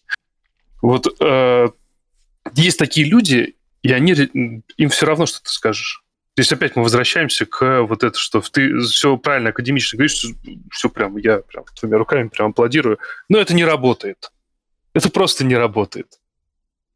Вот 0.81 1.07
э, 1.19 1.69
есть 2.53 2.79
такие 2.79 3.05
люди, 3.07 3.55
и 3.83 3.91
они, 3.91 4.13
им 4.77 4.89
все 4.89 5.05
равно, 5.05 5.25
что 5.25 5.41
ты 5.43 5.49
скажешь. 5.49 6.03
Здесь 6.39 6.53
опять 6.53 6.77
мы 6.77 6.83
возвращаемся 6.83 7.45
к 7.45 7.81
вот 7.81 8.01
это, 8.01 8.17
что 8.17 8.39
ты 8.39 8.79
все 8.79 9.17
правильно 9.17 9.49
академично 9.49 9.97
говоришь, 9.97 10.23
все 10.71 10.89
прям, 10.89 11.17
я 11.17 11.39
прям 11.39 11.65
твоими 11.77 11.95
руками 11.95 12.29
прям 12.29 12.51
аплодирую, 12.51 12.97
но 13.27 13.39
это 13.39 13.53
не 13.53 13.65
работает. 13.65 14.31
Это 14.93 15.09
просто 15.09 15.43
не 15.43 15.57
работает. 15.57 16.21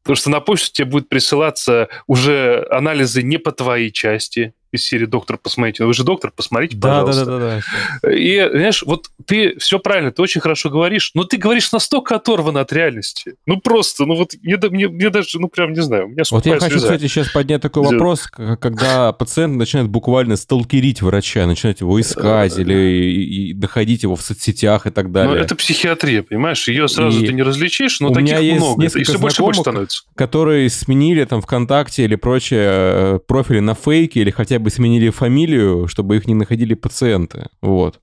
Потому 0.02 0.16
что 0.16 0.30
на 0.30 0.40
почту 0.40 0.72
тебе 0.72 0.86
будет 0.86 1.10
присылаться 1.10 1.90
уже 2.08 2.66
анализы 2.72 3.22
не 3.22 3.38
по 3.38 3.52
твоей 3.52 3.92
части, 3.92 4.54
из 4.74 4.84
серии 4.84 5.06
«Доктор, 5.06 5.38
посмотрите». 5.38 5.86
Вы 5.86 5.94
же 5.94 6.04
доктор, 6.04 6.32
посмотрите, 6.36 6.76
да, 6.78 7.02
пожалуйста. 7.02 7.26
Да, 7.26 7.32
да, 7.32 7.40
да, 7.40 7.62
да. 8.02 8.12
И, 8.14 8.50
знаешь, 8.52 8.84
вот 8.84 9.08
ты 9.26 9.58
все 9.60 9.80
правильно, 9.80 10.12
ты 10.12 10.22
очень 10.22 10.42
хорошо 10.42 10.70
говоришь, 10.70 11.12
но 11.14 11.24
ты 11.24 11.38
говоришь 11.38 11.72
настолько 11.72 12.16
оторвано 12.16 12.62
от 12.62 12.74
реальности. 12.74 13.36
Ну, 13.46 13.60
просто, 13.60 14.06
ну 14.06 14.16
вот 14.16 14.34
мне, 14.42 14.58
мне, 14.58 14.88
мне 14.88 15.10
даже, 15.10 15.40
ну, 15.40 15.48
прям 15.48 15.74
не 15.74 15.82
знаю, 15.82 16.06
у 16.06 16.10
меня 16.10 16.24
Вот 16.30 16.46
я 16.46 16.60
хочу, 16.60 16.78
кстати, 16.78 17.08
сейчас 17.08 17.30
поднять 17.30 17.62
такой 17.62 17.84
вопрос, 17.84 18.28
когда 18.28 19.12
пациент 19.14 19.56
начинает 19.56 19.90
буквально 19.90 20.36
сталкерить 20.36 21.02
врача, 21.02 21.46
начинает 21.46 21.82
его 21.82 22.00
искать 22.00 22.58
или 22.58 22.74
и, 22.74 23.52
и 23.52 23.54
находить 23.54 24.04
его 24.04 24.16
в 24.16 24.22
соцсетях 24.22 24.88
и 24.88 24.90
так 24.90 25.12
далее. 25.12 25.36
Ну, 25.36 25.40
это 25.40 25.56
психиатрия, 25.56 26.24
понимаешь? 26.24 26.68
Ее 26.68 26.88
сразу 26.88 27.24
и 27.24 27.28
ты 27.28 27.34
не 27.34 27.44
различишь, 27.44 28.00
но 28.00 28.10
таких 28.10 28.40
много. 28.56 28.84
И 28.84 29.04
все 29.04 29.18
больше 29.18 29.42
больше 29.42 29.62
становится. 29.62 30.04
Которые 30.16 30.70
сменили 30.70 31.24
там 31.26 31.42
ВКонтакте 31.42 32.04
или 32.04 32.16
прочее 32.16 32.64
э, 32.64 33.20
профили 33.26 33.60
на 33.60 33.76
фейки 33.76 34.20
или 34.20 34.32
хотя 34.32 34.60
бы 34.60 34.63
бы 34.64 34.70
сменили 34.70 35.10
фамилию, 35.10 35.88
чтобы 35.88 36.18
их 36.18 36.28
не 36.28 36.34
находили 36.34 36.74
пациенты. 36.74 37.50
Вот. 37.62 38.02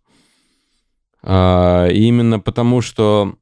А, 1.23 1.89
именно 1.89 2.39
потому, 2.39 2.81
что 2.81 3.35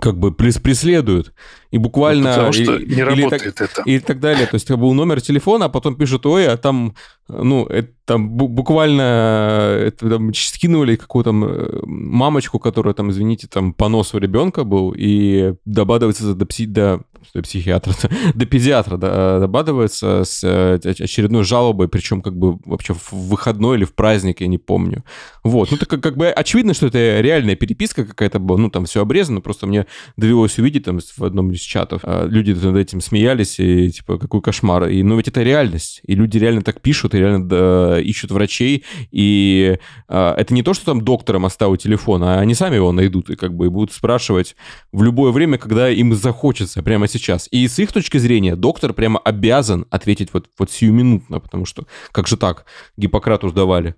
как 0.00 0.18
бы 0.18 0.32
преследуют. 0.32 1.32
И 1.76 1.78
буквально... 1.78 2.30
Ну, 2.30 2.34
потому 2.34 2.52
что 2.52 2.78
не 2.78 3.02
работает 3.02 3.54
так, 3.54 3.70
это. 3.70 3.82
И 3.82 3.98
так 3.98 4.18
далее. 4.18 4.46
То 4.46 4.54
есть 4.54 4.66
как 4.66 4.78
бы 4.78 4.94
номер 4.94 5.20
телефона, 5.20 5.66
а 5.66 5.68
потом 5.68 5.94
пишут, 5.94 6.24
ой, 6.24 6.48
а 6.48 6.56
там, 6.56 6.94
ну, 7.28 7.66
это 7.66 7.90
там 8.06 8.30
буквально 8.30 9.76
это, 9.82 10.08
там, 10.08 10.32
скинули 10.32 10.96
какую-то 10.96 11.32
э, 11.32 11.80
мамочку, 11.84 12.58
которая 12.58 12.94
там, 12.94 13.10
извините, 13.10 13.46
там 13.46 13.74
понос 13.74 14.14
у 14.14 14.18
ребенка 14.18 14.64
был, 14.64 14.94
и 14.96 15.52
добавляется 15.66 16.34
до, 16.34 16.46
пси, 16.46 16.64
до 16.64 17.02
до 17.34 17.42
психиатра, 17.42 17.94
до 18.34 18.46
педиатра 18.46 18.96
да, 18.96 19.40
добадывается 19.40 20.24
с 20.24 20.42
э, 20.44 20.78
очередной 20.84 21.44
жалобой, 21.44 21.88
причем 21.88 22.22
как 22.22 22.36
бы 22.36 22.58
вообще 22.64 22.94
в 22.94 23.12
выходной 23.12 23.76
или 23.76 23.84
в 23.84 23.94
праздник, 23.94 24.40
я 24.40 24.46
не 24.46 24.58
помню. 24.58 25.04
Вот, 25.44 25.70
ну, 25.70 25.76
так 25.76 25.88
как, 25.88 26.02
как 26.02 26.16
бы 26.16 26.28
очевидно, 26.28 26.74
что 26.74 26.86
это 26.86 27.20
реальная 27.20 27.56
переписка 27.56 28.04
какая-то 28.04 28.38
была, 28.38 28.58
ну, 28.58 28.70
там 28.70 28.84
все 28.86 29.02
обрезано, 29.02 29.40
просто 29.40 29.66
мне 29.66 29.86
довелось 30.16 30.58
увидеть 30.58 30.84
там 30.84 30.98
в 31.00 31.24
одном 31.24 31.50
из 31.52 31.60
чатов, 31.66 32.00
а, 32.04 32.26
люди 32.26 32.52
над 32.52 32.76
этим 32.76 33.00
смеялись, 33.00 33.58
и 33.58 33.90
типа, 33.90 34.18
какой 34.18 34.40
кошмар. 34.40 34.88
И, 34.88 35.02
ну, 35.02 35.16
ведь 35.16 35.28
это 35.28 35.42
реальность, 35.42 36.00
и 36.06 36.14
люди 36.14 36.38
реально 36.38 36.62
так 36.62 36.80
пишут, 36.80 37.14
и 37.14 37.18
реально 37.18 37.48
да, 37.48 38.00
ищут 38.00 38.30
врачей, 38.30 38.84
и 39.10 39.78
а, 40.08 40.34
это 40.36 40.54
не 40.54 40.62
то, 40.62 40.74
что 40.74 40.86
там 40.86 41.02
доктором 41.02 41.44
оставил 41.46 41.76
телефон, 41.76 42.22
а 42.24 42.40
они 42.40 42.54
сами 42.54 42.76
его 42.76 42.92
найдут 42.92 43.30
и 43.30 43.36
как 43.36 43.54
бы 43.54 43.66
и 43.66 43.68
будут 43.68 43.92
спрашивать 43.92 44.56
в 44.92 45.02
любое 45.02 45.32
время, 45.32 45.58
когда 45.58 45.90
им 45.90 46.14
захочется, 46.14 46.82
прямо 46.82 47.08
сейчас. 47.08 47.48
И 47.50 47.66
с 47.66 47.78
их 47.78 47.92
точки 47.92 48.18
зрения 48.18 48.56
доктор 48.56 48.92
прямо 48.92 49.18
обязан 49.18 49.86
ответить 49.90 50.30
вот, 50.32 50.48
вот 50.58 50.70
сиюминутно, 50.70 51.40
потому 51.40 51.66
что 51.66 51.86
как 52.12 52.28
же 52.28 52.36
так, 52.36 52.66
Гиппократу 52.96 53.48
сдавали. 53.48 53.94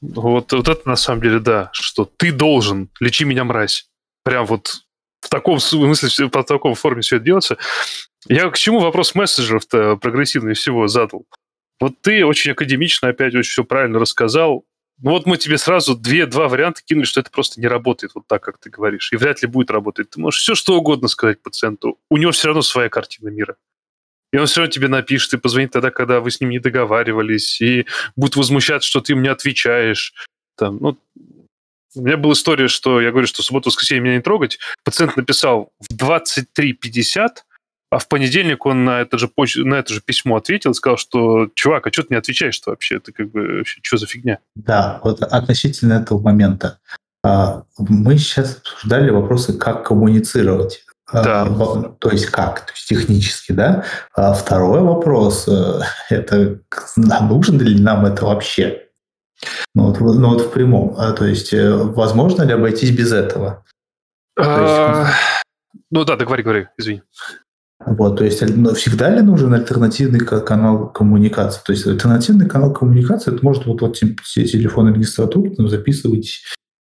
Вот, 0.00 0.52
вот 0.52 0.68
это 0.68 0.88
на 0.88 0.96
самом 0.96 1.22
деле 1.22 1.40
да, 1.40 1.70
что 1.72 2.04
ты 2.04 2.32
должен, 2.32 2.90
лечи 3.00 3.24
меня, 3.24 3.44
мразь. 3.44 3.88
Прям 4.22 4.46
вот 4.46 4.84
в 5.20 5.28
таком 5.28 5.60
смысле, 5.60 6.28
по 6.28 6.42
таком 6.42 6.74
форме 6.74 7.02
все 7.02 7.16
это 7.16 7.24
делается. 7.24 7.58
Я 8.26 8.48
к 8.50 8.58
чему 8.58 8.80
вопрос 8.80 9.14
мессенджеров-то 9.14 9.96
прогрессивный 9.96 10.54
всего 10.54 10.88
задал? 10.88 11.26
Вот 11.80 12.00
ты 12.00 12.24
очень 12.24 12.52
академично 12.52 13.08
опять 13.08 13.34
очень 13.34 13.50
все 13.50 13.64
правильно 13.64 13.98
рассказал. 13.98 14.64
Ну 15.00 15.12
вот 15.12 15.26
мы 15.26 15.36
тебе 15.36 15.58
сразу 15.58 15.94
две, 15.94 16.26
два 16.26 16.48
варианта 16.48 16.82
кинули, 16.84 17.04
что 17.04 17.20
это 17.20 17.30
просто 17.30 17.60
не 17.60 17.68
работает 17.68 18.14
вот 18.16 18.26
так, 18.26 18.42
как 18.42 18.58
ты 18.58 18.68
говоришь. 18.68 19.12
И 19.12 19.16
вряд 19.16 19.42
ли 19.42 19.48
будет 19.48 19.70
работать. 19.70 20.10
Ты 20.10 20.20
можешь 20.20 20.40
все 20.40 20.56
что 20.56 20.76
угодно 20.76 21.06
сказать 21.06 21.40
пациенту. 21.40 21.98
У 22.10 22.16
него 22.16 22.32
все 22.32 22.48
равно 22.48 22.62
своя 22.62 22.88
картина 22.88 23.28
мира. 23.28 23.56
И 24.32 24.36
он 24.36 24.46
все 24.46 24.60
равно 24.60 24.72
тебе 24.72 24.88
напишет 24.88 25.34
и 25.34 25.38
позвонит 25.38 25.70
тогда, 25.70 25.90
когда 25.90 26.20
вы 26.20 26.30
с 26.30 26.40
ним 26.40 26.50
не 26.50 26.58
договаривались, 26.58 27.60
и 27.60 27.86
будет 28.16 28.36
возмущаться, 28.36 28.88
что 28.88 29.00
ты 29.00 29.12
им 29.12 29.22
не 29.22 29.28
отвечаешь. 29.28 30.12
Там, 30.56 30.78
ну, 30.80 30.98
у 31.94 32.02
меня 32.02 32.16
была 32.16 32.34
история, 32.34 32.68
что 32.68 33.00
я 33.00 33.10
говорю, 33.10 33.26
что 33.26 33.42
субботу-воскресенье 33.42 34.02
меня 34.02 34.16
не 34.16 34.22
трогать. 34.22 34.58
Пациент 34.84 35.16
написал 35.16 35.72
в 35.80 35.94
23.50, 35.94 37.28
а 37.90 37.98
в 37.98 38.08
понедельник 38.08 38.66
он 38.66 38.84
на 38.84 39.00
это 39.00 39.16
же, 39.16 39.28
поч... 39.28 39.56
на 39.56 39.74
это 39.74 39.94
же 39.94 40.00
письмо 40.00 40.36
ответил 40.36 40.72
и 40.72 40.74
сказал, 40.74 40.98
что, 40.98 41.48
чувак, 41.54 41.86
а 41.86 41.92
что 41.92 42.02
ты 42.02 42.08
не 42.10 42.18
отвечаешь-то 42.18 42.70
вообще? 42.70 42.96
Это 42.96 43.12
как 43.12 43.30
бы 43.30 43.62
что 43.64 43.96
за 43.96 44.06
фигня? 44.06 44.38
Да, 44.54 45.00
вот 45.02 45.22
относительно 45.22 45.94
этого 45.94 46.20
момента. 46.20 46.78
А, 47.24 47.64
мы 47.78 48.18
сейчас 48.18 48.58
обсуждали 48.58 49.10
вопросы, 49.10 49.54
как 49.54 49.86
коммуницировать. 49.86 50.84
А, 51.10 51.24
да. 51.24 51.92
То 51.98 52.10
есть 52.10 52.26
как? 52.26 52.66
То 52.66 52.72
есть 52.72 52.88
технически, 52.88 53.52
да? 53.52 53.84
А 54.14 54.34
второй 54.34 54.82
вопрос 54.82 55.48
э,– 55.48 55.80
это 56.10 56.60
нужно 56.96 57.62
ли 57.62 57.80
нам 57.80 58.04
это 58.04 58.26
вообще? 58.26 58.87
Ну 59.74 59.86
вот, 59.86 60.00
ну 60.00 60.28
вот 60.30 60.42
в 60.42 60.50
прямом. 60.50 60.94
То 61.14 61.24
есть 61.24 61.52
э, 61.52 61.72
возможно 61.72 62.42
ли 62.42 62.52
обойтись 62.52 62.90
без 62.90 63.12
этого? 63.12 63.64
А, 64.38 65.06
ну 65.90 66.04
да, 66.04 66.16
договори, 66.16 66.42
говори, 66.42 66.68
извини. 66.76 67.02
Вот, 67.86 68.18
то 68.18 68.24
есть 68.24 68.42
ну, 68.56 68.74
всегда 68.74 69.08
ли 69.10 69.22
нужен 69.22 69.54
альтернативный 69.54 70.20
канал 70.20 70.92
коммуникации? 70.92 71.60
То 71.64 71.72
есть 71.72 71.86
альтернативный 71.86 72.48
канал 72.48 72.72
коммуникации, 72.72 73.32
это 73.32 73.44
может 73.44 73.66
вот, 73.66 73.80
вот 73.80 73.96
телефон 73.96 74.92
регистратуры, 74.92 75.54
там, 75.54 75.68
записывайтесь, 75.68 76.42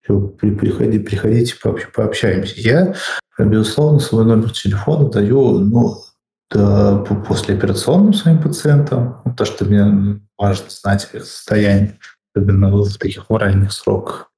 приходите, 0.05 0.99
приходите, 0.99 1.55
пообщаемся. 1.93 2.59
Я, 2.59 2.95
безусловно, 3.39 3.99
свой 3.99 4.25
номер 4.25 4.51
телефона 4.51 5.09
даю, 5.09 5.59
ну, 5.59 6.03
после 6.49 7.55
операционным 7.55 8.13
своим 8.13 8.41
пациентам, 8.41 9.21
потому 9.23 9.45
что 9.45 9.63
мне 9.65 10.19
важно 10.37 10.69
знать 10.69 11.07
их 11.13 11.23
состояние, 11.23 11.97
особенно 12.33 12.71
в 12.71 12.97
таких 12.97 13.25
ранних 13.29 13.71
сроках 13.71 14.31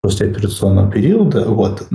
после 0.00 0.30
операционного 0.30 0.90
периода, 0.90 1.44
вот. 1.44 1.88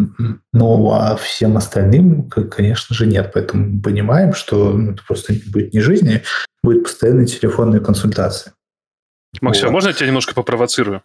Но 0.51 0.91
а 0.91 1.15
всем 1.15 1.57
остальным, 1.57 2.29
конечно 2.29 2.95
же, 2.95 3.07
нет. 3.07 3.31
Поэтому 3.33 3.67
мы 3.67 3.81
понимаем, 3.81 4.33
что 4.33 4.73
ну, 4.73 4.91
это 4.91 5.03
просто 5.07 5.33
будет 5.47 5.73
не 5.73 5.79
жизни, 5.79 6.21
будет 6.61 6.83
постоянная 6.83 7.25
телефонная 7.25 7.79
консультация. 7.79 8.53
Максим, 9.41 9.67
вот. 9.67 9.73
можно 9.73 9.87
я 9.87 9.93
тебя 9.93 10.07
немножко 10.07 10.33
попровоцирую? 10.33 11.01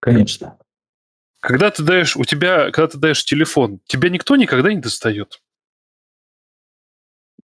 Конечно. 0.00 0.56
Когда 1.40 1.70
ты 1.70 1.82
даешь, 1.82 2.16
у 2.16 2.24
тебя, 2.24 2.70
когда 2.70 2.88
ты 2.88 2.98
даешь 2.98 3.24
телефон, 3.24 3.80
тебя 3.86 4.08
никто 4.08 4.36
никогда 4.36 4.72
не 4.72 4.80
достает? 4.80 5.40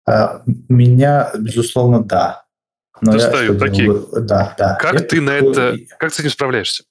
А, 0.07 0.43
меня, 0.69 1.33
безусловно, 1.39 2.03
да. 2.03 2.46
Но 3.01 3.13
Достаю, 3.13 3.55
я, 3.55 3.59
такие. 3.59 3.93
Бы, 3.93 4.07
да, 4.21 4.55
да. 4.59 4.77
Как 4.81 4.95
я 4.95 5.01
ты 5.01 5.17
пишу, 5.17 5.23
на 5.23 5.31
это, 5.31 5.77
как 5.99 6.11
ты 6.11 6.17
с 6.17 6.21
этим 6.21 6.31
справляешься? 6.31 6.85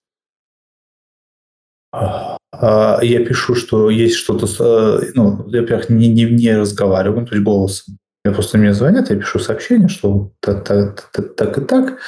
А, 1.91 2.37
а, 2.51 2.99
я 3.01 3.25
пишу, 3.25 3.55
что 3.55 3.89
есть 3.89 4.15
что-то, 4.15 4.45
э, 4.45 5.11
ну, 5.15 5.43
во-первых, 5.43 5.89
не, 5.89 6.07
не, 6.09 6.25
не 6.25 6.55
разговариваю, 6.55 7.25
то 7.25 7.33
есть 7.33 7.43
голосом. 7.43 7.97
Я 8.23 8.31
просто 8.31 8.57
мне 8.57 8.73
звонят, 8.73 9.09
я 9.09 9.15
пишу 9.15 9.39
сообщение, 9.39 9.87
что 9.87 10.31
так, 10.41 10.63
так, 10.65 11.09
так, 11.11 11.35
так 11.35 11.57
и 11.57 11.61
так, 11.61 11.99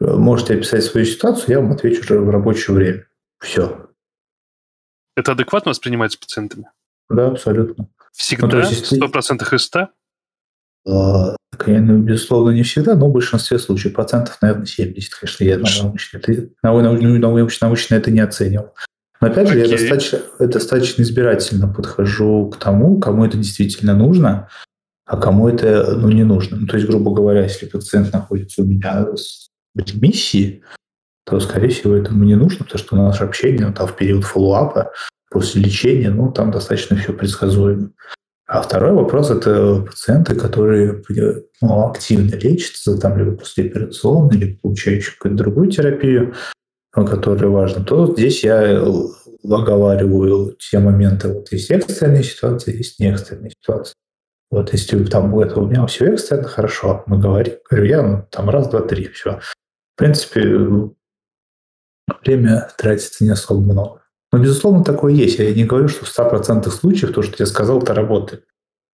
можете 0.00 0.54
описать 0.54 0.84
свою 0.84 1.06
ситуацию, 1.06 1.50
я 1.50 1.60
вам 1.60 1.72
отвечу 1.72 2.00
уже 2.00 2.18
в 2.18 2.30
рабочее 2.30 2.74
время. 2.74 3.06
Все. 3.40 3.86
Это 5.16 5.32
адекватно 5.32 5.70
воспринимается 5.70 6.18
пациентами? 6.18 6.70
Да, 7.08 7.28
абсолютно. 7.28 7.88
Всегда? 8.12 8.46
Ну, 8.46 8.58
есть, 8.58 8.92
100% 8.92 9.54
из 9.54 9.62
100? 9.62 9.88
Безусловно, 10.86 12.50
не 12.50 12.62
всегда, 12.62 12.94
но 12.94 13.08
в 13.08 13.12
большинстве 13.12 13.58
случаев, 13.58 13.94
процентов, 13.94 14.38
наверное, 14.40 14.66
70, 14.66 15.14
конечно, 15.14 15.44
я 15.44 15.58
научно, 15.58 16.18
это, 16.18 16.48
научно, 16.62 17.66
научно 17.66 17.94
это 17.94 18.10
не 18.10 18.20
оценил. 18.20 18.70
Но 19.20 19.28
опять 19.28 19.48
же, 19.48 19.58
я 19.58 19.68
достаточно, 19.68 20.20
достаточно 20.38 21.02
избирательно 21.02 21.68
подхожу 21.68 22.50
к 22.50 22.58
тому, 22.58 23.00
кому 23.00 23.24
это 23.24 23.38
действительно 23.38 23.94
нужно, 23.94 24.48
а 25.06 25.16
кому 25.16 25.48
это 25.48 25.96
ну, 25.96 26.10
не 26.10 26.24
нужно. 26.24 26.58
Ну, 26.58 26.66
то 26.66 26.76
есть, 26.76 26.88
грубо 26.88 27.14
говоря, 27.14 27.42
если 27.42 27.66
пациент 27.66 28.12
находится 28.12 28.62
у 28.62 28.66
меня 28.66 29.06
в 29.74 29.78
ремиссии, 29.78 30.62
то, 31.24 31.40
скорее 31.40 31.68
всего, 31.68 31.94
этому 31.94 32.24
не 32.24 32.34
нужно, 32.34 32.64
потому 32.64 32.78
что 32.78 32.96
наше 32.96 33.24
общение 33.24 33.66
ну, 33.66 33.72
там, 33.72 33.88
в 33.88 33.96
период 33.96 34.24
фоллоуапа, 34.24 34.92
после 35.30 35.62
лечения, 35.62 36.10
ну, 36.10 36.30
там 36.30 36.50
достаточно 36.50 36.96
все 36.96 37.12
предсказуемо. 37.12 37.90
А 38.46 38.62
второй 38.62 38.92
вопрос– 38.92 39.30
это 39.32 39.82
пациенты, 39.82 40.36
которые 40.36 41.02
ну, 41.60 41.88
активно 41.88 42.36
лечатся, 42.36 42.96
там, 42.96 43.18
либо 43.18 43.32
послеоперационно, 43.36 44.32
либо 44.32 44.60
получающие 44.60 45.14
какую-то 45.14 45.42
другую 45.42 45.70
терапию, 45.70 46.34
которые 46.92 47.50
важны, 47.50 47.84
то 47.84 48.06
здесь 48.12 48.44
я 48.44 48.80
оговариваю 49.44 50.56
те 50.58 50.78
моменты. 50.78 51.32
Вот 51.32 51.50
есть 51.50 51.70
экстренные 51.70 52.22
ситуации, 52.22 52.76
есть 52.76 53.00
неэкстренные 53.00 53.50
ситуации. 53.50 53.94
Вот 54.50 54.72
если 54.72 55.04
там 55.04 55.36
это 55.40 55.58
у 55.60 55.66
меня 55.66 55.84
все 55.86 56.12
экстренно, 56.12 56.44
хорошо, 56.44 57.02
мы 57.06 57.18
говорим, 57.18 57.54
говорю, 57.68 57.86
я 57.86 58.02
ну, 58.02 58.26
там 58.30 58.48
раз, 58.48 58.68
два, 58.68 58.80
три, 58.80 59.08
все. 59.08 59.40
В 59.94 59.98
принципе, 59.98 60.40
время 62.24 62.68
тратится 62.78 63.24
не 63.24 63.30
особо 63.30 63.60
много. 63.60 64.02
Но, 64.36 64.42
безусловно, 64.42 64.84
такое 64.84 65.14
есть. 65.14 65.38
Я 65.38 65.50
не 65.54 65.64
говорю, 65.64 65.88
что 65.88 66.04
в 66.04 66.08
100% 66.14 66.68
случаев 66.68 67.14
то, 67.14 67.22
что 67.22 67.36
я 67.38 67.46
сказал, 67.46 67.82
это 67.82 67.94
работает. 67.94 68.44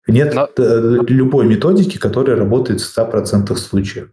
Нет 0.06 0.36
Но... 0.36 0.48
любой 0.56 1.48
методики, 1.48 1.98
которая 1.98 2.36
работает 2.36 2.80
в 2.80 2.96
100% 2.96 3.56
случаев. 3.56 4.12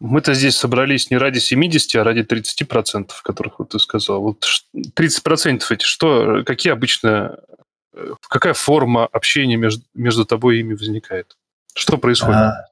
Мы-то 0.00 0.34
здесь 0.34 0.58
собрались 0.58 1.10
не 1.10 1.16
ради 1.16 1.38
70, 1.38 1.94
а 1.96 2.04
ради 2.04 2.20
30%, 2.20 3.08
которых 3.22 3.58
вот 3.58 3.70
ты 3.70 3.78
сказал. 3.78 4.20
Вот 4.20 4.44
30% 4.76 5.62
эти 5.70 5.84
что, 5.84 6.42
какие 6.44 6.74
обычно, 6.74 7.38
э, 7.94 8.12
какая 8.28 8.52
форма 8.52 9.06
общения 9.06 9.56
между, 9.56 9.82
между 9.94 10.26
тобой 10.26 10.58
и 10.58 10.60
ими 10.60 10.74
возникает? 10.74 11.38
Что 11.74 11.96
происходит? 11.96 12.36
А, 12.36 12.66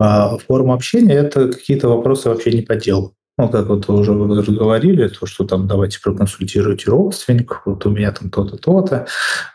а, 0.00 0.38
форма 0.38 0.74
общения– 0.74 1.14
это 1.14 1.52
какие-то 1.52 1.86
вопросы 1.86 2.28
вообще 2.28 2.50
не 2.50 2.62
по 2.62 2.74
делу. 2.74 3.14
Ну, 3.36 3.48
как 3.48 3.66
вот 3.66 3.88
вы 3.88 3.98
уже 3.98 4.12
говорили, 4.12 5.08
то, 5.08 5.26
что 5.26 5.44
там 5.44 5.66
давайте 5.66 6.00
проконсультируйте 6.00 6.90
родственников, 6.90 7.62
вот 7.64 7.84
у 7.84 7.90
меня 7.90 8.12
там 8.12 8.30
то-то, 8.30 8.56
то-то, 8.56 9.06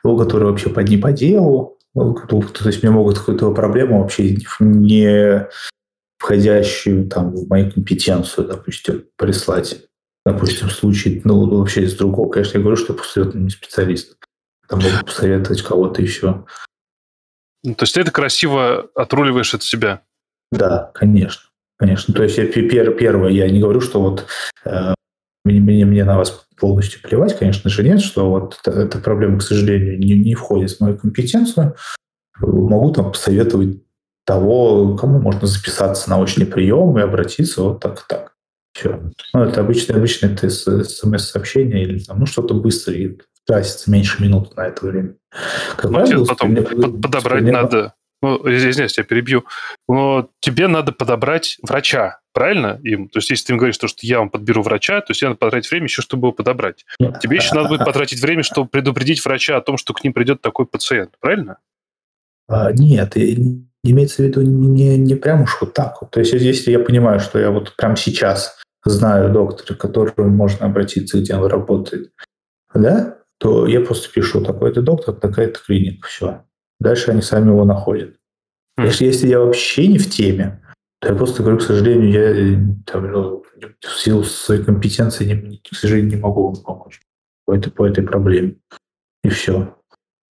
у 0.03 0.17
которого 0.17 0.49
вообще 0.49 0.69
под 0.69 0.89
не 0.89 0.97
по 0.97 1.13
делу, 1.13 1.77
то 1.93 2.43
есть 2.65 2.84
мне 2.84 2.91
могут 2.91 3.19
какую-то 3.19 3.53
проблему 3.53 4.01
вообще 4.01 4.38
не 4.59 5.47
входящую 6.17 7.07
там 7.09 7.34
в 7.34 7.47
мою 7.47 7.71
компетенцию, 7.71 8.47
допустим, 8.47 9.05
прислать. 9.15 9.86
Допустим, 10.25 10.67
в 10.67 10.73
случае, 10.73 11.21
ну, 11.23 11.45
вообще 11.57 11.84
из 11.84 11.95
другого, 11.95 12.30
конечно, 12.30 12.57
я 12.57 12.61
говорю, 12.61 12.75
что 12.75 12.93
посоветую 12.93 13.43
не 13.43 13.49
специалист. 13.49 14.17
Там 14.67 14.80
могу 14.80 15.05
посоветовать 15.05 15.61
кого-то 15.61 16.01
еще. 16.01 16.45
Ну, 17.63 17.73
то 17.73 17.84
есть 17.84 17.95
ты 17.95 18.01
это 18.01 18.11
красиво 18.11 18.89
отруливаешь 18.93 19.53
от 19.53 19.63
себя? 19.63 20.01
Да, 20.51 20.91
конечно. 20.93 21.49
Конечно. 21.80 22.13
То 22.13 22.23
есть 22.23 22.38
я, 22.38 22.45
пер, 22.45 22.91
первое, 22.93 23.32
я 23.32 23.49
не 23.49 23.61
говорю, 23.61 23.80
что 23.80 24.01
вот 24.01 24.25
э, 24.65 24.93
мне, 25.45 25.61
мне, 25.61 25.86
мне 25.86 26.03
на 26.03 26.17
вас 26.17 26.45
полностью 26.59 27.01
плевать, 27.01 27.38
конечно 27.38 27.69
же, 27.69 27.84
нет, 27.84 28.01
что 28.01 28.30
вот 28.30 28.59
эта 28.65 28.99
проблема, 28.99 29.39
к 29.39 29.43
сожалению, 29.43 29.97
не, 29.97 30.19
не 30.19 30.36
входит 30.36 30.71
в 30.71 30.82
мою 30.82 30.97
компетенцию. 30.97 31.75
Могу 32.41 32.91
там 32.91 33.11
посоветовать 33.11 33.82
того, 34.25 34.95
кому 34.97 35.19
можно 35.19 35.47
записаться 35.47 36.09
на 36.09 36.19
очный 36.19 36.45
прием 36.45 36.97
и 36.97 37.01
обратиться 37.01 37.63
вот 37.63 37.80
так 37.80 37.99
и 37.99 38.03
так. 38.07 38.34
Все. 38.73 39.01
Ну, 39.34 39.43
это 39.43 39.61
обычно, 39.61 39.95
обычно 39.95 40.27
это 40.27 40.49
смс-сообщение 40.49 41.84
или 41.84 41.99
там, 41.99 42.19
ну, 42.19 42.25
что-то 42.25 42.53
быстро 42.53 42.93
и 42.93 43.17
тратится 43.45 43.89
меньше 43.89 44.21
минуты 44.21 44.51
на 44.55 44.67
это 44.67 44.86
время. 44.86 45.15
Как 45.75 45.89
ну, 45.89 46.05
тебе 46.05 46.25
потом 46.25 46.55
под, 46.55 47.01
подобрать 47.01 47.21
спрямлено... 47.23 47.61
надо, 47.61 47.93
ну, 48.22 48.38
извиняюсь, 48.49 48.97
я 48.97 49.03
перебью, 49.03 49.45
но 49.88 50.30
тебе 50.39 50.67
надо 50.67 50.91
подобрать 50.91 51.57
врача, 51.61 52.20
правильно? 52.34 52.80
Им? 52.84 53.09
То 53.09 53.20
есть, 53.20 53.30
если 53.30 53.47
ты 53.47 53.53
им 53.53 53.57
говоришь, 53.57 53.76
что 53.76 53.88
я 54.01 54.20
вам 54.20 54.30
подберу 54.30 54.61
врача, 54.61 55.01
то 55.01 55.11
есть, 55.11 55.22
тебе 55.22 55.30
надо 55.30 55.39
потратить 55.39 55.72
время 55.72 55.86
еще, 55.86 56.01
чтобы 56.01 56.28
его 56.28 56.32
подобрать. 56.34 56.86
Тебе 57.22 57.38
еще 57.38 57.55
надо 57.55 57.70
будет 57.70 57.86
потратить 57.86 58.22
время, 58.22 58.43
чтобы 58.43 58.70
предупредить 58.70 59.24
врача 59.24 59.57
о 59.57 59.61
том, 59.61 59.78
что 59.78 59.93
к 59.93 60.03
ним 60.03 60.13
придет 60.13 60.41
такой 60.41 60.65
пациент, 60.65 61.11
правильно? 61.20 61.57
А, 62.47 62.72
нет, 62.72 63.15
имеется 63.84 64.24
в 64.24 64.26
виду 64.26 64.41
не, 64.41 64.97
не 64.97 65.15
прям 65.15 65.43
уж 65.43 65.57
вот 65.61 65.74
так. 65.74 65.99
То 66.11 66.20
есть 66.20 66.34
если 66.34 66.72
я 66.72 66.80
понимаю, 66.80 67.20
что 67.20 67.39
я 67.39 67.51
вот 67.51 67.76
прямо 67.76 67.95
сейчас 67.95 68.57
знаю 68.84 69.32
доктора, 69.32 69.76
к 69.76 69.82
которому 69.82 70.30
можно 70.30 70.65
обратиться, 70.65 71.20
где 71.20 71.36
он 71.36 71.45
работает, 71.45 72.11
да, 72.74 73.17
то 73.38 73.65
я 73.67 73.82
просто 73.82 74.11
пишу 74.11 74.43
такой-то 74.43 74.82
доктор, 74.82 75.15
такая-то 75.15 75.59
клиника, 75.59 76.07
все. 76.07 76.43
Дальше 76.80 77.11
они 77.11 77.21
сами 77.21 77.49
его 77.49 77.65
находят. 77.65 78.15
Mm. 78.80 78.86
Если, 78.86 79.05
если 79.05 79.27
я 79.27 79.39
вообще 79.39 79.88
не 79.88 79.97
в 79.97 80.09
теме, 80.09 80.61
то 81.01 81.09
я 81.09 81.15
просто 81.15 81.43
говорю, 81.43 81.59
к 81.59 81.63
сожалению, 81.63 82.09
я 82.11 82.84
там, 82.86 83.11
ну, 83.11 83.43
в 83.82 83.99
силу 83.99 84.23
своей 84.23 84.63
компетенции, 84.63 85.25
не, 85.25 85.57
к 85.57 85.75
сожалению, 85.75 86.11
не 86.11 86.21
могу 86.21 86.47
вам 86.47 86.63
помочь 86.63 87.01
по 87.45 87.55
этой, 87.55 87.71
по 87.71 87.88
этой 87.88 88.03
проблеме. 88.03 88.55
И 89.23 89.30
все. 89.30 89.75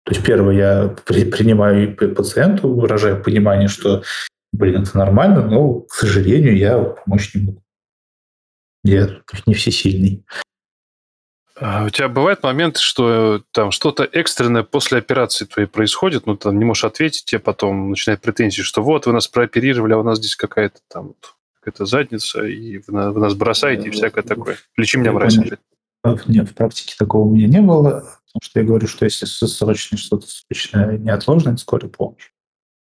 То 0.05 0.13
есть, 0.13 0.25
первое, 0.25 0.55
я 0.55 0.97
при, 1.07 1.25
принимаю 1.25 1.97
пациенту, 1.97 2.75
выражаю 2.75 3.23
понимание, 3.23 3.69
что, 3.69 4.03
блин, 4.53 4.83
это 4.83 4.97
нормально, 4.97 5.47
но, 5.47 5.81
к 5.81 5.93
сожалению, 5.93 6.57
я 6.57 6.79
помочь 6.79 7.35
не 7.35 7.43
могу. 7.43 7.63
Я 8.85 9.21
не 9.47 9.55
всесильный. 9.55 10.25
А 11.61 11.85
у 11.85 11.91
тебя 11.91 12.09
бывает 12.09 12.43
момент, 12.43 12.77
что 12.77 13.43
там 13.53 13.71
что-то 13.71 14.05
экстренное 14.05 14.63
после 14.63 14.99
операции 14.99 15.45
твоей 15.45 15.69
происходит, 15.69 16.27
ну, 16.27 16.37
там 16.37 16.59
не 16.59 16.65
можешь 16.65 16.85
ответить, 16.85 17.25
тебе 17.25 17.41
потом 17.41 17.91
начинает 17.91 18.21
претензии, 18.21 18.63
что 18.63 18.83
вот, 18.83 19.07
вы 19.07 19.13
нас 19.13 19.27
прооперировали, 19.27 19.93
а 19.93 19.99
у 19.99 20.03
нас 20.03 20.19
здесь 20.19 20.37
какая-то 20.37 20.81
там 20.89 21.15
какая-то 21.61 21.87
задница, 21.87 22.45
и 22.45 22.79
вы, 22.87 23.13
вы 23.13 23.21
нас 23.21 23.35
бросаете, 23.35 23.89
и 23.89 23.91
всякое 23.91 24.23
такое. 24.23 24.57
Лечи 24.77 24.99
меня, 24.99 25.13
мразь. 25.13 25.37
Нет, 26.27 26.49
в 26.49 26.55
практике 26.55 26.95
такого 26.97 27.27
у 27.27 27.35
меня 27.35 27.49
не 27.49 27.61
было. 27.61 28.19
Потому 28.29 28.43
что 28.43 28.61
я 28.61 28.67
говорю, 28.67 28.87
что 28.87 29.05
если 29.05 29.25
срочно 29.25 29.97
что-то 29.97 30.27
срочное, 30.27 30.99
неотложное, 30.99 31.55
это 31.55 31.63
скорая 31.63 31.91
помощь. 31.91 32.31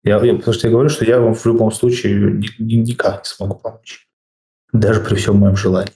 Я, 0.04 0.24
я, 0.24 0.36
потому 0.36 0.54
что 0.54 0.68
я 0.68 0.72
говорю, 0.72 0.90
что 0.90 1.04
я 1.04 1.20
вам 1.20 1.36
в 1.36 1.46
любом 1.46 1.72
случае 1.72 2.32
ни, 2.32 2.48
ни, 2.60 2.76
никак 2.76 3.20
не 3.20 3.26
смогу 3.26 3.56
помочь. 3.56 4.08
Даже 4.72 5.02
при 5.02 5.16
всем 5.16 5.38
моем 5.38 5.56
желании. 5.56 5.94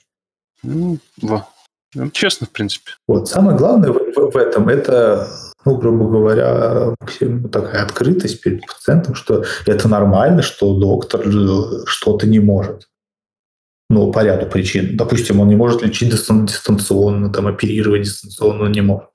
Ну, 0.61 0.97
во. 1.21 1.47
Ну, 1.93 2.09
честно, 2.09 2.47
в 2.47 2.51
принципе. 2.51 2.91
Вот. 3.07 3.29
Самое 3.29 3.57
главное 3.57 3.91
в, 3.91 3.97
в, 3.97 4.31
в 4.31 4.37
этом– 4.37 4.67
это 4.69 5.29
ну, 5.65 5.77
грубо 5.77 6.07
говоря, 6.07 6.95
такая 7.51 7.83
открытость 7.83 8.41
перед 8.41 8.65
пациентом, 8.67 9.15
что 9.15 9.43
это 9.65 9.89
нормально, 9.89 10.43
что 10.43 10.77
доктор 10.77 11.21
э, 11.27 11.85
что-то 11.87 12.27
не 12.27 12.39
может. 12.39 12.87
Ну, 13.89 14.11
по 14.11 14.23
ряду 14.23 14.47
причин. 14.47 14.95
Допустим, 14.95 15.39
он 15.39 15.47
не 15.47 15.55
может 15.55 15.81
лечить 15.81 16.09
дистанционно, 16.09 17.31
там, 17.31 17.47
оперировать 17.47 18.03
дистанционно 18.03 18.65
он 18.65 18.71
не 18.71 18.81
может. 18.81 19.09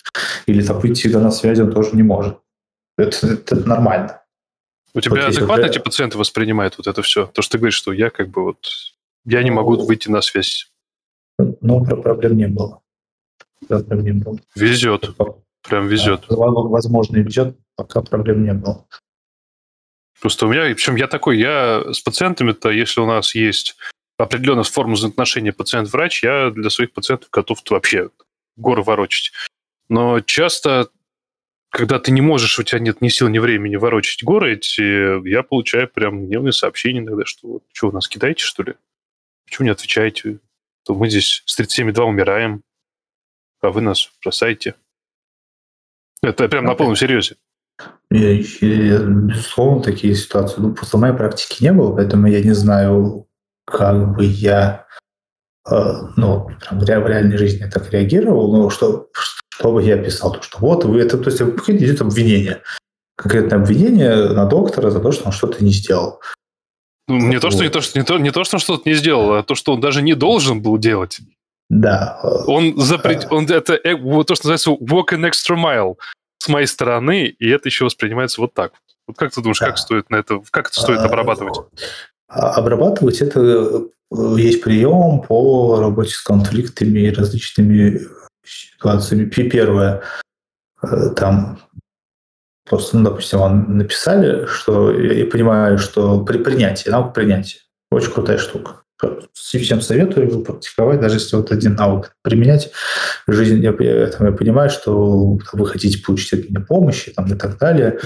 Или 0.47 0.63
там 0.63 0.81
всегда 0.81 1.21
на 1.21 1.31
связи 1.31 1.63
он 1.63 1.73
тоже 1.73 1.91
не 1.93 2.03
может. 2.03 2.39
Это, 2.99 3.27
это 3.29 3.57
нормально. 3.57 4.21
У 4.93 5.01
тебя 5.01 5.23
вот 5.27 5.31
адекватно 5.31 5.65
уже... 5.65 5.71
эти 5.71 5.79
пациенты 5.79 6.19
воспринимают 6.19 6.79
вот 6.79 6.87
это 6.87 7.03
все? 7.03 7.27
То, 7.27 7.43
что 7.43 7.53
ты 7.53 7.59
говоришь, 7.59 7.75
что 7.75 7.93
я 7.93 8.11
как 8.11 8.29
бы 8.29 8.43
вот... 8.43 8.67
Я 9.25 9.43
не 9.43 9.51
могу 9.51 9.77
ну, 9.77 9.85
выйти 9.85 10.09
на 10.09 10.21
связь. 10.23 10.70
Ну, 11.61 11.85
проблем 11.85 12.37
не 12.37 12.49
было. 12.49 12.83
Проблем 13.69 14.05
не 14.05 14.13
было. 14.13 14.39
Везет. 14.55 15.11
Прям 15.63 15.87
везет. 15.89 16.25
Возможно, 16.29 17.19
и 17.19 17.23
везет, 17.23 17.57
пока 17.77 18.01
проблем 18.03 18.45
не 18.45 18.55
было. 18.55 18.87
Просто 20.21 20.47
у 20.47 20.51
меня, 20.51 20.63
причем 20.63 20.97
я 20.97 21.07
такой, 21.07 21.39
я 21.39 21.93
с 21.93 22.01
пациентами-то, 22.01 22.71
если 22.71 23.01
у 23.01 23.07
нас 23.07 23.35
есть 23.35 23.77
определенная 24.19 24.65
форма 24.65 24.95
взаимоотношения 24.95 25.53
пациент-врач, 25.53 26.23
я 26.23 26.51
для 26.51 26.69
своих 26.69 26.93
пациентов 26.93 27.31
готов 27.31 27.63
вообще 27.71 28.11
горы 28.57 28.83
ворочать. 28.83 29.33
Но 29.89 30.21
часто, 30.21 30.91
когда 31.71 31.99
ты 31.99 32.11
не 32.11 32.21
можешь, 32.21 32.59
у 32.59 32.63
тебя 32.63 32.81
нет 32.81 33.01
ни 33.01 33.09
сил, 33.09 33.29
ни 33.29 33.39
времени 33.39 33.77
ворочать 33.77 34.23
горы 34.23 34.55
эти, 34.55 35.27
я 35.27 35.43
получаю 35.43 35.89
прям 35.89 36.27
гневные 36.27 36.53
сообщения 36.53 37.01
иногда, 37.01 37.25
что 37.25 37.63
что, 37.73 37.89
вы 37.89 37.95
нас 37.95 38.09
кидаете, 38.09 38.45
что 38.45 38.63
ли? 38.63 38.75
Почему 39.47 39.65
не 39.67 39.73
отвечаете? 39.73 40.39
То 40.85 40.95
мы 40.95 41.09
здесь 41.09 41.43
с 41.47 41.59
37,2 41.59 42.03
умираем, 42.03 42.63
а 43.61 43.71
вы 43.71 43.81
нас 43.81 44.11
бросаете. 44.23 44.75
Это 46.23 46.49
прям 46.49 46.65
на 46.65 46.75
полном 46.75 46.97
серьезе. 46.97 47.37
Безусловно, 48.11 49.83
такие 49.83 50.15
ситуации. 50.15 50.61
Ну, 50.61 50.75
просто 50.75 50.97
в 50.97 51.01
моей 51.01 51.15
практике 51.15 51.65
не 51.65 51.73
было, 51.73 51.95
поэтому 51.95 52.27
я 52.27 52.43
не 52.43 52.53
знаю, 52.53 53.27
как 53.65 54.17
бы 54.17 54.25
я 54.25 54.87
э, 55.71 55.93
ну, 56.17 56.51
прям 56.81 57.05
в 57.05 57.07
реальной 57.07 57.39
жизни 57.39 57.71
так 57.71 57.91
реагировал, 57.91 58.53
но 58.53 58.69
что, 58.69 59.09
что 59.49 59.73
бы 59.73 59.83
я 59.83 59.97
писал, 59.97 60.33
то, 60.33 60.43
что 60.43 60.59
вот 60.59 60.85
вы 60.85 61.01
это, 61.01 61.17
то 61.17 61.31
есть 61.31 61.41
идет 61.41 62.01
обвинение, 62.01 62.63
конкретное 63.17 63.59
обвинение 63.59 64.29
на 64.31 64.47
доктора 64.47 64.91
за 64.91 65.01
то, 65.01 65.13
что 65.13 65.27
он 65.27 65.33
что-то 65.33 65.65
не 65.65 65.71
сделал. 65.71 66.21
Ну, 67.11 67.19
не 67.19 67.37
вот. 67.37 67.43
то, 67.43 67.51
что 67.51 67.63
не 67.65 67.71
то, 67.71 67.81
что 67.81 67.99
не 67.99 68.05
то, 68.05 68.19
не 68.19 68.31
то, 68.31 68.45
что 68.45 68.57
он 68.57 68.61
что-то 68.61 68.89
не 68.89 68.95
сделал, 68.95 69.35
а 69.35 69.43
то, 69.43 69.55
что 69.55 69.73
он 69.73 69.81
даже 69.81 70.01
не 70.01 70.15
должен 70.15 70.63
был 70.63 70.79
делать. 70.79 71.21
Да. 71.69 72.21
Он 72.47 72.81
запрет, 72.81 73.27
он 73.31 73.47
это 73.47 73.75
э, 73.75 73.95
вот 73.95 74.29
то, 74.29 74.35
что 74.35 74.49
называется 74.49 74.71
walk 74.71 75.13
an 75.13 75.29
extra 75.29 75.57
mile 75.57 75.97
с 76.39 76.49
моей 76.49 76.67
стороны, 76.67 77.27
и 77.27 77.49
это 77.49 77.69
еще 77.69 77.85
воспринимается 77.85 78.41
вот 78.41 78.55
так. 78.55 78.73
Вот 79.07 79.17
как 79.17 79.33
ты 79.33 79.41
думаешь, 79.41 79.59
да. 79.59 79.67
как 79.67 79.79
стоит 79.79 80.09
на 80.11 80.17
это, 80.17 80.41
как 80.51 80.69
это 80.69 80.81
стоит 80.81 80.99
а, 80.99 81.07
обрабатывать? 81.07 81.59
А, 82.29 82.53
обрабатывать 82.55 83.21
это 83.21 83.41
э, 83.41 84.37
есть 84.37 84.63
прием 84.63 85.23
по 85.23 85.81
работе 85.81 86.13
с 86.13 86.21
конфликтами 86.23 87.01
и 87.01 87.11
различными 87.11 88.01
ситуациями. 88.45 89.25
Первое, 89.27 90.03
э, 90.83 91.11
там 91.17 91.59
просто, 92.71 92.97
ну, 92.97 93.05
допустим, 93.05 93.41
вам 93.41 93.77
написали, 93.77 94.47
что 94.47 94.91
я 94.93 95.27
понимаю, 95.27 95.77
что 95.77 96.25
при 96.25 96.39
принятии, 96.39 96.89
наука 96.89 97.11
принятия, 97.11 97.59
очень 97.91 98.13
крутая 98.13 98.39
штука 98.39 98.77
всем 99.33 99.81
советую 99.81 100.43
практиковать, 100.43 101.01
даже 101.01 101.17
если 101.17 101.37
вот 101.37 101.51
один 101.53 101.75
навык 101.75 102.15
применять 102.23 102.71
в 103.27 103.33
жизни. 103.33 103.63
Я, 103.63 103.75
я, 103.79 104.09
я 104.09 104.33
понимаю, 104.33 104.71
что 104.71 105.39
вы 105.53 105.67
хотите 105.67 106.03
получить 106.03 106.33
от 106.35 106.51
меня 106.51 106.61
помощи 106.61 107.13
там, 107.13 107.33
и 107.33 107.37
так 107.37 107.59
далее. 107.59 107.99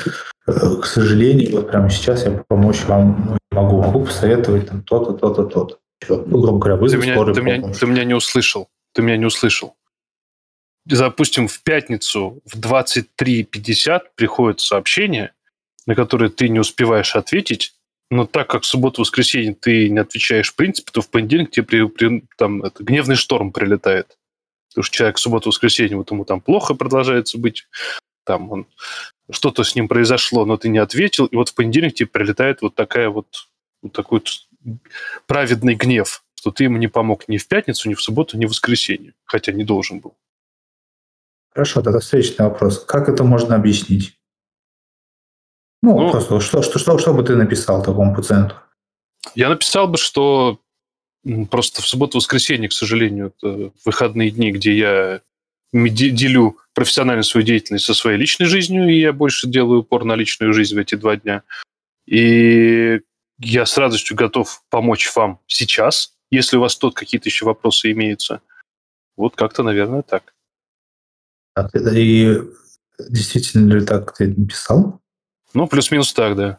Э, 0.47 0.53
к 0.81 0.87
сожалению, 0.87 1.57
вот 1.57 1.71
прямо 1.71 1.91
сейчас 1.91 2.25
я 2.25 2.45
помочь 2.47 2.85
вам 2.87 3.39
не 3.51 3.57
могу. 3.57 3.83
Могу 3.83 4.05
посоветовать 4.05 4.69
там 4.69 4.83
то-то, 4.83 5.12
то-то, 5.12 5.45
то-то. 5.45 5.79
Ну, 6.09 6.41
грубо 6.41 6.59
говоря, 6.59 6.89
ты 6.89 6.97
меня, 6.97 7.25
ты, 7.33 7.43
меня, 7.43 7.73
ты 7.73 7.87
меня 7.87 8.05
не 8.05 8.15
услышал. 8.15 8.69
Ты 8.93 9.03
меня 9.03 9.17
не 9.17 9.27
услышал. 9.27 9.75
Допустим, 10.87 11.49
в 11.49 11.62
пятницу 11.62 12.43
в 12.45 12.59
23.50 12.59 14.03
приходит 14.14 14.61
сообщение, 14.61 15.32
на 15.87 15.95
которое 15.95 16.28
ты 16.28 16.49
не 16.49 16.61
успеваешь 16.61 17.16
ответить, 17.16 17.74
но 18.11 18.26
так 18.26 18.49
как 18.49 18.62
в 18.62 18.66
субботу-воскресенье 18.66 19.55
ты 19.55 19.89
не 19.89 19.99
отвечаешь 19.99 20.53
в 20.53 20.57
принципе, 20.57 20.91
то 20.93 21.01
в 21.01 21.09
понедельник 21.09 21.51
тебе 21.51 21.64
при, 21.64 21.89
при, 21.89 22.24
там, 22.37 22.62
это, 22.62 22.85
гневный 22.85 23.16
шторм 23.16 23.51
прилетает. 23.51 24.18
Потому 24.68 24.85
что 24.85 24.97
человек 24.97 25.16
в 25.16 25.20
субботу-воскресенье, 25.20 25.97
вот 25.97 26.11
ему 26.11 26.24
там 26.24 26.41
плохо 26.41 26.74
продолжается 26.74 27.39
быть, 27.39 27.66
там 28.24 28.51
он, 28.51 28.66
что-то 29.30 29.64
с 29.64 29.74
ним 29.74 29.89
произошло, 29.89 30.45
но 30.45 30.57
ты 30.57 30.68
не 30.68 30.78
ответил, 30.78 31.26
и 31.26 31.37
вот 31.37 31.49
в 31.49 31.55
понедельник 31.55 31.95
тебе 31.95 32.09
прилетает 32.09 32.61
вот 32.61 32.74
такая 32.74 33.09
вот, 33.09 33.49
вот 33.82 33.93
такой 33.93 34.20
вот 34.20 34.78
праведный 35.26 35.74
гнев, 35.74 36.22
что 36.35 36.51
ты 36.51 36.64
ему 36.64 36.76
не 36.76 36.89
помог 36.89 37.28
ни 37.28 37.39
в 37.39 37.49
пятницу, 37.49 37.89
ни 37.89 37.95
в 37.95 38.03
субботу, 38.03 38.37
ни 38.37 38.45
в 38.45 38.51
воскресенье, 38.51 39.14
хотя 39.24 39.53
не 39.53 39.64
должен 39.64 40.01
был. 40.01 40.14
Хорошо, 41.55 41.83
тогда 41.83 42.01
встречный 42.01 42.47
вопрос. 42.47 42.85
Как 42.85 43.09
это 43.09 43.23
можно 43.23 43.55
объяснить? 43.55 44.19
Ну, 45.83 45.99
ну 45.99 46.11
просто 46.11 46.41
что, 46.41 46.63
что, 46.63 46.79
что, 46.79 46.99
что 46.99 47.15
бы 47.15 47.23
ты 47.23 47.37
написал 47.37 47.83
такому 47.83 48.15
пациенту? 48.15 48.57
Я 49.35 49.49
написал 49.49 49.87
бы, 49.87 49.97
что 49.97 50.61
просто 51.51 51.81
в 51.81 51.87
субботу-воскресенье, 51.87 52.69
к 52.69 52.73
сожалению, 52.73 53.33
это 53.37 53.73
выходные 53.85 54.31
дни, 54.31 54.51
где 54.51 54.77
я 54.77 55.21
делю 55.73 56.59
профессиональную 56.75 57.25
свою 57.25 57.47
деятельность 57.47 57.85
со 57.85 57.95
своей 57.95 58.19
личной 58.19 58.47
жизнью, 58.47 58.89
и 58.89 58.99
я 58.99 59.13
больше 59.13 59.49
делаю 59.49 59.81
упор 59.81 60.05
на 60.05 60.15
личную 60.17 60.53
жизнь 60.53 60.75
в 60.75 60.79
эти 60.79 60.97
два 60.97 61.17
дня. 61.17 61.43
И 62.07 63.01
я 63.39 63.67
с 63.67 63.79
радостью 63.79 64.17
готов 64.17 64.63
помочь 64.71 65.11
вам 65.15 65.41
сейчас, 65.47 66.15
если 66.31 66.57
у 66.57 66.61
вас 66.61 66.77
тут 66.77 66.95
какие-то 66.95 67.29
еще 67.29 67.47
вопросы 67.47 67.93
имеются. 67.93 68.41
Вот 69.17 69.37
как-то, 69.37 69.63
наверное, 69.63 70.03
так. 70.03 70.34
Так, 71.55 71.71
и 71.75 72.41
действительно 72.99 73.75
ли 73.75 73.85
так 73.85 74.15
ты 74.15 74.29
написал? 74.29 75.01
Ну, 75.53 75.67
плюс-минус 75.67 76.13
так, 76.13 76.37
да. 76.37 76.59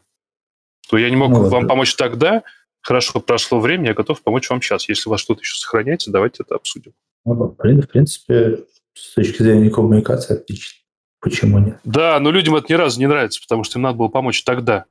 То 0.89 0.97
я 0.97 1.09
не 1.09 1.15
мог 1.15 1.31
ну, 1.31 1.49
вам 1.49 1.63
да. 1.63 1.69
помочь 1.69 1.95
тогда, 1.95 2.43
хорошо 2.81 3.19
прошло 3.19 3.59
время, 3.59 3.87
я 3.87 3.93
готов 3.93 4.21
помочь 4.21 4.49
вам 4.49 4.61
сейчас. 4.61 4.87
Если 4.87 5.09
у 5.09 5.11
вас 5.11 5.19
что-то 5.19 5.41
еще 5.41 5.55
сохраняется, 5.57 6.11
давайте 6.11 6.43
это 6.43 6.55
обсудим. 6.55 6.93
Ну, 7.25 7.33
в 7.33 7.55
принципе, 7.55 8.65
с 8.93 9.13
точки 9.15 9.41
зрения 9.41 9.69
коммуникации 9.69 10.35
отлично. 10.35 10.79
Почему 11.19 11.57
нет? 11.57 11.79
Да, 11.83 12.19
но 12.19 12.29
людям 12.29 12.55
это 12.55 12.71
ни 12.71 12.77
разу 12.77 12.99
не 12.99 13.07
нравится, 13.07 13.41
потому 13.41 13.63
что 13.63 13.79
им 13.79 13.83
надо 13.83 13.97
было 13.97 14.09
помочь 14.09 14.43
тогда. 14.43 14.85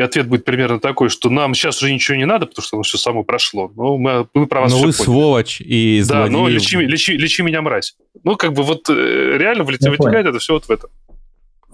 И 0.00 0.02
ответ 0.02 0.28
будет 0.28 0.46
примерно 0.46 0.80
такой, 0.80 1.10
что 1.10 1.28
нам 1.28 1.52
сейчас 1.52 1.82
уже 1.82 1.92
ничего 1.92 2.16
не 2.16 2.24
надо, 2.24 2.46
потому 2.46 2.64
что 2.64 2.78
оно 2.78 2.84
все 2.84 2.96
само 2.96 3.22
прошло. 3.22 3.70
Но 3.76 3.98
мы, 3.98 4.26
мы 4.32 4.46
про 4.46 4.62
вас 4.62 4.72
Но 4.72 4.78
вы 4.78 4.82
поняли. 4.84 4.96
сволочь 4.96 5.60
и 5.60 6.02
Да, 6.08 6.26
но 6.26 6.48
лечи, 6.48 6.78
лечи, 6.78 7.18
лечи 7.18 7.42
меня, 7.42 7.60
мразь. 7.60 7.96
Ну, 8.24 8.36
как 8.36 8.54
бы 8.54 8.62
вот 8.62 8.88
э, 8.88 9.36
реально 9.36 9.64
вытекает 9.64 10.26
это 10.26 10.38
все 10.38 10.54
вот 10.54 10.64
в 10.64 10.70
этом. 10.70 10.88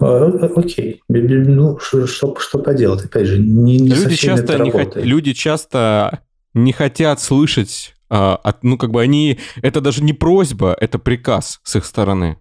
А, 0.01 0.25
окей, 0.57 1.01
ну 1.07 1.79
что, 1.79 2.05
что 2.05 2.59
поделать, 2.59 3.05
опять 3.05 3.27
же, 3.27 3.39
не, 3.39 3.77
не 3.77 3.91
люди 3.91 4.17
часто 4.17 4.59
не 4.59 4.71
хот... 4.71 4.97
люди 4.97 5.31
часто 5.31 6.19
не 6.53 6.73
хотят 6.73 7.21
слышать, 7.21 7.95
а, 8.09 8.35
от, 8.35 8.61
ну 8.61 8.77
как 8.77 8.91
бы 8.91 9.01
они, 9.01 9.39
это 9.61 9.79
даже 9.79 10.03
не 10.03 10.11
просьба, 10.11 10.75
это 10.77 10.99
приказ 10.99 11.61
с 11.63 11.77
их 11.77 11.85
стороны. 11.85 12.37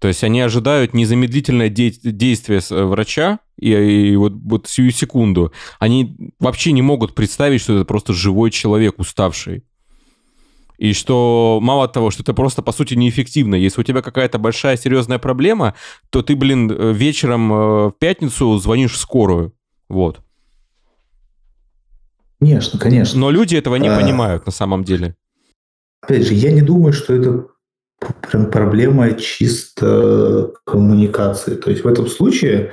То 0.00 0.08
есть 0.08 0.24
они 0.24 0.40
ожидают 0.40 0.94
незамедлительное 0.94 1.68
де- 1.68 1.90
действие 1.90 2.60
э, 2.70 2.84
врача, 2.84 3.38
и, 3.58 3.70
и 3.70 4.16
вот, 4.16 4.32
вот 4.32 4.66
сию 4.66 4.90
секунду. 4.92 5.52
Они 5.78 6.16
вообще 6.40 6.72
не 6.72 6.80
могут 6.80 7.14
представить, 7.14 7.60
что 7.60 7.76
это 7.76 7.84
просто 7.84 8.14
живой 8.14 8.50
человек, 8.50 8.98
уставший. 8.98 9.62
И 10.78 10.94
что 10.94 11.58
мало 11.60 11.86
того, 11.86 12.10
что 12.10 12.22
это 12.22 12.32
просто, 12.32 12.62
по 12.62 12.72
сути, 12.72 12.94
неэффективно. 12.94 13.54
Если 13.54 13.82
у 13.82 13.84
тебя 13.84 14.00
какая-то 14.00 14.38
большая 14.38 14.78
серьезная 14.78 15.18
проблема, 15.18 15.74
то 16.08 16.22
ты, 16.22 16.34
блин, 16.34 16.72
э, 16.72 16.92
вечером 16.94 17.52
э, 17.52 17.56
в 17.88 17.94
пятницу 17.98 18.56
звонишь 18.56 18.94
в 18.94 18.96
скорую. 18.96 19.52
Вот. 19.90 20.22
Конечно, 22.40 22.78
конечно. 22.78 23.20
Но 23.20 23.30
люди 23.30 23.54
этого 23.54 23.76
не 23.76 23.88
а... 23.88 24.00
понимают 24.00 24.46
на 24.46 24.52
самом 24.52 24.82
деле. 24.82 25.14
Опять 26.00 26.26
же, 26.26 26.32
я 26.32 26.50
не 26.52 26.62
думаю, 26.62 26.94
что 26.94 27.12
это 27.12 27.49
проблема 28.30 29.12
чисто 29.12 30.52
коммуникации. 30.64 31.56
То 31.56 31.70
есть 31.70 31.84
в 31.84 31.88
этом 31.88 32.06
случае, 32.06 32.72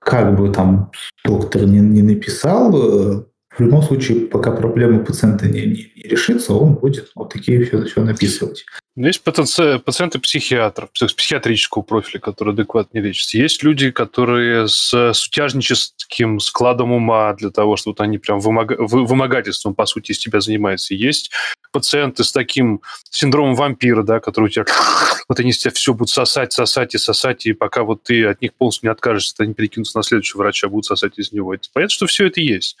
как 0.00 0.36
бы 0.36 0.50
там 0.50 0.90
доктор 1.24 1.62
не, 1.62 1.80
не 1.80 2.02
написал, 2.02 3.26
в 3.58 3.60
любом 3.60 3.82
случае, 3.82 4.20
пока 4.26 4.52
проблема 4.52 5.04
пациента 5.04 5.48
не, 5.48 5.62
не, 5.62 5.92
не 5.96 6.02
решится, 6.02 6.54
он 6.54 6.74
будет 6.74 7.10
вот 7.16 7.32
такие 7.32 7.64
все, 7.64 7.84
все 7.84 8.02
написывать. 8.02 8.64
Но 8.94 9.08
есть 9.08 9.22
пациенты, 9.22 9.78
пациенты 9.80 10.18
психиатров, 10.20 10.90
психиатрического 10.92 11.82
профиля, 11.82 12.20
которые 12.20 12.52
адекватно 12.52 12.98
лечатся. 12.98 13.38
Есть 13.38 13.62
люди, 13.62 13.90
которые 13.90 14.68
с 14.68 15.12
сутяжническим 15.12 16.40
складом 16.40 16.92
ума 16.92 17.32
для 17.34 17.50
того, 17.50 17.76
что 17.76 17.90
вот 17.90 18.00
они 18.00 18.18
прям 18.18 18.38
вымога... 18.38 18.76
вымогательством, 18.78 19.74
по 19.74 19.86
сути, 19.86 20.12
из 20.12 20.18
тебя 20.18 20.40
занимаются. 20.40 20.94
Есть 20.94 21.30
пациенты 21.72 22.24
с 22.24 22.32
таким 22.32 22.80
синдромом 23.10 23.54
вампира, 23.54 24.02
да, 24.02 24.20
который 24.20 24.46
у 24.46 24.48
тебя... 24.48 24.64
Вот 25.28 25.38
они 25.40 25.52
с 25.52 25.58
тебя 25.58 25.72
все 25.72 25.92
будут 25.92 26.08
сосать, 26.08 26.54
сосать 26.54 26.94
и 26.94 26.98
сосать, 26.98 27.44
и 27.44 27.52
пока 27.52 27.82
вот 27.82 28.02
ты 28.02 28.24
от 28.24 28.40
них 28.40 28.54
полностью 28.54 28.88
не 28.88 28.92
откажешься, 28.92 29.34
они 29.40 29.52
перекинутся 29.52 29.98
на 29.98 30.02
следующего 30.02 30.38
врача, 30.38 30.68
будут 30.68 30.86
сосать 30.86 31.18
из 31.18 31.32
него. 31.32 31.54
Понятно, 31.74 31.92
что 31.92 32.06
все 32.06 32.28
это 32.28 32.40
есть. 32.40 32.78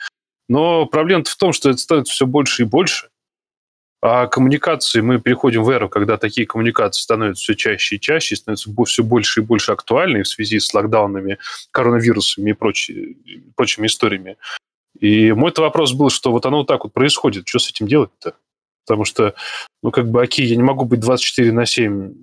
Но 0.48 0.86
проблема 0.86 1.24
в 1.24 1.36
том, 1.36 1.52
что 1.52 1.70
это 1.70 1.78
становится 1.78 2.14
все 2.14 2.26
больше 2.26 2.62
и 2.62 2.66
больше. 2.66 3.08
А 4.00 4.28
коммуникации, 4.28 5.00
мы 5.00 5.20
переходим 5.20 5.64
в 5.64 5.70
эру, 5.70 5.88
когда 5.88 6.16
такие 6.16 6.46
коммуникации 6.46 7.02
становятся 7.02 7.42
все 7.42 7.54
чаще 7.56 7.96
и 7.96 8.00
чаще, 8.00 8.36
становятся 8.36 8.70
все 8.86 9.02
больше 9.02 9.40
и 9.40 9.44
больше 9.44 9.72
актуальны 9.72 10.22
в 10.22 10.28
связи 10.28 10.60
с 10.60 10.72
локдаунами, 10.72 11.38
коронавирусами 11.72 12.50
и 12.50 12.52
прочими, 12.52 13.16
прочими 13.56 13.88
историями. 13.88 14.36
И 15.00 15.32
мой 15.32 15.52
вопрос 15.56 15.92
был, 15.92 16.10
что 16.10 16.30
вот 16.30 16.46
оно 16.46 16.58
вот 16.58 16.68
так 16.68 16.84
вот 16.84 16.92
происходит, 16.92 17.48
что 17.48 17.58
с 17.58 17.70
этим 17.70 17.88
делать-то? 17.88 18.34
Потому 18.86 19.04
что, 19.04 19.34
ну, 19.82 19.90
как 19.90 20.08
бы, 20.08 20.22
окей, 20.22 20.46
я 20.46 20.56
не 20.56 20.62
могу 20.62 20.84
быть 20.84 21.00
24 21.00 21.52
на 21.52 21.66
7 21.66 22.14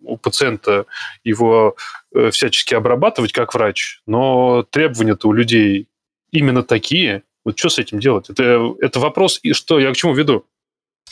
у 0.00 0.16
пациента, 0.16 0.86
его 1.24 1.76
э, 2.14 2.30
всячески 2.30 2.74
обрабатывать 2.74 3.32
как 3.32 3.54
врач, 3.54 4.02
но 4.06 4.62
требования-то 4.70 5.28
у 5.28 5.32
людей 5.32 5.88
именно 6.30 6.62
такие. 6.62 7.22
Вот 7.46 7.56
что 7.56 7.70
с 7.70 7.78
этим 7.78 8.00
делать? 8.00 8.28
Это, 8.28 8.74
это 8.80 9.00
вопрос, 9.00 9.40
и 9.42 9.54
что 9.54 9.78
я 9.78 9.90
к 9.92 9.96
чему 9.96 10.12
веду? 10.12 10.44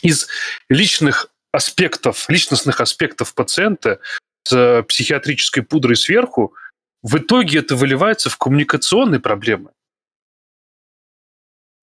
из 0.01 0.27
личных 0.69 1.31
аспектов, 1.51 2.29
личностных 2.29 2.81
аспектов 2.81 3.33
пациента 3.33 3.99
с 4.47 4.83
психиатрической 4.83 5.63
пудрой 5.63 5.95
сверху, 5.95 6.53
в 7.01 7.17
итоге 7.17 7.59
это 7.59 7.75
выливается 7.75 8.29
в 8.29 8.37
коммуникационные 8.37 9.19
проблемы. 9.19 9.71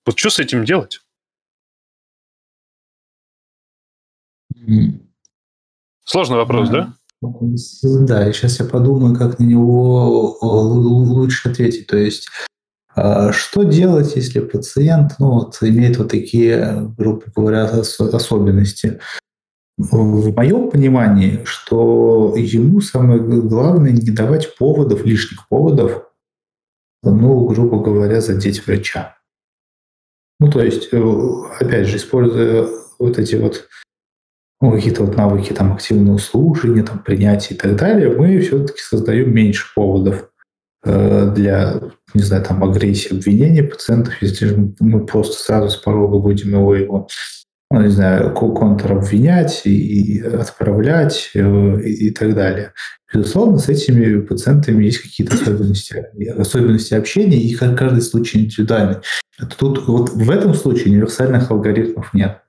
Вот 0.04 0.18
что 0.18 0.30
с 0.30 0.38
этим 0.38 0.64
делать? 0.64 1.00
Сложный 6.04 6.36
вопрос, 6.36 6.68
да? 6.68 6.94
Да, 7.20 8.28
и 8.28 8.32
сейчас 8.32 8.58
я 8.58 8.66
подумаю, 8.66 9.16
как 9.16 9.38
на 9.38 9.44
него 9.44 10.38
лучше 10.42 11.48
ответить. 11.50 11.86
То 11.86 11.96
есть 11.96 12.28
что 12.94 13.62
делать, 13.62 14.16
если 14.16 14.40
пациент 14.40 15.12
ну, 15.18 15.30
вот, 15.32 15.58
имеет 15.62 15.96
вот 15.98 16.10
такие, 16.10 16.92
грубо 16.98 17.22
говоря, 17.34 17.64
особенности? 17.64 19.00
В 19.78 20.34
моем 20.34 20.70
понимании, 20.70 21.40
что 21.44 22.34
ему 22.36 22.80
самое 22.80 23.20
главное 23.20 23.90
не 23.90 24.10
давать 24.10 24.56
поводов, 24.56 25.04
лишних 25.06 25.48
поводов, 25.48 26.04
ну, 27.02 27.46
грубо 27.46 27.82
говоря, 27.82 28.20
задеть 28.20 28.66
врача. 28.66 29.16
Ну, 30.38 30.50
то 30.50 30.62
есть, 30.62 30.88
э, 30.92 30.98
опять 31.60 31.86
же, 31.86 31.96
используя 31.96 32.68
вот 32.98 33.18
эти 33.18 33.36
вот 33.36 33.68
ну, 34.60 34.70
какие-то 34.70 35.04
вот 35.04 35.16
навыки 35.16 35.52
там 35.52 35.72
активного 35.72 36.18
слушания, 36.18 36.84
там, 36.84 37.00
принятия 37.00 37.54
и 37.54 37.56
так 37.56 37.74
далее, 37.76 38.10
мы 38.10 38.38
все-таки 38.40 38.80
создаем 38.80 39.34
меньше 39.34 39.66
поводов 39.74 40.31
для, 40.84 41.80
не 42.14 42.22
знаю, 42.22 42.44
там, 42.44 42.64
агрессии, 42.64 43.16
обвинения 43.16 43.62
пациентов, 43.62 44.14
если 44.20 44.74
мы 44.80 45.06
просто 45.06 45.36
сразу 45.36 45.70
с 45.70 45.76
порога 45.76 46.18
будем 46.18 46.50
его, 46.50 46.74
его 46.74 47.08
ну, 47.72 47.80
не 47.80 47.88
знаю, 47.88 48.34
контр-обвинять 48.34 49.62
и, 49.64 50.20
отправлять 50.20 51.30
э, 51.34 51.80
и, 51.82 52.08
и 52.08 52.10
так 52.10 52.34
далее. 52.34 52.74
Безусловно, 53.12 53.58
с 53.58 53.68
этими 53.68 54.20
пациентами 54.20 54.84
есть 54.84 54.98
какие-то 54.98 55.34
особенности, 55.34 56.04
особенности 56.36 56.92
общения, 56.92 57.38
и 57.38 57.54
каждый 57.54 58.02
случай 58.02 58.40
индивидуальный. 58.40 58.96
Тут 59.58 59.86
вот 59.86 60.10
в 60.10 60.30
этом 60.30 60.52
случае 60.52 60.92
универсальных 60.92 61.50
алгоритмов 61.50 62.12
нет. 62.12 62.42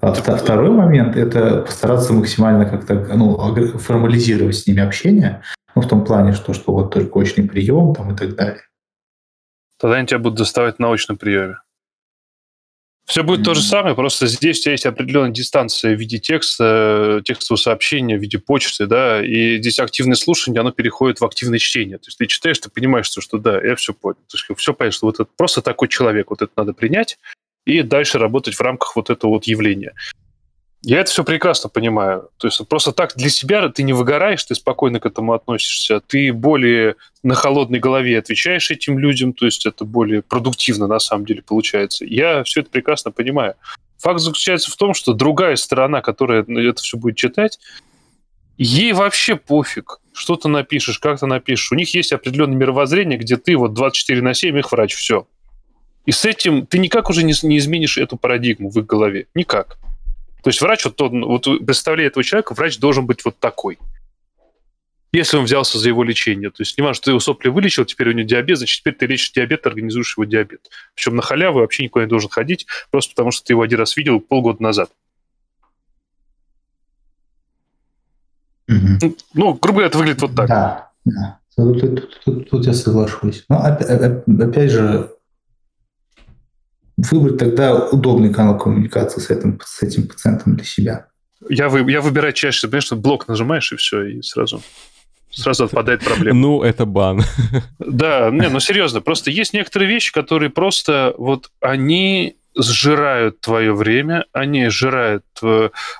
А 0.00 0.12
второй 0.12 0.70
момент– 0.70 1.16
это 1.16 1.62
постараться 1.62 2.12
максимально 2.12 2.66
как-то 2.66 2.94
ну, 3.16 3.38
формализировать 3.78 4.56
с 4.56 4.66
ними 4.66 4.82
общение, 4.82 5.42
ну, 5.74 5.82
в 5.82 5.88
том 5.88 6.04
плане, 6.04 6.32
что, 6.32 6.52
что 6.52 6.72
вот 6.72 6.92
только 6.92 7.16
очный 7.18 7.48
прием 7.48 7.94
там, 7.94 8.12
и 8.12 8.16
так 8.16 8.34
далее. 8.36 8.62
Тогда 9.78 9.96
они 9.96 10.06
тебя 10.06 10.18
будут 10.18 10.38
доставать 10.38 10.78
на 10.78 10.92
очном 10.92 11.18
приеме. 11.18 11.58
Все 13.06 13.22
будет 13.22 13.40
mm-hmm. 13.40 13.44
то 13.44 13.54
же 13.54 13.60
самое, 13.60 13.94
просто 13.94 14.26
здесь 14.26 14.60
у 14.60 14.62
тебя 14.62 14.72
есть 14.72 14.86
определенная 14.86 15.30
дистанция 15.30 15.94
в 15.94 16.00
виде 16.00 16.18
текста, 16.18 17.20
текстового 17.22 17.60
сообщения, 17.60 18.16
в 18.16 18.22
виде 18.22 18.38
почты, 18.38 18.86
да, 18.86 19.22
и 19.22 19.58
здесь 19.58 19.78
активное 19.78 20.14
слушание, 20.14 20.60
оно 20.60 20.70
переходит 20.70 21.20
в 21.20 21.24
активное 21.24 21.58
чтение. 21.58 21.98
То 21.98 22.06
есть 22.06 22.16
ты 22.16 22.26
читаешь, 22.26 22.58
ты 22.58 22.70
понимаешь, 22.70 23.04
что, 23.06 23.20
что 23.20 23.36
да, 23.36 23.60
я 23.62 23.76
все 23.76 23.92
понял. 23.92 24.16
То 24.28 24.38
есть 24.38 24.46
все 24.58 24.72
понимаешь, 24.72 24.94
что 24.94 25.06
вот 25.06 25.20
это 25.20 25.28
просто 25.36 25.60
такой 25.60 25.88
человек, 25.88 26.30
вот 26.30 26.40
это 26.40 26.52
надо 26.56 26.72
принять 26.72 27.18
и 27.66 27.82
дальше 27.82 28.18
работать 28.18 28.54
в 28.54 28.60
рамках 28.62 28.96
вот 28.96 29.10
этого 29.10 29.32
вот 29.32 29.44
явления. 29.44 29.92
Я 30.84 31.00
это 31.00 31.10
все 31.10 31.24
прекрасно 31.24 31.70
понимаю. 31.70 32.28
То 32.36 32.46
есть 32.46 32.60
просто 32.68 32.92
так 32.92 33.14
для 33.16 33.30
себя 33.30 33.68
ты 33.70 33.82
не 33.82 33.94
выгораешь, 33.94 34.44
ты 34.44 34.54
спокойно 34.54 35.00
к 35.00 35.06
этому 35.06 35.32
относишься, 35.32 36.00
ты 36.00 36.30
более 36.30 36.96
на 37.22 37.34
холодной 37.34 37.78
голове 37.78 38.18
отвечаешь 38.18 38.70
этим 38.70 38.98
людям, 38.98 39.32
то 39.32 39.46
есть 39.46 39.64
это 39.64 39.86
более 39.86 40.20
продуктивно 40.20 40.86
на 40.86 40.98
самом 40.98 41.24
деле 41.24 41.42
получается. 41.42 42.04
Я 42.04 42.44
все 42.44 42.60
это 42.60 42.68
прекрасно 42.68 43.10
понимаю. 43.12 43.54
Факт 43.98 44.20
заключается 44.20 44.70
в 44.70 44.76
том, 44.76 44.92
что 44.92 45.14
другая 45.14 45.56
сторона, 45.56 46.02
которая 46.02 46.42
это 46.42 46.82
все 46.82 46.98
будет 46.98 47.16
читать, 47.16 47.58
ей 48.58 48.92
вообще 48.92 49.36
пофиг, 49.36 50.00
что 50.12 50.36
ты 50.36 50.48
напишешь, 50.48 50.98
как 50.98 51.18
ты 51.18 51.24
напишешь. 51.24 51.72
У 51.72 51.76
них 51.76 51.94
есть 51.94 52.12
определенное 52.12 52.58
мировоззрение, 52.58 53.18
где 53.18 53.38
ты 53.38 53.56
вот 53.56 53.72
24 53.72 54.20
на 54.20 54.34
7 54.34 54.58
их 54.58 54.70
врач, 54.70 54.94
все. 54.94 55.26
И 56.04 56.12
с 56.12 56.26
этим 56.26 56.66
ты 56.66 56.78
никак 56.78 57.08
уже 57.08 57.22
не, 57.22 57.32
не 57.42 57.56
изменишь 57.56 57.96
эту 57.96 58.18
парадигму 58.18 58.68
в 58.68 58.78
их 58.78 58.84
голове. 58.84 59.28
Никак. 59.34 59.78
То 60.44 60.50
есть 60.50 60.60
врач, 60.60 60.84
вот, 60.84 61.00
вот 61.00 61.48
представляя 61.64 62.08
этого 62.08 62.22
человека, 62.22 62.52
врач 62.52 62.78
должен 62.78 63.06
быть 63.06 63.24
вот 63.24 63.38
такой. 63.38 63.78
Если 65.10 65.38
он 65.38 65.44
взялся 65.44 65.78
за 65.78 65.88
его 65.88 66.04
лечение. 66.04 66.50
То 66.50 66.60
есть 66.60 66.76
не 66.76 66.82
важно, 66.82 66.96
что 66.96 67.04
ты 67.06 67.10
его 67.12 67.20
сопли 67.20 67.48
вылечил, 67.48 67.86
теперь 67.86 68.10
у 68.10 68.12
него 68.12 68.28
диабет, 68.28 68.58
значит, 68.58 68.80
теперь 68.80 68.94
ты 68.94 69.06
лечишь 69.06 69.32
диабет, 69.32 69.66
организуешь 69.66 70.18
его 70.18 70.24
диабет. 70.24 70.68
Причем 70.94 71.16
на 71.16 71.22
халяву 71.22 71.60
вообще 71.60 71.84
никуда 71.84 72.04
не 72.04 72.10
должен 72.10 72.28
ходить, 72.28 72.66
просто 72.90 73.12
потому 73.12 73.30
что 73.30 73.42
ты 73.42 73.54
его 73.54 73.62
один 73.62 73.78
раз 73.78 73.96
видел 73.96 74.20
полгода 74.20 74.62
назад. 74.62 74.90
Угу. 78.68 79.16
Ну, 79.32 79.54
грубо 79.54 79.72
говоря, 79.72 79.86
это 79.86 79.96
выглядит 79.96 80.20
вот 80.20 80.34
так. 80.36 80.48
Да, 80.48 80.90
да. 81.06 81.38
Тут, 81.56 81.80
тут, 81.80 82.20
тут, 82.22 82.50
тут 82.50 82.66
я 82.66 82.74
соглашусь. 82.74 83.46
Но 83.48 83.64
опять, 83.64 83.88
опять 83.88 84.70
же, 84.70 85.10
выбрать 86.96 87.38
тогда 87.38 87.88
удобный 87.88 88.32
канал 88.32 88.58
коммуникации 88.58 89.20
с 89.20 89.30
этим, 89.30 89.60
с 89.64 89.82
этим 89.82 90.06
пациентом 90.08 90.56
для 90.56 90.64
себя. 90.64 91.06
Я, 91.48 91.68
вы, 91.68 91.90
я 91.90 92.00
выбираю 92.00 92.32
чаще, 92.32 92.66
понимаешь, 92.68 92.84
что 92.84 92.96
блок 92.96 93.28
нажимаешь, 93.28 93.72
и 93.72 93.76
все, 93.76 94.02
и 94.02 94.22
сразу 94.22 94.62
сразу 95.30 95.64
отпадает 95.64 96.04
проблема. 96.04 96.38
Ну, 96.38 96.62
это 96.62 96.86
бан. 96.86 97.22
Да, 97.78 98.30
не, 98.30 98.48
ну 98.48 98.60
серьезно, 98.60 99.00
просто 99.00 99.30
есть 99.30 99.52
некоторые 99.52 99.88
вещи, 99.88 100.12
которые 100.12 100.50
просто 100.50 101.14
вот 101.18 101.50
они 101.60 102.36
сжирают 102.56 103.40
твое 103.40 103.74
время, 103.74 104.26
они 104.32 104.68
сжирают, 104.68 105.24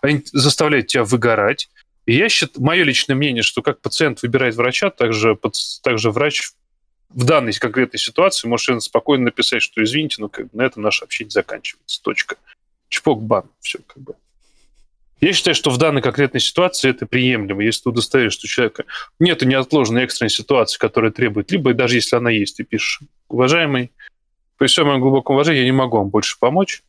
они 0.02 0.22
заставляют 0.32 0.86
тебя 0.86 1.04
выгорать. 1.04 1.68
И 2.06 2.14
я 2.16 2.28
считаю, 2.28 2.64
мое 2.64 2.84
личное 2.84 3.16
мнение, 3.16 3.42
что 3.42 3.62
как 3.62 3.80
пациент 3.80 4.22
выбирает 4.22 4.54
врача, 4.54 4.90
также, 4.90 5.38
также 5.82 6.10
врач 6.10 6.52
в 7.14 7.24
данной 7.24 7.52
конкретной 7.52 7.98
ситуации 7.98 8.48
можешь 8.48 8.82
спокойно 8.82 9.26
написать, 9.26 9.62
что 9.62 9.82
извините, 9.82 10.16
но 10.18 10.28
как 10.28 10.46
бы 10.46 10.58
на 10.58 10.62
этом 10.62 10.82
наше 10.82 11.04
общение 11.04 11.30
заканчивается. 11.30 12.02
Точка. 12.02 12.36
Чпок, 12.88 13.22
бан. 13.22 13.44
Все 13.60 13.78
как 13.86 14.02
бы. 14.02 14.14
Я 15.20 15.32
считаю, 15.32 15.54
что 15.54 15.70
в 15.70 15.78
данной 15.78 16.02
конкретной 16.02 16.40
ситуации 16.40 16.90
это 16.90 17.06
приемлемо, 17.06 17.62
если 17.62 17.84
ты 17.84 17.88
удостоверишь, 17.90 18.34
что 18.34 18.46
у 18.46 18.48
человека 18.48 18.84
нет 19.20 19.42
неотложной 19.42 20.02
экстренной 20.02 20.30
ситуации, 20.30 20.76
которая 20.76 21.12
требует, 21.12 21.50
либо 21.52 21.72
даже 21.72 21.94
если 21.94 22.16
она 22.16 22.30
есть, 22.30 22.56
ты 22.56 22.64
пишешь, 22.64 23.00
уважаемый, 23.28 23.92
при 24.58 24.66
всем 24.66 24.88
моем 24.88 25.00
глубоком 25.00 25.36
уважении 25.36 25.60
я 25.60 25.64
не 25.66 25.72
могу 25.72 25.98
вам 25.98 26.08
больше 26.08 26.36
помочь. 26.38 26.82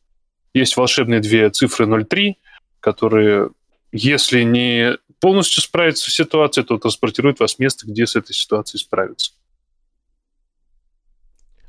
Есть 0.54 0.76
волшебные 0.76 1.20
две 1.20 1.50
цифры 1.52 1.86
0,3, 1.86 2.34
которые, 2.80 3.52
если 3.92 4.42
не 4.42 4.98
полностью 5.20 5.62
справиться 5.62 6.10
с 6.10 6.14
ситуацией, 6.14 6.66
то 6.66 6.78
транспортируют 6.78 7.40
вас 7.40 7.56
в 7.56 7.60
место, 7.60 7.88
где 7.88 8.08
с 8.08 8.16
этой 8.16 8.34
ситуацией 8.34 8.82
справиться. 8.82 9.32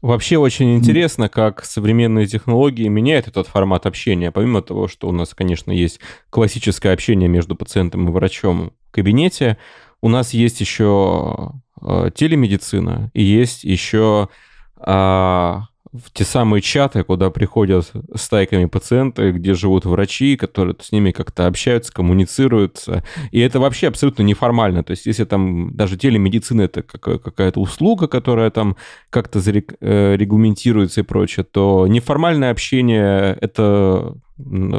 Вообще 0.03 0.37
очень 0.37 0.77
интересно, 0.77 1.29
как 1.29 1.65
современные 1.65 2.27
технологии 2.27 2.87
меняют 2.89 3.29
этот 3.29 3.49
формат 3.49 3.87
общения. 3.87 4.31
Помимо 4.31 4.63
того, 4.63 4.89
что 4.89 5.09
у 5.09 5.13
нас, 5.13 5.35
конечно, 5.35 5.71
есть 5.73 6.01
классическое 6.31 6.93
общение 6.93 7.29
между 7.29 7.57
пациентом 7.57 8.09
и 8.09 8.13
врачом 8.13 8.73
в 8.89 8.91
кабинете, 8.93 9.57
у 10.03 10.09
нас 10.09 10.35
есть 10.35 10.61
еще 10.61 11.53
э, 11.81 12.11
телемедицина 12.15 13.11
и 13.15 13.23
есть 13.23 13.65
еще 13.65 14.29
э, 14.79 15.61
в 16.05 16.13
те 16.13 16.25
самые 16.25 16.61
чаты, 16.61 17.03
куда 17.03 17.31
приходят 17.31 17.93
стайками 18.15 18.67
пациенты, 18.67 19.33
где 19.33 19.55
живут 19.55 19.85
врачи, 19.85 20.37
которые 20.37 20.77
с 20.81 20.93
ними 20.93 21.11
как-то 21.11 21.47
общаются, 21.47 21.93
коммуницируют. 21.93 22.85
И 23.31 23.41
это 23.41 23.61
вообще 23.61 23.89
абсолютно 23.89 24.23
неформально. 24.23 24.83
То 24.83 24.93
есть 24.93 25.07
если 25.07 25.25
там 25.25 25.75
даже 25.75 25.97
телемедицина 25.97 26.63
это 26.63 26.83
какая-то 26.83 27.61
услуга, 27.61 28.09
которая 28.09 28.51
там 28.51 28.77
как-то 29.11 29.41
э, 29.41 30.17
регламентируется 30.17 31.01
и 31.01 31.05
прочее, 31.05 31.45
то 31.45 31.87
неформальное 31.87 32.51
общение 32.51 33.37
это 33.41 34.17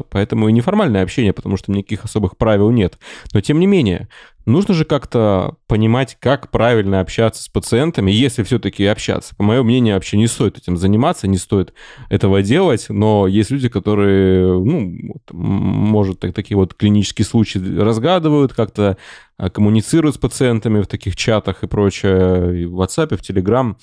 Поэтому 0.09 0.49
и 0.49 0.53
неформальное 0.53 1.03
общение, 1.03 1.33
потому 1.33 1.57
что 1.57 1.71
никаких 1.71 2.05
особых 2.05 2.37
правил 2.37 2.69
нет. 2.69 2.99
Но 3.33 3.41
тем 3.41 3.59
не 3.59 3.65
менее, 3.65 4.07
нужно 4.45 4.73
же 4.75 4.85
как-то 4.85 5.55
понимать, 5.67 6.15
как 6.19 6.51
правильно 6.51 6.99
общаться 6.99 7.43
с 7.43 7.49
пациентами, 7.49 8.11
если 8.11 8.43
все-таки 8.43 8.85
общаться. 8.85 9.35
По 9.35 9.43
моему 9.43 9.65
мнению, 9.65 9.95
вообще 9.95 10.17
не 10.17 10.27
стоит 10.27 10.57
этим 10.57 10.77
заниматься, 10.77 11.27
не 11.27 11.37
стоит 11.37 11.73
этого 12.09 12.43
делать, 12.43 12.85
но 12.89 13.25
есть 13.25 13.49
люди, 13.49 13.67
которые, 13.67 14.59
ну, 14.59 15.21
может, 15.31 16.19
такие 16.19 16.55
вот 16.55 16.75
клинические 16.75 17.25
случаи 17.25 17.57
разгадывают, 17.57 18.53
как-то 18.53 18.97
а, 19.37 19.49
коммуницируют 19.49 20.15
с 20.15 20.19
пациентами 20.19 20.81
в 20.81 20.87
таких 20.87 21.15
чатах 21.15 21.63
и 21.63 21.67
прочее, 21.67 22.61
и 22.61 22.65
в 22.65 22.79
WhatsApp, 22.79 23.13
и 23.13 23.17
в 23.17 23.21
Telegram. 23.21 23.75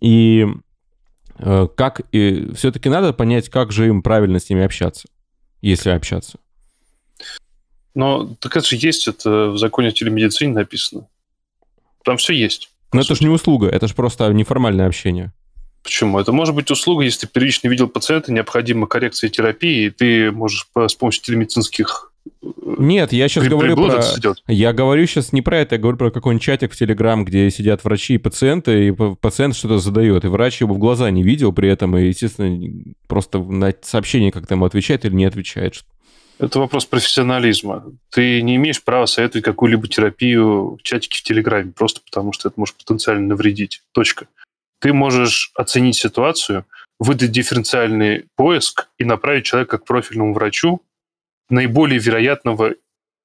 И 0.00 0.46
как 1.40 2.02
и 2.12 2.52
все-таки 2.54 2.88
надо 2.88 3.12
понять, 3.12 3.48
как 3.48 3.72
же 3.72 3.88
им 3.88 4.02
правильно 4.02 4.38
с 4.38 4.50
ними 4.50 4.62
общаться, 4.64 5.08
если 5.62 5.90
общаться. 5.90 6.38
Но 7.94 8.36
так 8.40 8.56
это 8.56 8.66
же 8.66 8.76
есть, 8.76 9.08
это 9.08 9.50
в 9.50 9.58
законе 9.58 9.88
о 9.88 9.92
телемедицине 9.92 10.52
написано. 10.52 11.08
Там 12.04 12.18
все 12.18 12.34
есть. 12.34 12.70
Но 12.92 13.00
это 13.00 13.14
же 13.14 13.24
не 13.24 13.30
услуга, 13.30 13.68
это 13.68 13.88
же 13.88 13.94
просто 13.94 14.32
неформальное 14.32 14.86
общение. 14.86 15.32
Почему? 15.82 16.20
Это 16.20 16.32
может 16.32 16.54
быть 16.54 16.70
услуга, 16.70 17.04
если 17.04 17.26
ты 17.26 17.32
первично 17.32 17.68
видел 17.68 17.88
пациента, 17.88 18.32
необходима 18.32 18.86
коррекция 18.86 19.30
терапии, 19.30 19.86
и 19.86 19.90
ты 19.90 20.30
можешь 20.30 20.68
с 20.74 20.94
помощью 20.94 21.22
телемедицинских 21.22 22.09
нет, 22.42 23.12
я 23.12 23.28
сейчас 23.28 23.48
говорю 23.48 23.76
про... 23.76 24.02
Я 24.46 24.72
говорю 24.72 25.06
сейчас 25.06 25.32
не 25.32 25.42
про 25.42 25.58
это, 25.58 25.74
я 25.74 25.80
говорю 25.80 25.98
про 25.98 26.10
какой-нибудь 26.10 26.42
чатик 26.42 26.72
в 26.72 26.76
Телеграм, 26.76 27.24
где 27.24 27.50
сидят 27.50 27.84
врачи 27.84 28.14
и 28.14 28.18
пациенты, 28.18 28.88
и 28.88 28.92
пациент 28.92 29.56
что-то 29.56 29.78
задает, 29.78 30.24
и 30.24 30.28
врач 30.28 30.60
его 30.60 30.74
в 30.74 30.78
глаза 30.78 31.10
не 31.10 31.22
видел 31.22 31.52
при 31.52 31.68
этом, 31.68 31.96
и, 31.96 32.06
естественно, 32.06 32.94
просто 33.06 33.38
на 33.38 33.74
сообщение 33.82 34.32
как-то 34.32 34.54
ему 34.54 34.64
отвечает 34.64 35.04
или 35.04 35.14
не 35.14 35.24
отвечает. 35.24 35.84
Это 36.38 36.58
вопрос 36.58 36.86
профессионализма. 36.86 37.84
Ты 38.10 38.40
не 38.40 38.56
имеешь 38.56 38.82
права 38.82 39.04
советовать 39.04 39.44
какую-либо 39.44 39.86
терапию 39.88 40.76
в 40.76 40.82
чатике 40.82 41.18
в 41.18 41.22
Телеграме, 41.22 41.72
просто 41.72 42.00
потому 42.02 42.32
что 42.32 42.48
это 42.48 42.58
может 42.58 42.76
потенциально 42.76 43.26
навредить. 43.26 43.82
Точка. 43.92 44.26
Ты 44.80 44.94
можешь 44.94 45.50
оценить 45.54 45.96
ситуацию, 45.96 46.64
выдать 46.98 47.32
дифференциальный 47.32 48.24
поиск 48.36 48.88
и 48.96 49.04
направить 49.04 49.44
человека 49.44 49.76
к 49.76 49.84
профильному 49.84 50.32
врачу, 50.32 50.80
наиболее 51.50 51.98
вероятного 51.98 52.74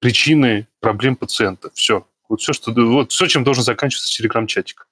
причины 0.00 0.68
проблем 0.80 1.16
пациента. 1.16 1.70
Все. 1.74 2.06
Вот 2.28 2.40
все, 2.40 2.52
что, 2.52 2.72
вот 2.72 3.12
все, 3.12 3.26
чем 3.26 3.44
должен 3.44 3.64
заканчиваться 3.64 4.10
телеграм-чатик. 4.16 4.88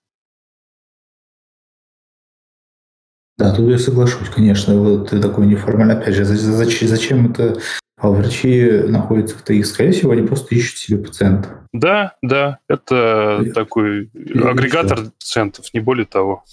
Да, 3.36 3.54
тут 3.54 3.68
я 3.68 3.78
соглашусь, 3.78 4.28
конечно. 4.28 4.74
Вот 4.78 5.10
такой 5.10 5.46
неформальный. 5.46 5.98
Опять 5.98 6.14
же, 6.14 6.24
зачем, 6.24 6.88
зачем 6.88 7.30
это 7.32 7.60
а 7.96 8.10
врачи 8.10 8.82
находятся 8.86 9.36
в 9.36 9.44
ТИК? 9.44 9.66
Скорее 9.66 9.92
всего, 9.92 10.12
они 10.12 10.26
просто 10.26 10.54
ищут 10.54 10.78
себе 10.78 10.98
пациента. 10.98 11.66
Да, 11.72 12.16
да. 12.22 12.58
Это 12.68 13.40
и, 13.44 13.50
такой 13.50 14.10
и 14.12 14.38
агрегатор 14.38 14.98
все. 14.98 15.10
пациентов, 15.10 15.74
не 15.74 15.80
более 15.80 16.06
того. 16.06 16.44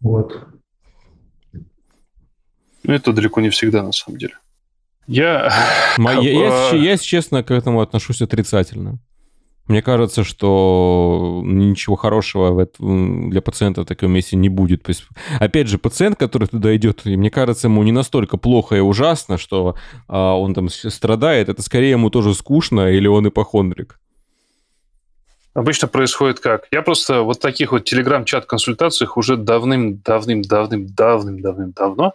Вот. 0.00 0.46
Это 2.84 3.12
далеко 3.12 3.40
не 3.40 3.50
всегда, 3.50 3.82
на 3.82 3.92
самом 3.92 4.18
деле. 4.18 4.34
Я... 5.08 5.50
я, 5.96 6.20
я, 6.20 6.70
я, 6.70 6.92
если 6.92 7.04
честно, 7.04 7.42
к 7.42 7.50
этому 7.50 7.80
отношусь 7.80 8.20
отрицательно. 8.20 8.98
Мне 9.66 9.82
кажется, 9.82 10.22
что 10.22 11.42
ничего 11.44 11.96
хорошего 11.96 12.52
в 12.52 12.58
этом, 12.58 13.30
для 13.30 13.42
пациента 13.42 13.82
в 13.82 13.86
таком 13.86 14.12
месте 14.12 14.36
не 14.36 14.48
будет. 14.48 14.82
То 14.82 14.90
есть, 14.90 15.06
опять 15.40 15.68
же, 15.68 15.78
пациент, 15.78 16.18
который 16.18 16.48
туда 16.48 16.74
идет, 16.76 17.04
мне 17.04 17.30
кажется, 17.30 17.68
ему 17.68 17.82
не 17.82 17.92
настолько 17.92 18.36
плохо 18.36 18.76
и 18.76 18.80
ужасно, 18.80 19.38
что 19.38 19.76
а, 20.06 20.34
он 20.34 20.54
там 20.54 20.68
страдает. 20.68 21.48
Это 21.48 21.62
скорее 21.62 21.92
ему 21.92 22.10
тоже 22.10 22.34
скучно 22.34 22.90
или 22.90 23.08
он 23.08 23.28
ипохондрик. 23.28 23.98
Обычно 25.54 25.88
происходит 25.88 26.40
как? 26.40 26.66
Я 26.70 26.82
просто 26.82 27.22
вот 27.22 27.40
таких 27.40 27.72
вот 27.72 27.84
телеграм-чат-консультациях 27.84 29.16
уже 29.16 29.36
давным-давным-давным-давным-давным-давно. 29.36 32.12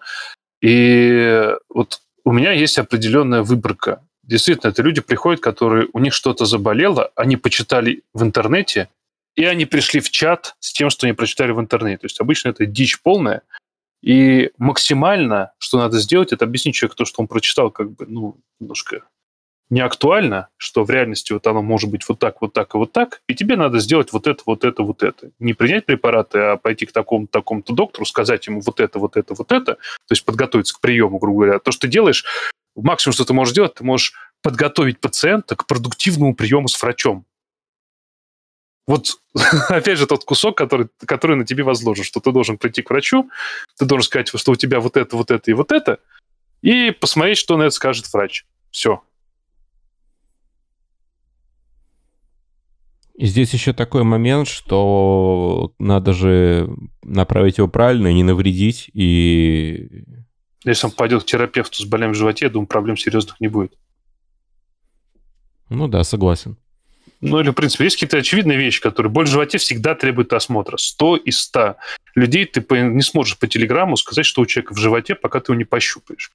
И 0.62 1.50
вот 1.70 2.03
у 2.26 2.32
меня 2.32 2.52
есть 2.52 2.78
определенная 2.78 3.44
выборка. 3.44 4.02
Действительно, 4.24 4.72
это 4.72 4.82
люди 4.82 5.02
приходят, 5.02 5.42
которые 5.42 5.88
у 5.94 6.00
них 6.00 6.14
что-то 6.14 6.46
заболело, 6.46 7.12
они 7.16 7.36
почитали 7.36 8.04
в 8.14 8.24
интернете, 8.24 8.90
и 9.36 9.44
они 9.46 9.66
пришли 9.66 10.00
в 10.00 10.10
чат 10.10 10.56
с 10.60 10.72
тем, 10.72 10.90
что 10.90 11.06
они 11.06 11.14
прочитали 11.14 11.52
в 11.52 11.60
интернете. 11.60 12.00
То 12.00 12.06
есть 12.06 12.22
обычно 12.22 12.50
это 12.50 12.66
дичь 12.66 13.02
полная. 13.02 13.42
И 14.02 14.52
максимально, 14.58 15.54
что 15.58 15.78
надо 15.78 16.00
сделать, 16.00 16.34
это 16.34 16.46
объяснить 16.46 16.76
человеку 16.76 16.98
то, 16.98 17.06
что 17.06 17.22
он 17.22 17.28
прочитал, 17.28 17.72
как 17.72 17.92
бы, 17.92 18.06
ну, 18.06 18.38
немножко 18.60 19.04
не 19.70 19.82
актуально, 19.82 20.50
что 20.58 20.84
в 20.84 20.90
реальности 20.90 21.34
вот 21.34 21.48
оно 21.48 21.62
может 21.62 21.90
быть 21.90 22.08
вот 22.08 22.20
так, 22.20 22.42
вот 22.42 22.54
так 22.54 22.76
и 22.76 22.78
вот 22.78 22.92
так, 22.92 23.22
и 23.28 23.36
тебе 23.36 23.56
надо 23.56 23.80
сделать 23.80 24.14
вот 24.14 24.28
это, 24.28 24.44
вот 24.46 24.64
это, 24.64 24.84
вот 24.84 25.04
это. 25.04 25.32
Не 25.40 25.54
принять 25.54 25.86
препараты, 25.86 26.40
а 26.40 26.58
пойти 26.58 26.86
к 26.86 26.92
такому-то, 26.92 27.32
такому-то 27.32 27.74
доктору, 27.74 28.06
сказать 28.06 28.46
ему 28.48 28.62
вот 28.62 28.80
это, 28.80 29.00
вот 29.00 29.18
это, 29.18 29.34
вот 29.34 29.52
это, 29.52 29.76
то 29.76 30.12
есть 30.12 30.26
подготовиться 30.26 30.76
к 30.76 30.80
приему, 30.80 31.18
грубо 31.18 31.44
говоря. 31.46 31.60
То, 31.60 31.72
что 31.72 31.82
ты 31.82 31.88
делаешь, 31.88 32.24
максимум, 32.76 33.14
что 33.14 33.26
ты 33.26 33.34
можешь 33.34 33.56
делать, 33.56 33.74
ты 33.76 33.84
можешь 33.84 34.14
подготовить 34.42 35.00
пациента 35.00 35.56
к 35.56 35.66
продуктивному 35.66 36.36
приему 36.36 36.68
с 36.68 36.82
врачом. 36.82 37.26
Вот, 38.86 39.18
опять 39.70 39.98
же, 39.98 40.08
тот 40.08 40.26
кусок, 40.26 40.58
который, 40.58 40.90
который 41.06 41.38
на 41.38 41.46
тебе 41.46 41.64
возложен, 41.64 42.04
что 42.04 42.20
ты 42.20 42.32
должен 42.32 42.58
прийти 42.58 42.82
к 42.82 42.90
врачу, 42.90 43.30
ты 43.78 43.86
должен 43.86 44.06
сказать, 44.06 44.28
что 44.28 44.52
у 44.52 44.56
тебя 44.56 44.80
вот 44.80 44.98
это, 44.98 45.16
вот 45.16 45.32
это 45.32 45.50
и 45.50 45.54
вот 45.54 45.72
это, 45.72 46.00
и 46.62 46.92
посмотреть, 46.92 47.38
что 47.38 47.58
на 47.58 47.64
это 47.64 47.72
скажет 47.72 48.12
врач. 48.12 48.46
Все. 48.72 49.02
И 53.24 53.26
здесь 53.26 53.54
еще 53.54 53.72
такой 53.72 54.04
момент, 54.04 54.50
что 54.50 55.74
надо 55.80 56.12
же 56.12 56.70
направить 57.04 57.58
его 57.58 57.70
правильно 57.70 58.08
и 58.08 58.14
не 58.14 58.22
навредить. 58.22 58.90
И... 58.94 60.04
Если 60.66 60.88
он 60.88 60.92
пойдет 60.92 61.24
к 61.24 61.26
терапевту 61.26 61.82
с 61.82 61.86
болями 61.86 62.12
в 62.12 62.16
животе, 62.16 62.48
я 62.48 62.52
думаю, 62.52 62.68
проблем 62.68 62.98
серьезных 62.98 63.40
не 63.40 63.48
будет. 63.48 63.78
Ну 65.70 65.88
да, 65.88 66.04
согласен. 66.04 66.58
Ну 67.22 67.40
или, 67.40 67.52
в 67.52 67.54
принципе, 67.54 67.86
есть 67.86 67.96
какие-то 67.96 68.18
очевидные 68.18 68.58
вещи, 68.58 68.82
которые 68.82 69.10
боль 69.10 69.26
в 69.26 69.30
животе 69.30 69.58
всегда 69.58 69.96
требует 69.96 70.34
осмотра. 70.34 70.76
100 70.76 71.16
из 71.16 71.40
100 71.40 71.78
людей 72.16 72.46
ты 72.46 72.62
не 72.82 73.04
сможешь 73.04 73.40
по 73.40 73.48
телеграмму 73.48 73.96
сказать, 73.96 74.26
что 74.26 74.42
у 74.42 74.46
человека 74.46 74.74
в 74.74 74.78
животе, 74.78 75.16
пока 75.16 75.40
ты 75.40 75.54
его 75.54 75.58
не 75.58 75.64
пощупаешь. 75.64 76.34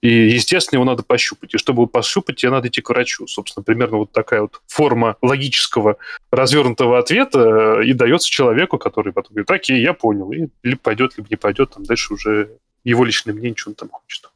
И, 0.00 0.08
естественно, 0.08 0.78
его 0.78 0.84
надо 0.84 1.02
пощупать. 1.02 1.54
И 1.54 1.58
чтобы 1.58 1.82
его 1.82 1.86
пощупать, 1.88 2.36
тебе 2.36 2.52
надо 2.52 2.68
идти 2.68 2.80
к 2.80 2.90
врачу. 2.90 3.26
Собственно, 3.26 3.64
примерно 3.64 3.98
вот 3.98 4.12
такая 4.12 4.42
вот 4.42 4.62
форма 4.68 5.16
логического 5.22 5.96
развернутого 6.30 6.98
ответа 6.98 7.80
э, 7.80 7.84
и 7.84 7.92
дается 7.94 8.28
человеку, 8.30 8.78
который 8.78 9.12
потом 9.12 9.30
говорит, 9.34 9.50
окей, 9.50 9.80
я 9.80 9.94
понял. 9.94 10.30
И 10.30 10.48
либо 10.62 10.80
пойдет, 10.80 11.16
либо 11.16 11.28
не 11.28 11.36
пойдет. 11.36 11.70
Там 11.74 11.82
дальше 11.82 12.14
уже 12.14 12.58
его 12.84 13.04
личное 13.04 13.32
мнение, 13.32 13.56
что 13.56 13.70
он 13.70 13.74
там 13.74 13.88
хочет. 13.88 14.30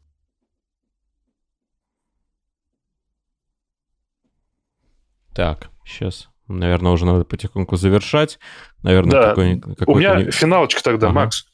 Так, 5.32 5.70
сейчас, 5.86 6.28
наверное, 6.48 6.92
уже 6.92 7.06
надо 7.06 7.24
потихоньку 7.24 7.76
завершать. 7.76 8.40
Наверное, 8.82 9.12
да. 9.12 9.28
какой, 9.28 9.62
У 9.86 9.96
меня 9.96 10.30
финалочка 10.32 10.82
тогда, 10.82 11.06
ага. 11.06 11.14
Макс. 11.14 11.46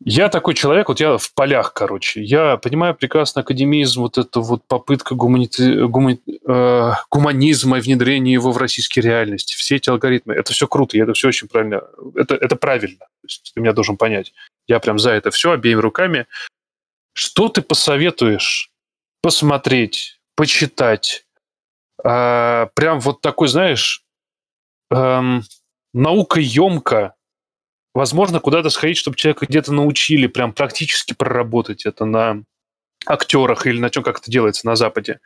Я 0.00 0.28
такой 0.28 0.54
человек, 0.54 0.88
вот 0.88 1.00
я 1.00 1.18
в 1.18 1.34
полях, 1.34 1.72
короче. 1.72 2.22
Я 2.22 2.56
понимаю 2.56 2.94
прекрасно 2.94 3.40
академизм, 3.40 4.02
вот 4.02 4.16
эта 4.16 4.40
вот 4.40 4.64
попытка 4.68 5.16
гуманити... 5.16 5.86
гума... 5.86 6.12
э, 6.12 6.92
гуманизма 7.10 7.78
и 7.78 7.80
внедрения 7.80 8.32
его 8.32 8.52
в 8.52 8.58
российские 8.58 9.02
реальности. 9.02 9.56
Все 9.56 9.76
эти 9.76 9.90
алгоритмы, 9.90 10.34
это 10.34 10.52
все 10.52 10.68
круто, 10.68 10.96
и 10.96 11.00
это 11.00 11.14
все 11.14 11.28
очень 11.28 11.48
правильно. 11.48 11.82
Это, 12.14 12.36
это 12.36 12.54
правильно. 12.54 13.06
Ты 13.54 13.60
меня 13.60 13.72
должен 13.72 13.96
понять. 13.96 14.32
Я 14.68 14.78
прям 14.78 15.00
за 15.00 15.10
это 15.10 15.32
все 15.32 15.50
обеими 15.50 15.80
руками. 15.80 16.26
Что 17.12 17.48
ты 17.48 17.60
посоветуешь 17.60 18.70
посмотреть, 19.20 20.20
почитать? 20.36 21.26
Э, 22.04 22.68
прям 22.74 23.00
вот 23.00 23.20
такой, 23.20 23.48
знаешь, 23.48 24.04
эм, 24.92 25.42
наукоемко 25.92 27.14
возможно, 27.94 28.40
куда-то 28.40 28.70
сходить, 28.70 28.96
чтобы 28.96 29.16
человека 29.16 29.46
где-то 29.46 29.72
научили 29.72 30.26
прям 30.26 30.52
практически 30.52 31.14
проработать 31.14 31.86
это 31.86 32.04
на 32.04 32.42
актерах 33.06 33.66
или 33.66 33.78
на 33.78 33.90
чем, 33.90 34.02
как 34.02 34.18
это 34.18 34.30
делается 34.30 34.66
на 34.66 34.76
Западе. 34.76 35.20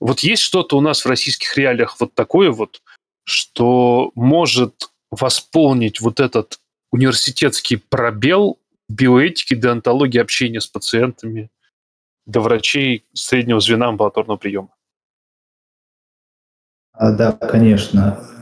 Вот 0.00 0.20
есть 0.20 0.42
что-то 0.42 0.76
у 0.76 0.80
нас 0.80 1.04
в 1.04 1.08
российских 1.08 1.56
реалиях 1.56 1.96
вот 2.00 2.14
такое 2.14 2.50
вот, 2.50 2.82
что 3.24 4.12
может 4.14 4.90
восполнить 5.10 6.00
вот 6.00 6.20
этот 6.20 6.60
университетский 6.92 7.76
пробел 7.76 8.58
биоэтики, 8.88 9.54
деонтологии, 9.54 10.20
общения 10.20 10.60
с 10.60 10.66
пациентами 10.66 11.50
до 12.26 12.40
врачей 12.40 13.06
среднего 13.12 13.60
звена 13.60 13.88
амбулаторного 13.88 14.36
приема. 14.36 14.74
А, 16.92 17.12
да, 17.12 17.32
конечно. 17.32 18.37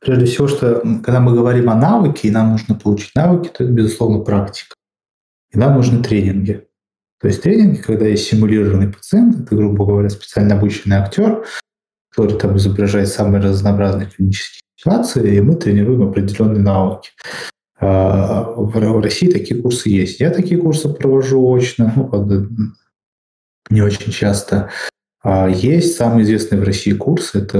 Прежде 0.00 0.26
всего, 0.26 0.48
что 0.48 0.80
когда 1.02 1.20
мы 1.20 1.34
говорим 1.34 1.70
о 1.70 1.74
навыке, 1.74 2.28
и 2.28 2.30
нам 2.30 2.52
нужно 2.52 2.74
получить 2.74 3.14
навыки, 3.14 3.48
то 3.48 3.64
это, 3.64 3.72
безусловно, 3.72 4.20
практика. 4.20 4.74
И 5.52 5.58
нам 5.58 5.74
нужны 5.74 6.02
тренинги. 6.02 6.66
То 7.20 7.28
есть 7.28 7.42
тренинги, 7.42 7.78
когда 7.78 8.06
есть 8.06 8.28
симулированный 8.28 8.92
пациент, 8.92 9.40
это, 9.40 9.56
грубо 9.56 9.86
говоря, 9.86 10.08
специально 10.08 10.56
обученный 10.56 10.96
актер, 10.96 11.44
который 12.10 12.38
там 12.38 12.56
изображает 12.56 13.08
самые 13.08 13.42
разнообразные 13.42 14.08
клинические 14.08 14.60
ситуации, 14.76 15.36
и 15.36 15.40
мы 15.40 15.56
тренируем 15.56 16.08
определенные 16.08 16.62
навыки. 16.62 17.10
А, 17.80 18.44
в 18.56 19.00
России 19.00 19.30
такие 19.30 19.60
курсы 19.60 19.88
есть. 19.88 20.20
Я 20.20 20.30
такие 20.30 20.60
курсы 20.60 20.88
провожу 20.88 21.54
очно, 21.54 21.92
ну, 21.96 22.72
не 23.70 23.82
очень 23.82 24.12
часто. 24.12 24.70
А 25.22 25.48
есть 25.48 25.96
самый 25.96 26.22
известный 26.22 26.58
в 26.58 26.64
России 26.64 26.92
курс, 26.92 27.34
это 27.34 27.58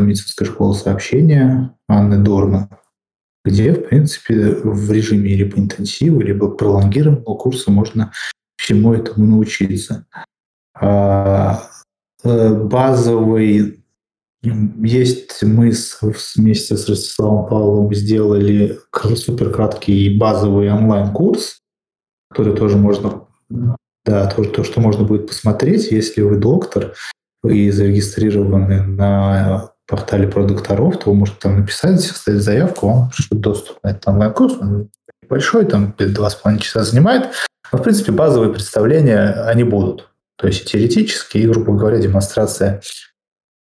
медицинская 0.00 0.46
школа 0.46 0.74
сообщения 0.74 1.74
Анны 1.88 2.18
Дорна, 2.18 2.68
где, 3.44 3.72
в 3.72 3.88
принципе, 3.88 4.56
в 4.62 4.92
режиме 4.92 5.34
либо 5.34 5.58
интенсива, 5.58 6.20
либо 6.20 6.50
пролонгированного 6.50 7.34
курса 7.34 7.70
можно 7.70 8.12
всему 8.56 8.92
этому 8.92 9.26
научиться. 9.26 10.06
А, 10.74 11.62
э, 12.24 12.54
базовый 12.54 13.82
есть 14.42 15.42
мы 15.42 15.72
с, 15.72 15.98
вместе 16.36 16.76
с 16.76 16.88
Ростиславом 16.88 17.48
Павловым 17.48 17.92
сделали 17.92 18.78
супер 19.16 19.50
краткий 19.50 20.16
базовый 20.16 20.70
онлайн-курс, 20.72 21.60
который 22.30 22.54
тоже 22.54 22.76
можно 22.76 23.26
да, 24.04 24.26
то, 24.26 24.44
то, 24.44 24.64
что 24.64 24.80
можно 24.80 25.04
будет 25.04 25.26
посмотреть, 25.26 25.90
если 25.90 26.22
вы 26.22 26.36
доктор 26.36 26.94
и 27.44 27.70
зарегистрированы 27.70 28.82
на 28.82 29.70
портале 29.86 30.28
про 30.28 30.44
докторов, 30.44 30.98
то 30.98 31.10
вы 31.10 31.16
можете 31.16 31.38
там 31.40 31.60
написать, 31.60 32.04
оставить 32.10 32.42
заявку, 32.42 32.88
вам 32.88 33.10
пришлют 33.10 33.40
доступ 33.40 33.78
на 33.82 33.90
этот 33.90 34.06
онлайн-курс. 34.08 34.54
Он 34.60 34.90
большой, 35.28 35.64
там 35.64 35.94
два 35.98 36.30
с 36.30 36.34
половиной 36.34 36.62
часа 36.62 36.84
занимает. 36.84 37.30
Но, 37.72 37.78
в 37.78 37.82
принципе, 37.82 38.12
базовые 38.12 38.52
представления, 38.52 39.32
они 39.46 39.64
будут. 39.64 40.08
То 40.36 40.46
есть 40.46 40.70
теоретически 40.70 41.38
и, 41.38 41.46
грубо 41.46 41.74
говоря, 41.74 41.98
демонстрация 41.98 42.80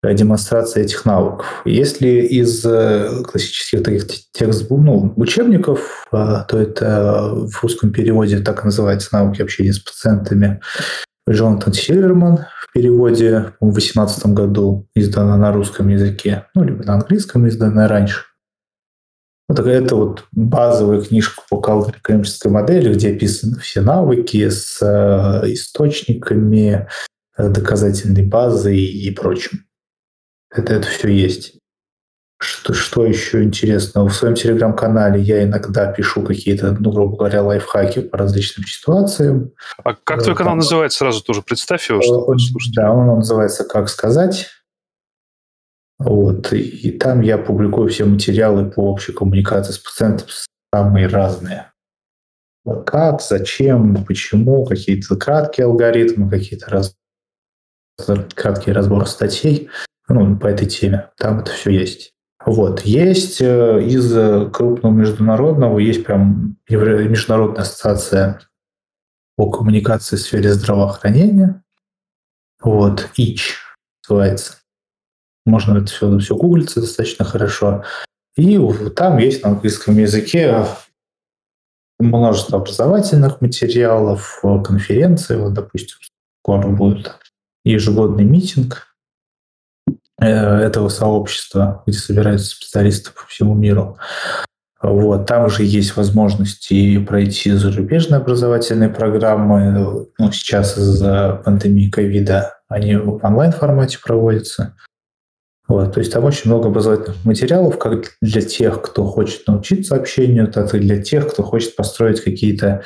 демонстрация 0.04 0.84
этих 0.84 1.06
навыков. 1.06 1.62
Если 1.66 2.08
из 2.08 2.66
э, 2.66 3.24
классических 3.24 3.84
таких 3.84 4.06
текстов, 4.32 4.70
ну, 4.70 5.14
учебников, 5.18 6.08
э, 6.12 6.46
то 6.48 6.58
это 6.58 7.34
в 7.34 7.62
русском 7.62 7.92
переводе 7.92 8.40
так 8.40 8.64
называется 8.64 9.10
«Навыки 9.12 9.42
общения 9.42 9.74
с 9.74 9.80
пациентами» 9.80 10.62
Джонатан 11.30 11.74
Сильверман 11.74 12.46
в 12.62 12.74
переводе 12.74 13.54
в 13.60 13.72
2018 13.72 14.28
году 14.28 14.88
издана 14.96 15.38
на 15.38 15.52
русском 15.52 15.90
языке, 15.90 16.46
ну, 16.56 16.64
либо 16.64 16.84
на 16.84 16.96
английском 16.96 17.48
издана 17.48 17.88
раньше. 17.88 18.24
Вот 19.50 19.60
это 19.60 19.96
вот 19.96 20.26
базовая 20.32 21.02
книжка 21.02 21.42
по 21.50 21.60
коммерческой 21.60 22.52
модели, 22.52 22.94
где 22.94 23.12
описаны 23.14 23.58
все 23.60 23.82
навыки 23.82 24.48
с 24.48 24.80
источниками, 25.46 26.88
доказательной 27.38 28.26
базой 28.28 28.78
и 28.78 29.10
прочим. 29.12 29.66
Это, 30.52 30.74
это 30.74 30.88
все 30.88 31.10
есть. 31.10 31.60
Что, 32.42 32.74
что 32.74 33.06
еще 33.06 33.44
интересного? 33.44 34.08
В 34.08 34.16
своем 34.16 34.34
телеграм-канале 34.34 35.22
я 35.22 35.44
иногда 35.44 35.92
пишу 35.92 36.24
какие-то, 36.24 36.72
ну, 36.80 36.92
грубо 36.92 37.18
говоря, 37.18 37.44
лайфхаки 37.44 38.00
по 38.02 38.18
различным 38.18 38.66
ситуациям. 38.66 39.52
А 39.84 39.94
как 39.94 40.24
твой 40.24 40.38
канал 40.38 40.52
Там, 40.52 40.60
называется? 40.60 41.00
Сразу 41.00 41.22
тоже 41.22 41.42
представь 41.42 41.90
его. 41.90 42.02
Что 42.02 42.36
да, 42.74 42.94
он 42.94 43.08
называется 43.08 43.66
«Как 43.66 43.90
сказать». 43.90 44.48
Вот. 45.98 46.54
И 46.54 46.92
там 46.92 47.20
я 47.20 47.38
публикую 47.38 47.90
все 47.90 48.06
материалы 48.06 48.72
по 48.72 48.90
общей 48.90 49.12
коммуникации 49.12 49.74
с 49.74 49.78
пациентом 49.78 50.28
самые 50.74 51.08
разные. 51.08 51.74
Как, 52.86 53.22
зачем, 53.22 54.06
почему, 54.06 54.66
какие-то 54.66 55.18
краткие 55.18 55.66
алгоритмы, 55.66 56.30
какие-то 56.30 56.70
раз... 56.70 56.96
краткие 58.34 58.74
разборы 58.74 59.08
статей 59.08 59.70
ну, 60.10 60.36
по 60.38 60.48
этой 60.48 60.68
теме. 60.68 61.10
Там 61.18 61.40
это 61.40 61.52
все 61.52 61.70
есть. 61.70 62.14
Вот. 62.46 62.82
Есть 62.82 63.42
э, 63.42 63.84
из 63.84 64.52
крупного 64.52 64.94
международного, 64.94 65.80
есть 65.80 66.04
прям 66.04 66.58
Международная 66.68 67.62
ассоциация 67.62 68.42
по 69.36 69.50
коммуникации 69.50 70.16
в 70.16 70.22
сфере 70.22 70.54
здравоохранения. 70.54 71.64
Вот, 72.62 73.10
ИЧ 73.16 73.58
называется. 74.04 74.58
Можно 75.46 75.78
это 75.78 75.88
все, 75.88 76.18
все 76.20 76.36
гуглиться 76.36 76.82
достаточно 76.82 77.24
хорошо. 77.24 77.84
И 78.36 78.60
там 78.96 79.18
есть 79.18 79.44
на 79.44 79.52
английском 79.52 79.98
языке 79.98 80.66
множество 82.00 82.60
образовательных 82.60 83.42
материалов, 83.42 84.42
конференции. 84.64 85.36
Вот, 85.36 85.54
допустим, 85.54 85.98
скоро 86.42 86.68
будет 86.68 87.16
ежегодный 87.64 88.24
митинг 88.24 88.89
Э, 88.89 88.89
этого 90.20 90.90
сообщества, 90.90 91.84
где 91.86 91.98
собираются 91.98 92.56
специалисты 92.56 93.12
по 93.12 93.26
всему 93.28 93.54
миру. 93.54 93.98
Вот. 94.82 95.26
Там 95.26 95.50
же 95.50 95.64
есть 95.64 95.98
возможности 95.98 97.00
пройти 97.00 97.52
зарубежные 97.52 98.20
образовательные 98.20 98.90
программы. 98.90 100.08
Ну, 100.18 100.32
сейчас 100.32 100.78
из-за 100.78 101.42
пандемии 101.44 101.90
ковида 101.90 102.54
они 102.70 102.96
в 102.96 103.24
онлайн-формате 103.24 104.00
проводятся. 104.04 104.76
Вот. 105.68 105.94
То 105.94 106.00
есть 106.00 106.14
там 106.14 106.24
очень 106.24 106.50
много 106.50 106.70
образовательных 106.70 107.26
материалов, 107.26 107.78
как 107.78 108.14
для 108.22 108.42
тех, 108.42 108.82
кто 108.82 109.06
хочет 109.06 109.46
научиться 109.48 109.96
общению, 109.96 110.48
так 110.48 110.74
и 110.74 110.80
для 110.80 111.02
тех, 111.02 111.30
кто 111.32 111.44
хочет 111.44 111.76
построить 111.76 112.22
какие-то, 112.22 112.84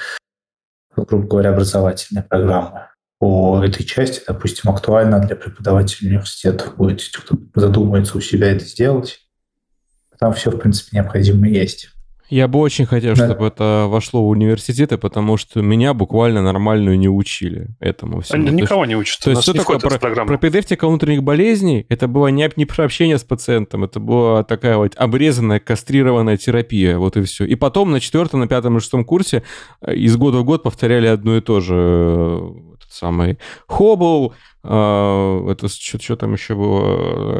грубо 0.96 1.28
говоря, 1.28 1.52
образовательные 1.52 2.24
программы 2.24 2.88
по 3.24 3.64
этой 3.64 3.86
части, 3.86 4.22
допустим, 4.28 4.70
актуально 4.70 5.18
для 5.26 5.38
преподавателей 5.38 6.10
университетов 6.10 6.76
будет, 6.76 7.02
кто 7.18 7.38
задумается 7.56 8.18
у 8.18 8.20
себя 8.20 8.52
это 8.52 8.66
сделать. 8.66 9.22
Там 10.20 10.34
все, 10.34 10.52
в 10.52 10.58
принципе, 10.58 10.98
необходимое 10.98 11.50
есть. 11.50 11.88
Я 12.28 12.50
бы 12.50 12.60
очень 12.60 12.86
хотел, 12.86 13.16
да. 13.16 13.28
чтобы 13.28 13.48
это 13.48 13.86
вошло 13.88 14.26
в 14.26 14.28
университеты, 14.28 14.98
потому 14.98 15.38
что 15.38 15.62
меня 15.62 15.94
буквально 15.94 16.42
нормальную 16.42 17.00
не 17.00 17.08
учили 17.08 17.68
этому 17.80 18.20
всему. 18.20 18.46
Они 18.46 18.62
никого 18.62 18.86
не 18.86 18.98
учат. 18.98 19.24
То 19.24 19.30
есть 19.30 19.44
что 19.44 19.54
такое 19.54 19.80
про, 19.80 20.00
про 20.00 20.38
педевтика 20.38 20.86
внутренних 20.88 21.24
болезней? 21.24 21.86
Это 21.88 22.10
было 22.10 22.28
не, 22.28 22.50
не 22.58 22.66
про 22.66 22.84
общение 22.84 23.18
с 23.18 23.24
пациентом, 23.24 23.86
это 23.86 24.02
была 24.02 24.44
такая 24.44 24.76
вот 24.76 24.96
обрезанная, 24.98 25.62
кастрированная 25.62 26.36
терапия, 26.36 26.98
вот 26.98 27.16
и 27.16 27.22
все. 27.22 27.46
И 27.46 27.56
потом 27.56 27.92
на 27.92 28.02
четвертом, 28.02 28.42
на 28.42 28.48
пятом 28.48 28.76
и 28.76 28.82
шестом 28.82 29.06
курсе 29.06 29.44
э, 29.82 29.96
из 29.96 30.18
года 30.18 30.40
в 30.40 30.44
год 30.44 30.64
повторяли 30.64 31.08
одно 31.08 31.38
и 31.38 31.42
то 31.42 31.62
же 31.62 32.52
самый 32.94 33.40
Хоббл, 33.68 34.34
э, 34.64 35.48
это 35.52 35.68
что, 35.68 36.00
что 36.00 36.16
там 36.16 36.34
еще 36.34 36.56
было, 36.56 36.98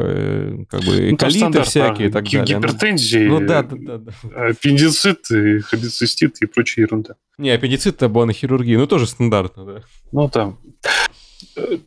э, 0.08 0.64
как 0.68 0.80
бы 0.82 1.10
ну, 1.10 1.16
колиты 1.16 1.62
всякие 1.62 2.08
и 2.08 2.10
так 2.10 2.24
далее. 2.24 2.56
Ну. 2.56 2.62
Гипертензии, 2.62 3.26
ну, 3.26 3.40
да, 3.40 3.62
да, 3.62 3.76
да, 3.78 3.98
да. 3.98 4.46
аппендицит, 4.48 5.30
и 5.30 5.60
холецистит 5.60 6.42
и 6.42 6.46
прочая 6.46 6.86
ерунда. 6.86 7.14
Не, 7.38 7.50
аппендицит 7.50 7.96
это 7.96 8.08
была 8.08 8.26
на 8.26 8.32
хирургии, 8.32 8.76
ну 8.76 8.86
тоже 8.86 9.06
стандартно, 9.06 9.64
да. 9.64 9.82
Ну 10.12 10.28
там. 10.28 10.58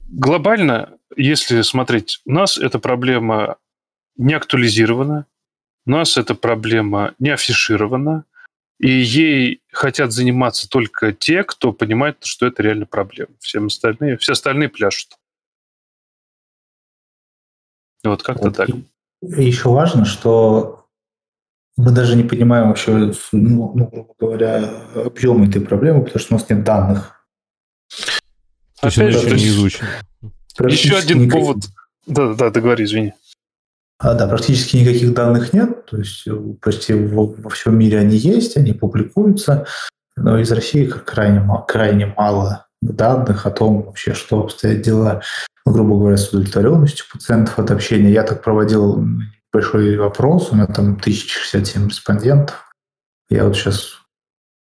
Глобально, 0.08 0.98
если 1.16 1.62
смотреть, 1.62 2.22
у 2.26 2.32
нас 2.32 2.58
эта 2.58 2.80
проблема 2.80 3.58
не 4.18 4.34
актуализирована, 4.34 5.26
у 5.86 5.92
нас 5.92 6.18
эта 6.18 6.36
проблема 6.36 7.14
не 7.20 7.30
афиширована, 7.30 8.26
и 8.80 8.90
ей 8.90 9.62
хотят 9.78 10.12
заниматься 10.12 10.68
только 10.68 11.14
те, 11.14 11.44
кто 11.44 11.72
понимает, 11.72 12.18
что 12.24 12.48
это 12.48 12.64
реально 12.64 12.88
проблема. 12.88 13.32
Всем 13.40 13.68
остальные, 13.68 14.18
все 14.18 14.34
остальные 14.34 14.70
пляшут. 14.70 15.18
Вот 18.04 18.24
как-то 18.24 18.46
вот. 18.46 18.58
так. 18.58 18.70
И 18.70 19.44
еще 19.44 19.70
важно, 19.70 20.06
что 20.06 20.88
мы 21.76 21.92
даже 21.92 22.16
не 22.16 22.24
понимаем 22.24 22.70
вообще, 22.70 23.14
ну, 23.32 23.72
ну, 23.76 23.88
грубо 23.88 24.16
говоря, 24.20 24.68
объем 24.96 25.48
этой 25.48 25.62
проблемы, 25.62 26.04
потому 26.04 26.20
что 26.20 26.34
у 26.36 26.38
нас 26.40 26.50
нет 26.50 26.64
данных. 26.64 27.28
То 28.82 28.88
есть 28.88 28.98
это 28.98 29.36
не 29.36 29.48
изучено. 29.48 29.90
Еще 30.60 30.96
один 30.96 31.30
повод. 31.30 31.58
Да-да-да, 32.08 32.50
договори, 32.50 32.86
извини. 32.86 33.14
А, 34.00 34.14
да, 34.14 34.28
практически 34.28 34.78
никаких 34.78 35.14
данных 35.14 35.54
нет, 35.54 35.86
то 35.88 35.98
есть 35.98 36.28
э, 36.28 36.36
почти 36.62 36.94
во, 36.94 37.26
во 37.26 37.50
всем 37.50 37.78
мире 37.80 37.98
они 37.98 38.16
есть, 38.16 38.56
они 38.56 38.74
публикуются, 38.74 39.66
но 40.16 40.38
из 40.38 40.52
России 40.52 40.86
крайне, 40.86 41.44
крайне 41.68 42.14
мало 42.16 42.68
данных 42.82 43.48
о 43.48 43.52
том 43.52 43.82
вообще, 43.82 44.14
что 44.14 44.42
обстоят 44.42 44.82
дела, 44.82 45.22
ну, 45.66 45.72
грубо 45.72 45.98
говоря, 45.98 46.18
с 46.18 46.30
удовлетворенностью 46.30 47.06
пациентов 47.12 47.58
от 47.58 47.72
общения. 47.72 48.12
Я 48.12 48.22
так 48.22 48.44
проводил 48.44 49.04
большой 49.52 49.98
опрос, 50.06 50.52
у 50.52 50.56
меня 50.56 50.68
там 50.68 50.94
1067 50.94 51.88
респондентов, 51.88 52.72
Я 53.30 53.46
вот 53.46 53.56
сейчас 53.56 53.98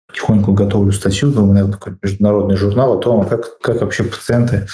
потихоньку 0.08 0.54
готовлю 0.54 0.92
статью, 0.92 1.30
думаю, 1.30 1.52
наверное, 1.52 1.72
такой 1.74 1.98
международный 2.02 2.56
журнал 2.56 2.98
о 2.98 3.02
том, 3.02 3.28
как, 3.28 3.58
как 3.60 3.82
вообще 3.82 4.04
пациенты 4.04 4.66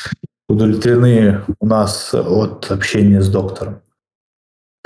удовлетворены 0.48 1.42
у 1.58 1.66
нас 1.66 2.14
от 2.14 2.70
общения 2.70 3.20
с 3.20 3.28
доктором. 3.28 3.82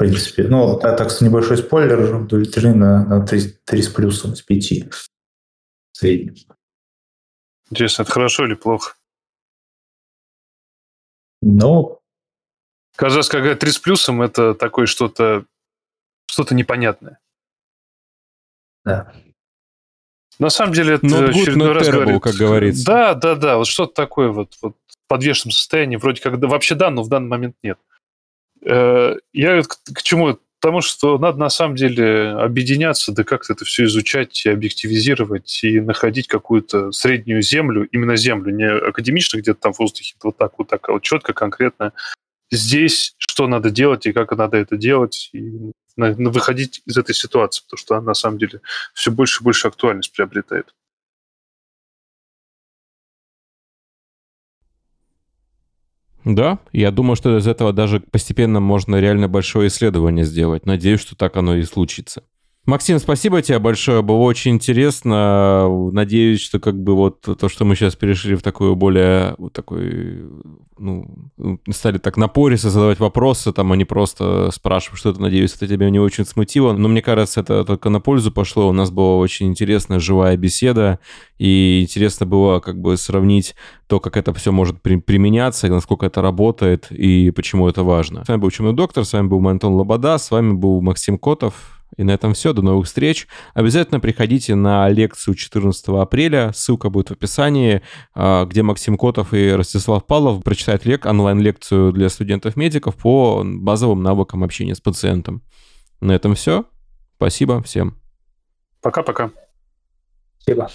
В 0.01 0.03
принципе, 0.03 0.45
ну, 0.45 0.79
так, 0.79 0.97
так 0.97 1.21
небольшой 1.21 1.59
спойлер, 1.59 2.15
удовлетворены 2.15 2.75
на, 2.75 3.05
на 3.05 3.27
3, 3.27 3.59
3 3.67 3.83
с 3.83 3.89
плюсом, 3.91 4.35
с 4.35 4.41
5 4.41 4.91
в 4.91 5.09
среднем. 5.93 6.37
Интересно, 7.71 8.05
это 8.05 8.11
хорошо 8.11 8.47
или 8.47 8.55
плохо? 8.55 8.95
Ну, 11.43 12.01
раз, 12.97 13.29
когда 13.29 13.55
3 13.55 13.71
с 13.71 13.79
плюсом, 13.79 14.23
это 14.23 14.55
такое 14.55 14.87
что-то 14.87 15.45
что-то 16.31 16.55
непонятное. 16.55 17.19
Да. 18.87 19.13
На 20.39 20.49
самом 20.49 20.73
деле 20.73 20.95
это 20.95 21.05
Not 21.05 21.29
good, 21.29 21.43
очередной 21.43 21.69
not 21.69 21.73
раз 21.75 21.89
terrible, 21.89 21.93
говорит... 21.93 22.23
как 22.23 22.35
говорится. 22.37 22.87
Да, 22.87 23.13
да, 23.13 23.35
да, 23.35 23.59
вот 23.59 23.67
что-то 23.67 23.93
такое 23.93 24.31
вот, 24.31 24.57
вот 24.63 24.77
в 24.87 25.09
подвешенном 25.09 25.53
состоянии, 25.53 25.97
вроде 25.97 26.23
как 26.23 26.41
да, 26.41 26.49
вообще 26.49 26.75
да, 26.75 26.89
но 26.89 27.03
в 27.03 27.11
данный 27.11 27.29
момент 27.29 27.57
нет. 27.63 27.79
Э, 28.65 29.17
Я 29.33 29.63
к, 29.63 30.03
чему? 30.03 30.39
Потому 30.61 30.83
что 30.83 31.17
надо 31.19 31.39
на 31.39 31.49
самом 31.49 31.77
деле 31.77 32.33
объединяться, 32.33 33.13
да 33.13 33.25
как-то 33.25 33.55
это 33.55 33.65
все 33.65 33.85
изучать 33.85 34.45
и 34.45 34.51
объективизировать, 34.51 35.65
и 35.65 35.81
находить 35.81 36.27
какую-то 36.27 36.93
среднюю 36.93 37.41
землю, 37.41 37.89
именно 37.93 38.17
землю, 38.17 38.55
не 38.55 38.69
академично 38.71 39.39
где-то 39.39 39.59
там 39.59 39.73
в 39.73 39.79
воздухе, 39.79 40.17
вот 40.23 40.37
так, 40.37 40.59
вот 40.59 40.69
так, 40.69 40.87
а 40.89 40.93
вот 40.93 41.03
четко, 41.03 41.33
конкретно 41.33 41.93
здесь, 42.51 43.15
что 43.19 43.47
надо 43.47 43.71
делать 43.71 44.07
и 44.07 44.13
как 44.13 44.37
надо 44.37 44.57
это 44.59 44.77
делать, 44.77 45.31
и 45.33 45.73
выходить 45.97 46.83
из 46.87 46.97
этой 46.97 47.15
ситуации, 47.15 47.63
потому 47.63 47.79
что 47.79 47.95
она 47.97 48.07
на 48.09 48.15
самом 48.15 48.39
деле 48.39 48.61
все 48.95 49.11
больше 49.11 49.43
и 49.43 49.45
больше 49.45 49.69
актуальность 49.69 50.13
приобретает. 50.13 50.75
Да, 56.25 56.59
я 56.73 56.91
думаю, 56.91 57.17
что 57.17 57.39
из 57.39 57.47
этого 57.47 57.73
даже 57.73 58.01
постепенно 58.01 58.61
можно 58.61 58.97
реально 58.97 59.29
большое 59.29 59.69
исследование 59.69 60.25
сделать. 60.25 60.67
Надеюсь, 60.67 61.01
что 61.01 61.17
так 61.17 61.37
оно 61.37 61.57
и 61.57 61.63
случится. 61.63 62.23
Максим, 62.71 63.01
спасибо 63.01 63.43
тебе 63.43 63.59
большое, 63.59 64.01
было 64.01 64.19
очень 64.19 64.53
интересно. 64.53 65.69
Надеюсь, 65.91 66.41
что 66.41 66.61
как 66.61 66.81
бы 66.81 66.95
вот 66.95 67.21
то, 67.23 67.49
что 67.49 67.65
мы 67.65 67.75
сейчас 67.75 67.97
перешли 67.97 68.37
в 68.37 68.43
такую 68.43 68.77
более, 68.77 69.35
вот 69.39 69.53
такой, 69.53 70.23
ну, 70.79 71.29
стали 71.69 71.99
так 71.99 72.17
напористо 72.17 72.71
задавать 72.71 73.01
вопросы, 73.01 73.53
там, 73.53 73.73
а 73.73 73.77
не 73.77 73.85
просто 73.85 74.53
спрашивать 74.53 75.01
что-то, 75.01 75.21
надеюсь, 75.21 75.57
это 75.57 75.67
тебя 75.67 75.91
не 75.91 75.99
очень 75.99 76.25
смутило. 76.25 76.73
Но 76.73 76.87
мне 76.87 77.03
кажется, 77.03 77.41
это 77.41 77.65
только 77.65 77.89
на 77.89 78.01
пользу 78.01 78.31
пошло. 78.31 78.69
У 78.69 78.73
нас 78.73 78.93
была 78.93 79.17
очень 79.17 79.49
интересная 79.49 79.99
живая 79.99 80.37
беседа, 80.37 81.01
и 81.39 81.81
интересно 81.83 82.25
было 82.25 82.61
как 82.61 82.81
бы 82.81 82.97
сравнить 82.97 83.57
то, 83.89 83.99
как 83.99 84.17
это 84.17 84.33
все 84.33 84.53
может 84.53 84.81
при- 84.81 85.01
применяться, 85.01 85.67
насколько 85.67 86.07
это 86.07 86.23
работает, 86.23 86.87
и 86.93 87.33
почему 87.33 87.69
это 87.69 87.83
важно. 87.83 88.25
С 88.25 88.29
вами 88.29 88.39
был 88.39 88.47
Ученый 88.47 88.75
доктор, 88.75 89.05
с 89.05 89.13
вами 89.13 89.27
был 89.27 89.45
Антон 89.49 89.75
Лобода, 89.75 90.19
с 90.19 90.31
вами 90.31 90.53
был 90.53 90.81
Максим 90.81 91.19
Котов. 91.19 91.80
И 91.97 92.05
на 92.05 92.13
этом 92.13 92.35
все. 92.35 92.53
До 92.53 92.63
новых 92.63 92.87
встреч. 92.87 93.27
Обязательно 93.55 94.01
приходите 94.01 94.55
на 94.55 94.89
лекцию 94.89 95.35
14 95.35 95.89
апреля. 96.01 96.53
Ссылка 96.55 96.91
будет 96.91 97.09
в 97.09 97.13
описании, 97.13 97.83
а, 98.15 98.45
где 98.45 98.63
Максим 98.63 98.97
Котов 98.97 99.35
и 99.35 99.51
Ростислав 99.53 100.07
Павлов 100.07 100.43
прочитают 100.43 100.85
лек, 100.85 101.07
онлайн-лекцию 101.07 101.93
для 101.93 102.09
студентов-медиков 102.09 102.97
по 102.97 103.43
базовым 103.45 104.03
навыкам 104.03 104.45
общения 104.45 104.75
с 104.75 104.81
пациентом. 104.81 105.43
На 106.01 106.13
этом 106.13 106.35
все. 106.35 106.65
Спасибо 107.17 107.63
всем. 107.63 107.99
Пока-пока. 108.81 109.31
спасибо. 110.39 110.69